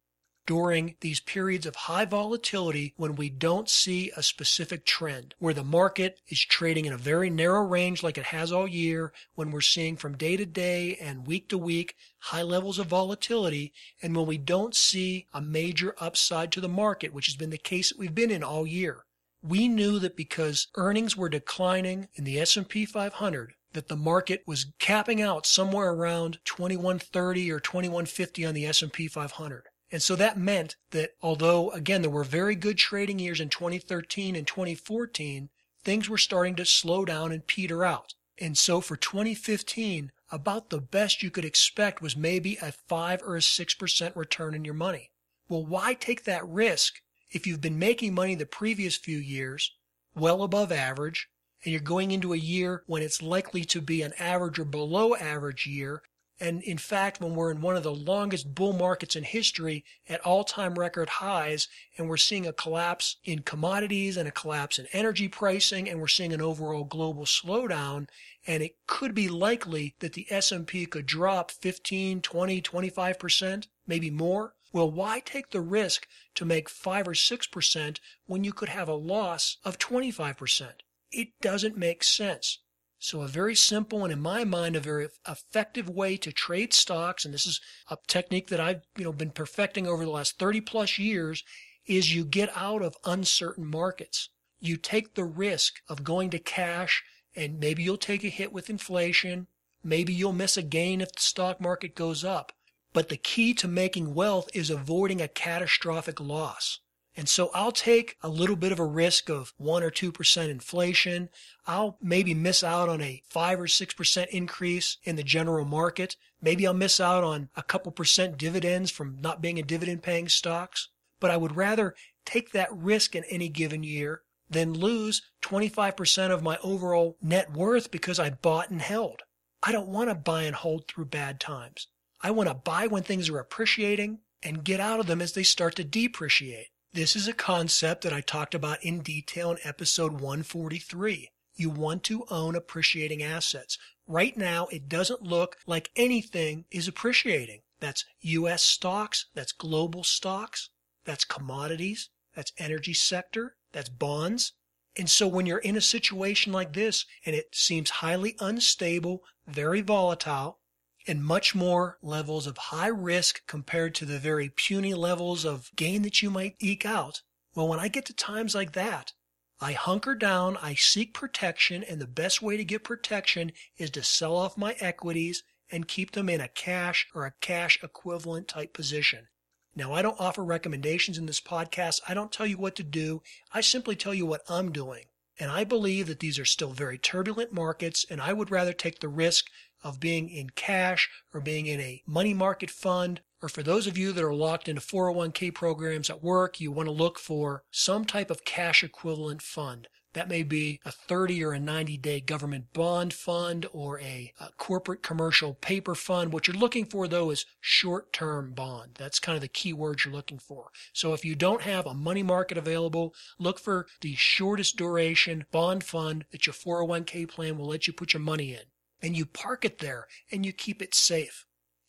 during 0.48 0.96
these 1.02 1.20
periods 1.20 1.66
of 1.66 1.76
high 1.76 2.06
volatility 2.06 2.94
when 2.96 3.16
we 3.16 3.30
don't 3.30 3.70
see 3.70 4.10
a 4.16 4.24
specific 4.24 4.86
trend, 4.86 5.36
where 5.38 5.54
the 5.54 5.64
market 5.64 6.20
is 6.30 6.40
trading 6.40 6.86
in 6.86 6.94
a 6.94 6.98
very 6.98 7.30
narrow 7.30 7.62
range 7.62 8.02
like 8.02 8.18
it 8.18 8.24
has 8.24 8.52
all 8.52 8.68
year, 8.68 9.12
when 9.36 9.52
we're 9.52 9.62
seeing 9.62 9.98
from 9.98 10.18
day 10.18 10.38
to 10.38 10.46
day 10.46 10.96
and 11.02 11.28
week 11.28 11.50
to 11.50 11.58
week 11.58 11.96
high 12.20 12.42
levels 12.42 12.80
of 12.80 12.88
volatility, 12.88 13.74
and 14.02 14.16
when 14.16 14.26
we 14.26 14.38
don't 14.38 14.74
see 14.74 15.28
a 15.34 15.42
major 15.42 15.94
upside 16.00 16.52
to 16.52 16.62
the 16.62 16.70
market, 16.70 17.14
which 17.14 17.28
has 17.28 17.36
been 17.36 17.50
the 17.50 17.58
case 17.58 17.90
that 17.90 18.00
we've 18.00 18.16
been 18.16 18.32
in 18.32 18.42
all 18.42 18.66
year. 18.66 19.04
We 19.48 19.70
knew 19.70 19.98
that 20.00 20.18
because 20.18 20.68
earnings 20.76 21.16
were 21.16 21.30
declining 21.30 22.10
in 22.16 22.26
the 22.26 22.40
S&P 22.40 22.86
500, 22.86 23.54
that 23.72 23.88
the 23.88 23.96
market 23.96 24.44
was 24.46 24.74
capping 24.78 25.22
out 25.22 25.46
somewhere 25.46 25.92
around 25.92 26.40
2130 26.44 27.52
or 27.52 27.60
2150 27.60 28.46
on 28.46 28.54
the 28.54 28.66
S&P 28.66 29.08
500. 29.08 29.64
And 29.90 30.02
so 30.02 30.18
that 30.18 30.38
meant 30.38 30.76
that 30.92 31.12
although, 31.22 31.70
again, 31.72 32.02
there 32.02 32.12
were 32.12 32.26
very 32.26 32.56
good 32.56 32.78
trading 32.78 33.20
years 33.20 33.40
in 33.40 33.48
2013 33.48 34.36
and 34.36 34.46
2014, 34.46 35.50
things 35.82 36.10
were 36.10 36.18
starting 36.18 36.56
to 36.56 36.66
slow 36.66 37.06
down 37.06 37.32
and 37.32 37.48
peter 37.48 37.86
out. 37.86 38.16
And 38.38 38.58
so 38.58 38.82
for 38.82 38.98
2015, 38.98 40.12
about 40.30 40.70
the 40.70 40.82
best 40.82 41.24
you 41.24 41.32
could 41.32 41.46
expect 41.46 42.02
was 42.02 42.18
maybe 42.18 42.58
a 42.62 42.74
5 42.74 43.22
or 43.24 43.38
a 43.38 43.40
6% 43.40 44.16
return 44.16 44.54
in 44.54 44.66
your 44.66 44.74
money. 44.74 45.12
Well, 45.48 45.66
why 45.66 45.94
take 45.94 46.26
that 46.26 46.46
risk 46.46 46.96
if 47.30 47.46
you've 47.46 47.62
been 47.62 47.80
making 47.80 48.14
money 48.14 48.36
the 48.36 48.46
previous 48.46 48.96
few 48.96 49.18
years, 49.18 49.76
well 50.16 50.44
above 50.44 50.72
average, 50.72 51.30
and 51.64 51.72
you're 51.72 51.82
going 51.82 52.12
into 52.12 52.34
a 52.34 52.38
year 52.38 52.84
when 52.88 53.02
it's 53.02 53.22
likely 53.22 53.64
to 53.66 53.82
be 53.82 54.02
an 54.02 54.14
average 54.20 54.60
or 54.60 54.66
below 54.66 55.16
average 55.16 55.66
year 55.66 56.02
and 56.40 56.62
in 56.62 56.78
fact, 56.78 57.20
when 57.20 57.34
we're 57.34 57.50
in 57.50 57.62
one 57.62 57.76
of 57.76 57.82
the 57.82 57.94
longest 57.94 58.54
bull 58.54 58.74
markets 58.74 59.16
in 59.16 59.24
history 59.24 59.84
at 60.08 60.22
all 60.22 60.44
time 60.44 60.78
record 60.78 61.10
highs, 61.10 61.68
and 61.98 62.08
we're 62.08 62.18
seeing 62.18 62.46
a 62.46 62.54
collapse 62.54 63.18
in 63.24 63.40
commodities 63.40 64.18
and 64.18 64.28
a 64.28 64.32
collapse 64.32 64.78
in 64.78 64.86
energy 64.94 65.28
pricing, 65.28 65.90
and 65.90 66.00
we're 66.00 66.08
seeing 66.08 66.34
an 66.34 66.42
overall 66.42 66.84
global 66.84 67.26
slowdown, 67.26 68.08
and 68.46 68.62
it 68.62 68.76
could 68.86 69.16
be 69.16 69.28
likely 69.28 69.96
that 70.00 70.14
the 70.14 70.28
S&P 70.30 70.86
could 70.86 71.08
drop 71.08 71.50
15, 71.50 72.22
20, 72.22 72.62
25%, 72.62 73.68
maybe 73.88 74.12
more. 74.12 74.54
Well, 74.74 74.92
why 74.92 75.22
take 75.22 75.52
the 75.52 75.62
risk 75.62 76.08
to 76.36 76.46
make 76.46 76.70
5 76.70 77.08
or 77.08 77.14
6% 77.14 78.00
when 78.26 78.44
you 78.44 78.52
could 78.52 78.70
have 78.70 78.90
a 78.90 78.94
loss 78.94 79.58
of 79.64 79.80
25%? 79.80 80.82
It 81.12 81.30
doesn't 81.42 81.78
make 81.78 82.04
sense. 82.04 82.60
So 83.00 83.22
a 83.22 83.28
very 83.28 83.56
simple 83.56 84.04
and 84.04 84.12
in 84.12 84.20
my 84.20 84.44
mind 84.44 84.76
a 84.76 84.80
very 84.80 85.10
effective 85.28 85.88
way 85.88 86.18
to 86.18 86.32
trade 86.32 86.74
stocks 86.74 87.26
and 87.26 87.34
this 87.34 87.46
is 87.46 87.62
a 87.90 87.98
technique 88.08 88.48
that 88.48 88.60
I've 88.60 88.82
you 88.98 89.04
know 89.04 89.14
been 89.14 89.30
perfecting 89.30 89.88
over 89.88 90.04
the 90.04 90.12
last 90.12 90.40
30 90.40 90.62
plus 90.62 90.98
years 90.98 91.44
is 91.86 92.14
you 92.14 92.26
get 92.26 92.50
out 92.58 92.82
of 92.82 92.98
uncertain 93.06 93.66
markets. 93.66 94.30
You 94.60 94.78
take 94.78 95.14
the 95.14 95.24
risk 95.24 95.76
of 95.88 96.04
going 96.04 96.32
to 96.32 96.40
cash 96.40 97.04
and 97.36 97.60
maybe 97.60 97.84
you'll 97.84 97.98
take 97.98 98.24
a 98.24 98.30
hit 98.30 98.52
with 98.52 98.70
inflation, 98.70 99.48
maybe 99.84 100.12
you'll 100.12 100.34
miss 100.34 100.58
a 100.58 100.64
gain 100.64 101.00
if 101.00 101.12
the 101.14 101.22
stock 101.22 101.62
market 101.62 101.96
goes 101.96 102.26
up. 102.26 102.52
But 102.98 103.10
the 103.10 103.18
key 103.18 103.54
to 103.54 103.68
making 103.68 104.16
wealth 104.16 104.50
is 104.56 104.72
avoiding 104.72 105.22
a 105.22 105.28
catastrophic 105.28 106.20
loss. 106.20 106.80
And 107.16 107.30
so 107.30 107.52
I'll 107.54 107.72
take 107.72 108.18
a 108.24 108.28
little 108.28 108.56
bit 108.56 108.72
of 108.72 108.80
a 108.80 108.86
risk 108.86 109.30
of 109.30 109.54
1 109.58 109.84
or 109.84 109.92
2% 109.92 110.50
inflation. 110.50 111.30
I'll 111.68 112.00
maybe 112.02 112.34
miss 112.34 112.64
out 112.64 112.90
on 112.90 113.00
a 113.02 113.22
5 113.30 113.60
or 113.60 113.68
6% 113.68 114.28
increase 114.30 114.98
in 115.04 115.16
the 115.16 115.22
general 115.22 115.64
market. 115.64 116.16
Maybe 116.42 116.66
I'll 116.66 116.74
miss 116.74 117.00
out 117.00 117.24
on 117.24 117.50
a 117.56 117.62
couple 117.62 117.92
percent 117.92 118.40
dividends 118.40 118.90
from 118.90 119.22
not 119.22 119.44
being 119.44 119.60
in 119.60 119.68
dividend 119.68 120.02
paying 120.02 120.28
stocks. 120.28 120.90
But 121.20 121.30
I 121.30 121.38
would 121.38 121.56
rather 121.56 121.94
take 122.26 122.52
that 122.54 122.76
risk 122.76 123.16
in 123.16 123.26
any 123.26 123.48
given 123.48 123.84
year 123.84 124.24
than 124.50 124.74
lose 124.74 125.22
25% 125.44 126.32
of 126.32 126.42
my 126.42 126.58
overall 126.64 127.16
net 127.22 127.54
worth 127.54 127.92
because 127.92 128.18
I 128.18 128.32
bought 128.32 128.72
and 128.72 128.82
held. 128.82 129.22
I 129.62 129.72
don't 129.72 129.90
want 129.90 130.10
to 130.10 130.16
buy 130.16 130.46
and 130.46 130.56
hold 130.56 130.88
through 130.88 131.06
bad 131.06 131.40
times. 131.40 131.86
I 132.22 132.32
want 132.32 132.50
to 132.50 132.56
buy 132.56 132.88
when 132.88 133.04
things 133.04 133.30
are 133.30 133.40
appreciating 133.40 134.20
and 134.42 134.64
get 134.64 134.80
out 134.80 135.00
of 135.00 135.08
them 135.08 135.22
as 135.22 135.34
they 135.34 135.44
start 135.44 135.76
to 135.76 135.84
depreciate. 135.84 136.68
This 136.94 137.16
is 137.16 137.28
a 137.28 137.34
concept 137.34 138.04
that 138.04 138.14
I 138.14 138.22
talked 138.22 138.56
about 138.56 138.84
in 138.84 139.02
detail 139.02 139.52
in 139.52 139.58
episode 139.64 140.14
143. 140.14 141.30
You 141.56 141.70
want 141.70 142.04
to 142.06 142.26
own 142.30 142.56
appreciating 142.56 143.22
assets. 143.22 143.78
Right 144.08 144.36
now, 144.36 144.68
it 144.68 144.90
doesn't 144.90 145.22
look 145.22 145.58
like 145.68 145.92
anything 145.96 146.66
is 146.72 146.88
appreciating. 146.88 147.62
That's 147.80 148.06
U.S. 148.22 148.64
stocks, 148.64 149.28
that's 149.36 149.52
global 149.52 150.04
stocks, 150.04 150.70
that's 151.06 151.26
commodities, 151.26 152.10
that's 152.34 152.54
energy 152.58 152.94
sector, 152.94 153.56
that's 153.72 153.90
bonds. 153.90 154.54
And 154.96 155.10
so 155.10 155.28
when 155.28 155.46
you're 155.46 155.60
in 155.60 155.76
a 155.76 155.82
situation 155.82 156.52
like 156.52 156.74
this 156.74 157.06
and 157.26 157.36
it 157.36 157.50
seems 157.54 157.90
highly 157.90 158.36
unstable, 158.40 159.24
very 159.46 159.82
volatile, 159.82 160.60
and 161.08 161.24
much 161.24 161.56
more 161.56 161.98
levels 162.02 162.48
of 162.48 162.58
high 162.58 162.88
risk 162.88 163.46
compared 163.48 163.96
to 163.96 164.06
the 164.06 164.20
very 164.20 164.50
puny 164.50 164.94
levels 164.94 165.46
of 165.46 165.72
gain 165.76 166.02
that 166.02 166.22
you 166.22 166.30
might 166.30 166.56
eke 166.60 166.86
out. 166.86 167.22
Well, 167.56 167.68
when 167.68 167.80
I 167.80 167.88
get 167.88 168.06
to 168.06 168.14
times 168.14 168.54
like 168.54 168.74
that, 168.74 169.14
I 169.60 169.72
hunker 169.72 170.14
down, 170.14 170.58
I 170.58 170.76
seek 170.76 171.14
protection, 171.14 171.84
and 171.84 172.00
the 172.00 172.06
best 172.06 172.42
way 172.42 172.58
to 172.58 172.64
get 172.64 172.84
protection 172.84 173.52
is 173.78 173.90
to 173.92 174.04
sell 174.04 174.36
off 174.36 174.58
my 174.58 174.76
equities 174.80 175.44
and 175.72 175.88
keep 175.88 176.12
them 176.12 176.30
in 176.30 176.42
a 176.42 176.48
cash 176.48 177.08
or 177.16 177.26
a 177.26 177.34
cash 177.42 177.80
equivalent 177.82 178.48
type 178.48 178.74
position. 178.74 179.28
Now, 179.76 179.94
I 179.94 180.02
don't 180.02 180.20
offer 180.20 180.44
recommendations 180.44 181.18
in 181.18 181.26
this 181.26 181.42
podcast. 181.42 182.02
I 182.08 182.14
don't 182.14 182.32
tell 182.32 182.46
you 182.46 182.58
what 182.58 182.76
to 182.76 182.84
do. 182.84 183.22
I 183.52 183.62
simply 183.62 183.96
tell 183.96 184.14
you 184.14 184.26
what 184.26 184.42
I'm 184.50 184.72
doing. 184.72 185.06
And 185.40 185.52
I 185.52 185.64
believe 185.64 186.08
that 186.08 186.20
these 186.20 186.40
are 186.40 186.46
still 186.46 186.72
very 186.72 186.98
turbulent 186.98 187.54
markets, 187.54 188.06
and 188.10 188.22
I 188.22 188.34
would 188.34 188.50
rather 188.50 188.74
take 188.74 189.00
the 189.00 189.08
risk 189.08 189.46
of 189.88 190.02
being 190.02 190.30
in 190.30 190.50
cash 190.50 191.10
or 191.34 191.40
being 191.40 191.66
in 191.66 191.80
a 191.80 192.04
money 192.06 192.34
market 192.34 192.70
fund. 192.70 193.22
Or 193.42 193.48
for 193.48 193.64
those 193.64 193.88
of 193.88 193.98
you 193.98 194.12
that 194.12 194.24
are 194.24 194.34
locked 194.34 194.68
into 194.68 194.82
401k 194.82 195.54
programs 195.56 196.10
at 196.10 196.22
work, 196.22 196.60
you 196.60 196.74
want 196.74 196.88
to 196.88 196.92
look 196.92 197.18
for 197.18 197.64
some 197.72 198.04
type 198.04 198.30
of 198.30 198.44
cash 198.44 198.84
equivalent 198.84 199.42
fund. 199.42 199.88
That 200.14 200.28
may 200.28 200.44
be 200.44 200.82
a 200.84 200.92
30 200.92 201.44
or 201.44 201.54
a 201.54 201.60
90 201.60 201.96
day 201.98 202.20
government 202.20 202.74
bond 202.74 203.14
fund 203.14 203.68
or 203.72 204.00
a, 204.00 204.34
a, 204.40 204.50
corporate 204.58 205.04
commercial 205.04 205.54
paper 205.54 205.96
fund. 205.96 206.34
What 206.34 206.48
you're 206.48 206.58
looking 206.58 206.86
for 206.86 207.08
though 207.08 207.30
is 207.30 207.46
short 207.62 208.12
term 208.12 208.54
bond. 208.54 208.96
That's 208.96 209.20
kind 209.20 209.36
of 209.36 209.42
the 209.42 209.48
key 209.48 209.74
word 209.74 210.04
you're 210.04 210.14
looking 210.14 210.40
for. 210.40 210.72
So 210.92 211.14
if 211.14 211.24
you 211.24 211.36
don't 211.36 211.62
have 211.62 211.86
a 211.86 211.94
money 211.94 212.24
market 212.24 212.58
available, 212.58 213.14
look 213.38 213.60
for 213.60 213.86
the 214.02 214.16
shortest 214.16 214.76
duration 214.76 215.46
bond 215.52 215.84
fund 215.84 216.26
that 216.32 216.48
your 216.48 216.54
401k 216.54 217.30
plan 217.30 217.58
will 217.58 217.68
let 217.68 217.86
you 217.86 217.94
put 217.94 218.14
your 218.14 218.22
money 218.22 218.54
in 218.54 218.64
and 219.02 219.16
you 219.16 219.26
park 219.26 219.66
it 219.66 219.80
there 219.80 220.08
and 220.32 220.46
you 220.46 220.54
keep 220.54 220.82
it 220.82 220.96
safe. 220.96 221.46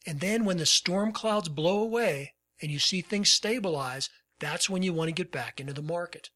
And 0.07 0.21
then 0.21 0.45
when 0.45 0.59
the 0.59 0.67
storm 0.67 1.13
clouds 1.13 1.49
blow 1.49 1.81
away 1.81 2.35
and 2.63 2.71
you 2.71 2.79
see 2.79 3.01
things 3.01 3.31
stabilize, 3.31 4.11
that's 4.41 4.71
when 4.71 4.83
you 4.83 4.93
want 4.93 5.09
to 5.09 5.13
get 5.13 5.33
back 5.33 5.61
into 5.61 5.73
the 5.73 5.83
market. 5.83 6.31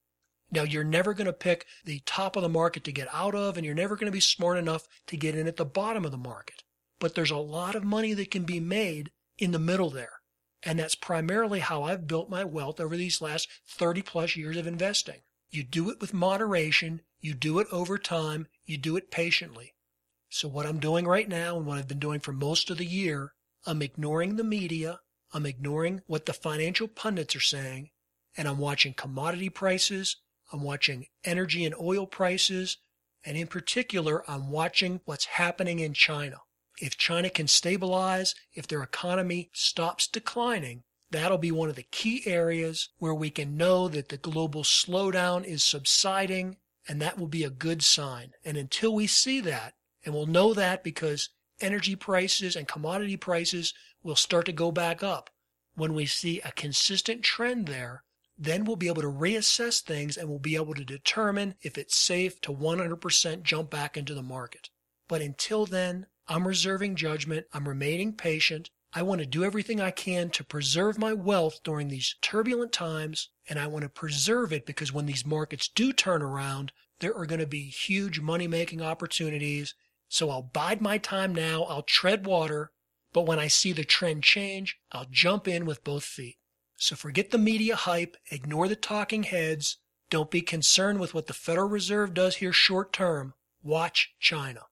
Now, 0.50 0.64
you're 0.64 0.84
never 0.84 1.14
going 1.14 1.26
to 1.26 1.32
pick 1.32 1.66
the 1.84 2.00
top 2.04 2.36
of 2.36 2.42
the 2.42 2.48
market 2.48 2.84
to 2.84 2.92
get 2.92 3.08
out 3.12 3.34
of, 3.34 3.56
and 3.56 3.64
you're 3.64 3.74
never 3.74 3.96
going 3.96 4.06
to 4.06 4.12
be 4.12 4.20
smart 4.20 4.58
enough 4.58 4.86
to 5.06 5.16
get 5.16 5.34
in 5.34 5.46
at 5.46 5.56
the 5.56 5.64
bottom 5.64 6.04
of 6.04 6.10
the 6.10 6.18
market. 6.18 6.62
But 7.00 7.14
there's 7.14 7.30
a 7.30 7.38
lot 7.38 7.74
of 7.74 7.84
money 7.84 8.12
that 8.12 8.30
can 8.30 8.44
be 8.44 8.60
made 8.60 9.10
in 9.38 9.52
the 9.52 9.58
middle 9.58 9.88
there. 9.88 10.20
And 10.62 10.78
that's 10.78 10.94
primarily 10.94 11.60
how 11.60 11.84
I've 11.84 12.06
built 12.06 12.28
my 12.28 12.44
wealth 12.44 12.80
over 12.80 12.96
these 12.96 13.22
last 13.22 13.48
30 13.66 14.02
plus 14.02 14.36
years 14.36 14.58
of 14.58 14.66
investing. 14.66 15.22
You 15.50 15.64
do 15.64 15.90
it 15.90 16.00
with 16.00 16.14
moderation, 16.14 17.00
you 17.18 17.34
do 17.34 17.58
it 17.58 17.66
over 17.72 17.96
time, 17.96 18.46
you 18.64 18.76
do 18.76 18.96
it 18.96 19.10
patiently. 19.10 19.74
So 20.35 20.49
what 20.49 20.64
I'm 20.64 20.80
doing 20.80 21.07
right 21.07 21.28
now 21.28 21.59
and 21.59 21.66
what 21.66 21.76
I've 21.76 21.87
been 21.87 21.99
doing 21.99 22.18
for 22.18 22.33
most 22.33 22.70
of 22.70 22.78
the 22.78 22.87
year, 22.87 23.35
I'm 23.66 23.83
ignoring 23.83 24.37
the 24.37 24.43
media. 24.43 25.01
I'm 25.35 25.45
ignoring 25.45 26.01
what 26.07 26.24
the 26.24 26.33
financial 26.33 26.89
pundits 26.89 27.37
are 27.37 27.41
saying. 27.41 27.91
And 28.35 28.49
I'm 28.49 28.57
watching 28.57 28.95
commodity 28.95 29.51
prices. 29.51 30.16
I'm 30.51 30.62
watching 30.62 31.09
energy 31.22 31.66
and 31.66 31.74
oil 31.78 32.07
prices. 32.07 32.78
And 33.26 33.37
in 33.37 33.47
particular, 33.47 34.24
I'm 34.28 34.51
watching 34.51 35.03
what's 35.05 35.26
happening 35.26 35.80
in 35.80 35.93
China. 35.93 36.39
If 36.80 36.97
China 36.97 37.28
can 37.28 37.47
stabilize, 37.47 38.35
if 38.55 38.66
their 38.66 38.83
economy 38.83 39.51
stops 39.53 40.07
declining, 40.07 40.85
that'll 41.11 41.37
be 41.37 41.53
one 41.53 41.68
of 41.68 41.76
the 41.76 41.83
key 41.83 42.22
areas 42.24 42.89
where 42.97 43.14
we 43.14 43.28
can 43.28 43.59
know 43.59 43.87
that 43.87 44.09
the 44.09 44.16
global 44.16 44.62
slowdown 44.62 45.45
is 45.45 45.62
subsiding, 45.62 46.57
and 46.89 47.03
that 47.03 47.18
will 47.18 47.28
be 47.28 47.45
a 47.45 47.51
good 47.51 47.83
sign. 47.83 48.33
And 48.47 48.57
until 48.57 48.95
we 48.95 49.07
see 49.07 49.39
that, 49.41 49.74
and 50.05 50.14
we'll 50.14 50.26
know 50.26 50.55
that 50.55 50.82
because 50.82 51.30
energy 51.61 51.96
prices 51.96 52.57
and 52.57 52.66
commodity 52.66 53.16
prices 53.16 53.72
will 54.03 54.16
start 54.16 54.46
to 54.46 54.53
go 54.53 54.72
back 54.72 55.03
up. 55.03 55.30
When 55.74 55.94
we 55.94 56.07
see 56.07 56.40
a 56.40 56.53
consistent 56.53 57.22
trend 57.22 57.66
there, 57.66 58.03
then 58.36 58.64
we'll 58.64 58.76
be 58.76 58.88
able 58.88 59.03
to 59.03 59.09
reassess 59.09 59.80
things 59.80 60.16
and 60.16 60.28
we'll 60.28 60.38
be 60.38 60.57
able 60.57 60.74
to 60.74 60.84
determine 60.84 61.55
if 61.62 61.78
it's 61.78 61.96
safe 61.96 62.40
to 62.40 62.53
100% 62.53 63.42
jump 63.42 63.70
back 63.70 63.96
into 63.96 64.14
the 64.14 64.22
market. 64.22 64.70
But 65.09 65.22
until 65.22 65.66
then, 65.66 66.07
I'm 66.26 66.48
reserving 66.48 66.96
judgment. 66.96 67.46
I'm 67.53 67.68
remaining 67.68 68.14
patient. 68.14 68.70
I 68.94 69.03
want 69.03 69.20
to 69.20 69.26
do 69.26 69.44
everything 69.44 69.80
I 69.80 69.90
can 69.90 70.28
to 70.30 70.44
preserve 70.44 70.98
my 70.98 71.12
wealth 71.12 71.61
during 71.62 71.88
these 71.88 72.14
turbulent 72.20 72.72
times, 72.72 73.30
and 73.48 73.59
I 73.59 73.66
want 73.66 73.84
to 73.84 73.88
preserve 73.88 74.53
it 74.53 74.66
because 74.66 74.92
when 74.92 75.07
these 75.07 75.24
markets 75.24 75.68
do 75.68 75.92
turn 75.92 76.20
around, 76.20 76.72
there 77.00 77.16
are 77.16 77.26
going 77.26 77.40
to 77.40 77.46
be 77.46 77.64
huge 77.64 78.20
money 78.20 78.46
making 78.46 78.82
opportunities. 78.82 79.74
So 80.12 80.28
I'll 80.28 80.42
bide 80.42 80.82
my 80.82 80.98
time 80.98 81.34
now, 81.34 81.62
I'll 81.62 81.84
tread 81.84 82.26
water, 82.26 82.70
but 83.14 83.24
when 83.24 83.38
I 83.38 83.48
see 83.48 83.72
the 83.72 83.82
trend 83.82 84.22
change, 84.22 84.76
I'll 84.92 85.06
jump 85.10 85.48
in 85.48 85.64
with 85.64 85.84
both 85.84 86.04
feet. 86.04 86.36
So 86.76 86.96
forget 86.96 87.30
the 87.30 87.38
media 87.38 87.76
hype, 87.76 88.18
ignore 88.30 88.68
the 88.68 88.76
talking 88.76 89.22
heads, 89.22 89.78
don't 90.10 90.30
be 90.30 90.42
concerned 90.42 91.00
with 91.00 91.14
what 91.14 91.28
the 91.28 91.32
Federal 91.32 91.66
Reserve 91.66 92.12
does 92.12 92.36
here 92.36 92.52
short 92.52 92.92
term. 92.92 93.32
Watch 93.62 94.12
China. 94.20 94.64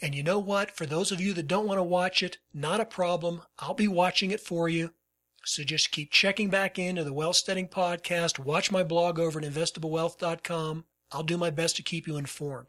And 0.00 0.14
you 0.14 0.22
know 0.22 0.38
what? 0.38 0.70
For 0.70 0.86
those 0.86 1.12
of 1.12 1.20
you 1.20 1.34
that 1.34 1.46
don't 1.46 1.66
want 1.66 1.76
to 1.76 1.82
watch 1.82 2.22
it, 2.22 2.38
not 2.54 2.80
a 2.80 2.86
problem. 2.86 3.42
I'll 3.58 3.74
be 3.74 3.88
watching 3.88 4.30
it 4.30 4.40
for 4.40 4.66
you. 4.66 4.94
So 5.44 5.62
just 5.62 5.90
keep 5.90 6.10
checking 6.10 6.48
back 6.48 6.78
into 6.78 7.04
the 7.04 7.12
Wealthsteading 7.12 7.68
podcast. 7.68 8.38
Watch 8.38 8.70
my 8.70 8.82
blog 8.82 9.18
over 9.18 9.38
at 9.38 9.44
investablewealth.com. 9.44 10.86
I'll 11.12 11.22
do 11.22 11.36
my 11.36 11.50
best 11.50 11.76
to 11.76 11.82
keep 11.82 12.06
you 12.06 12.16
informed. 12.16 12.68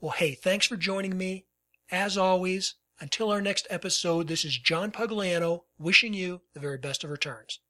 Well, 0.00 0.12
hey, 0.12 0.32
thanks 0.32 0.66
for 0.66 0.78
joining 0.78 1.18
me. 1.18 1.44
As 1.90 2.18
always, 2.18 2.74
until 2.98 3.30
our 3.30 3.40
next 3.40 3.66
episode, 3.70 4.26
this 4.26 4.44
is 4.44 4.58
John 4.58 4.90
Pugliano 4.90 5.64
wishing 5.78 6.14
you 6.14 6.40
the 6.52 6.60
very 6.60 6.78
best 6.78 7.04
of 7.04 7.10
returns. 7.10 7.60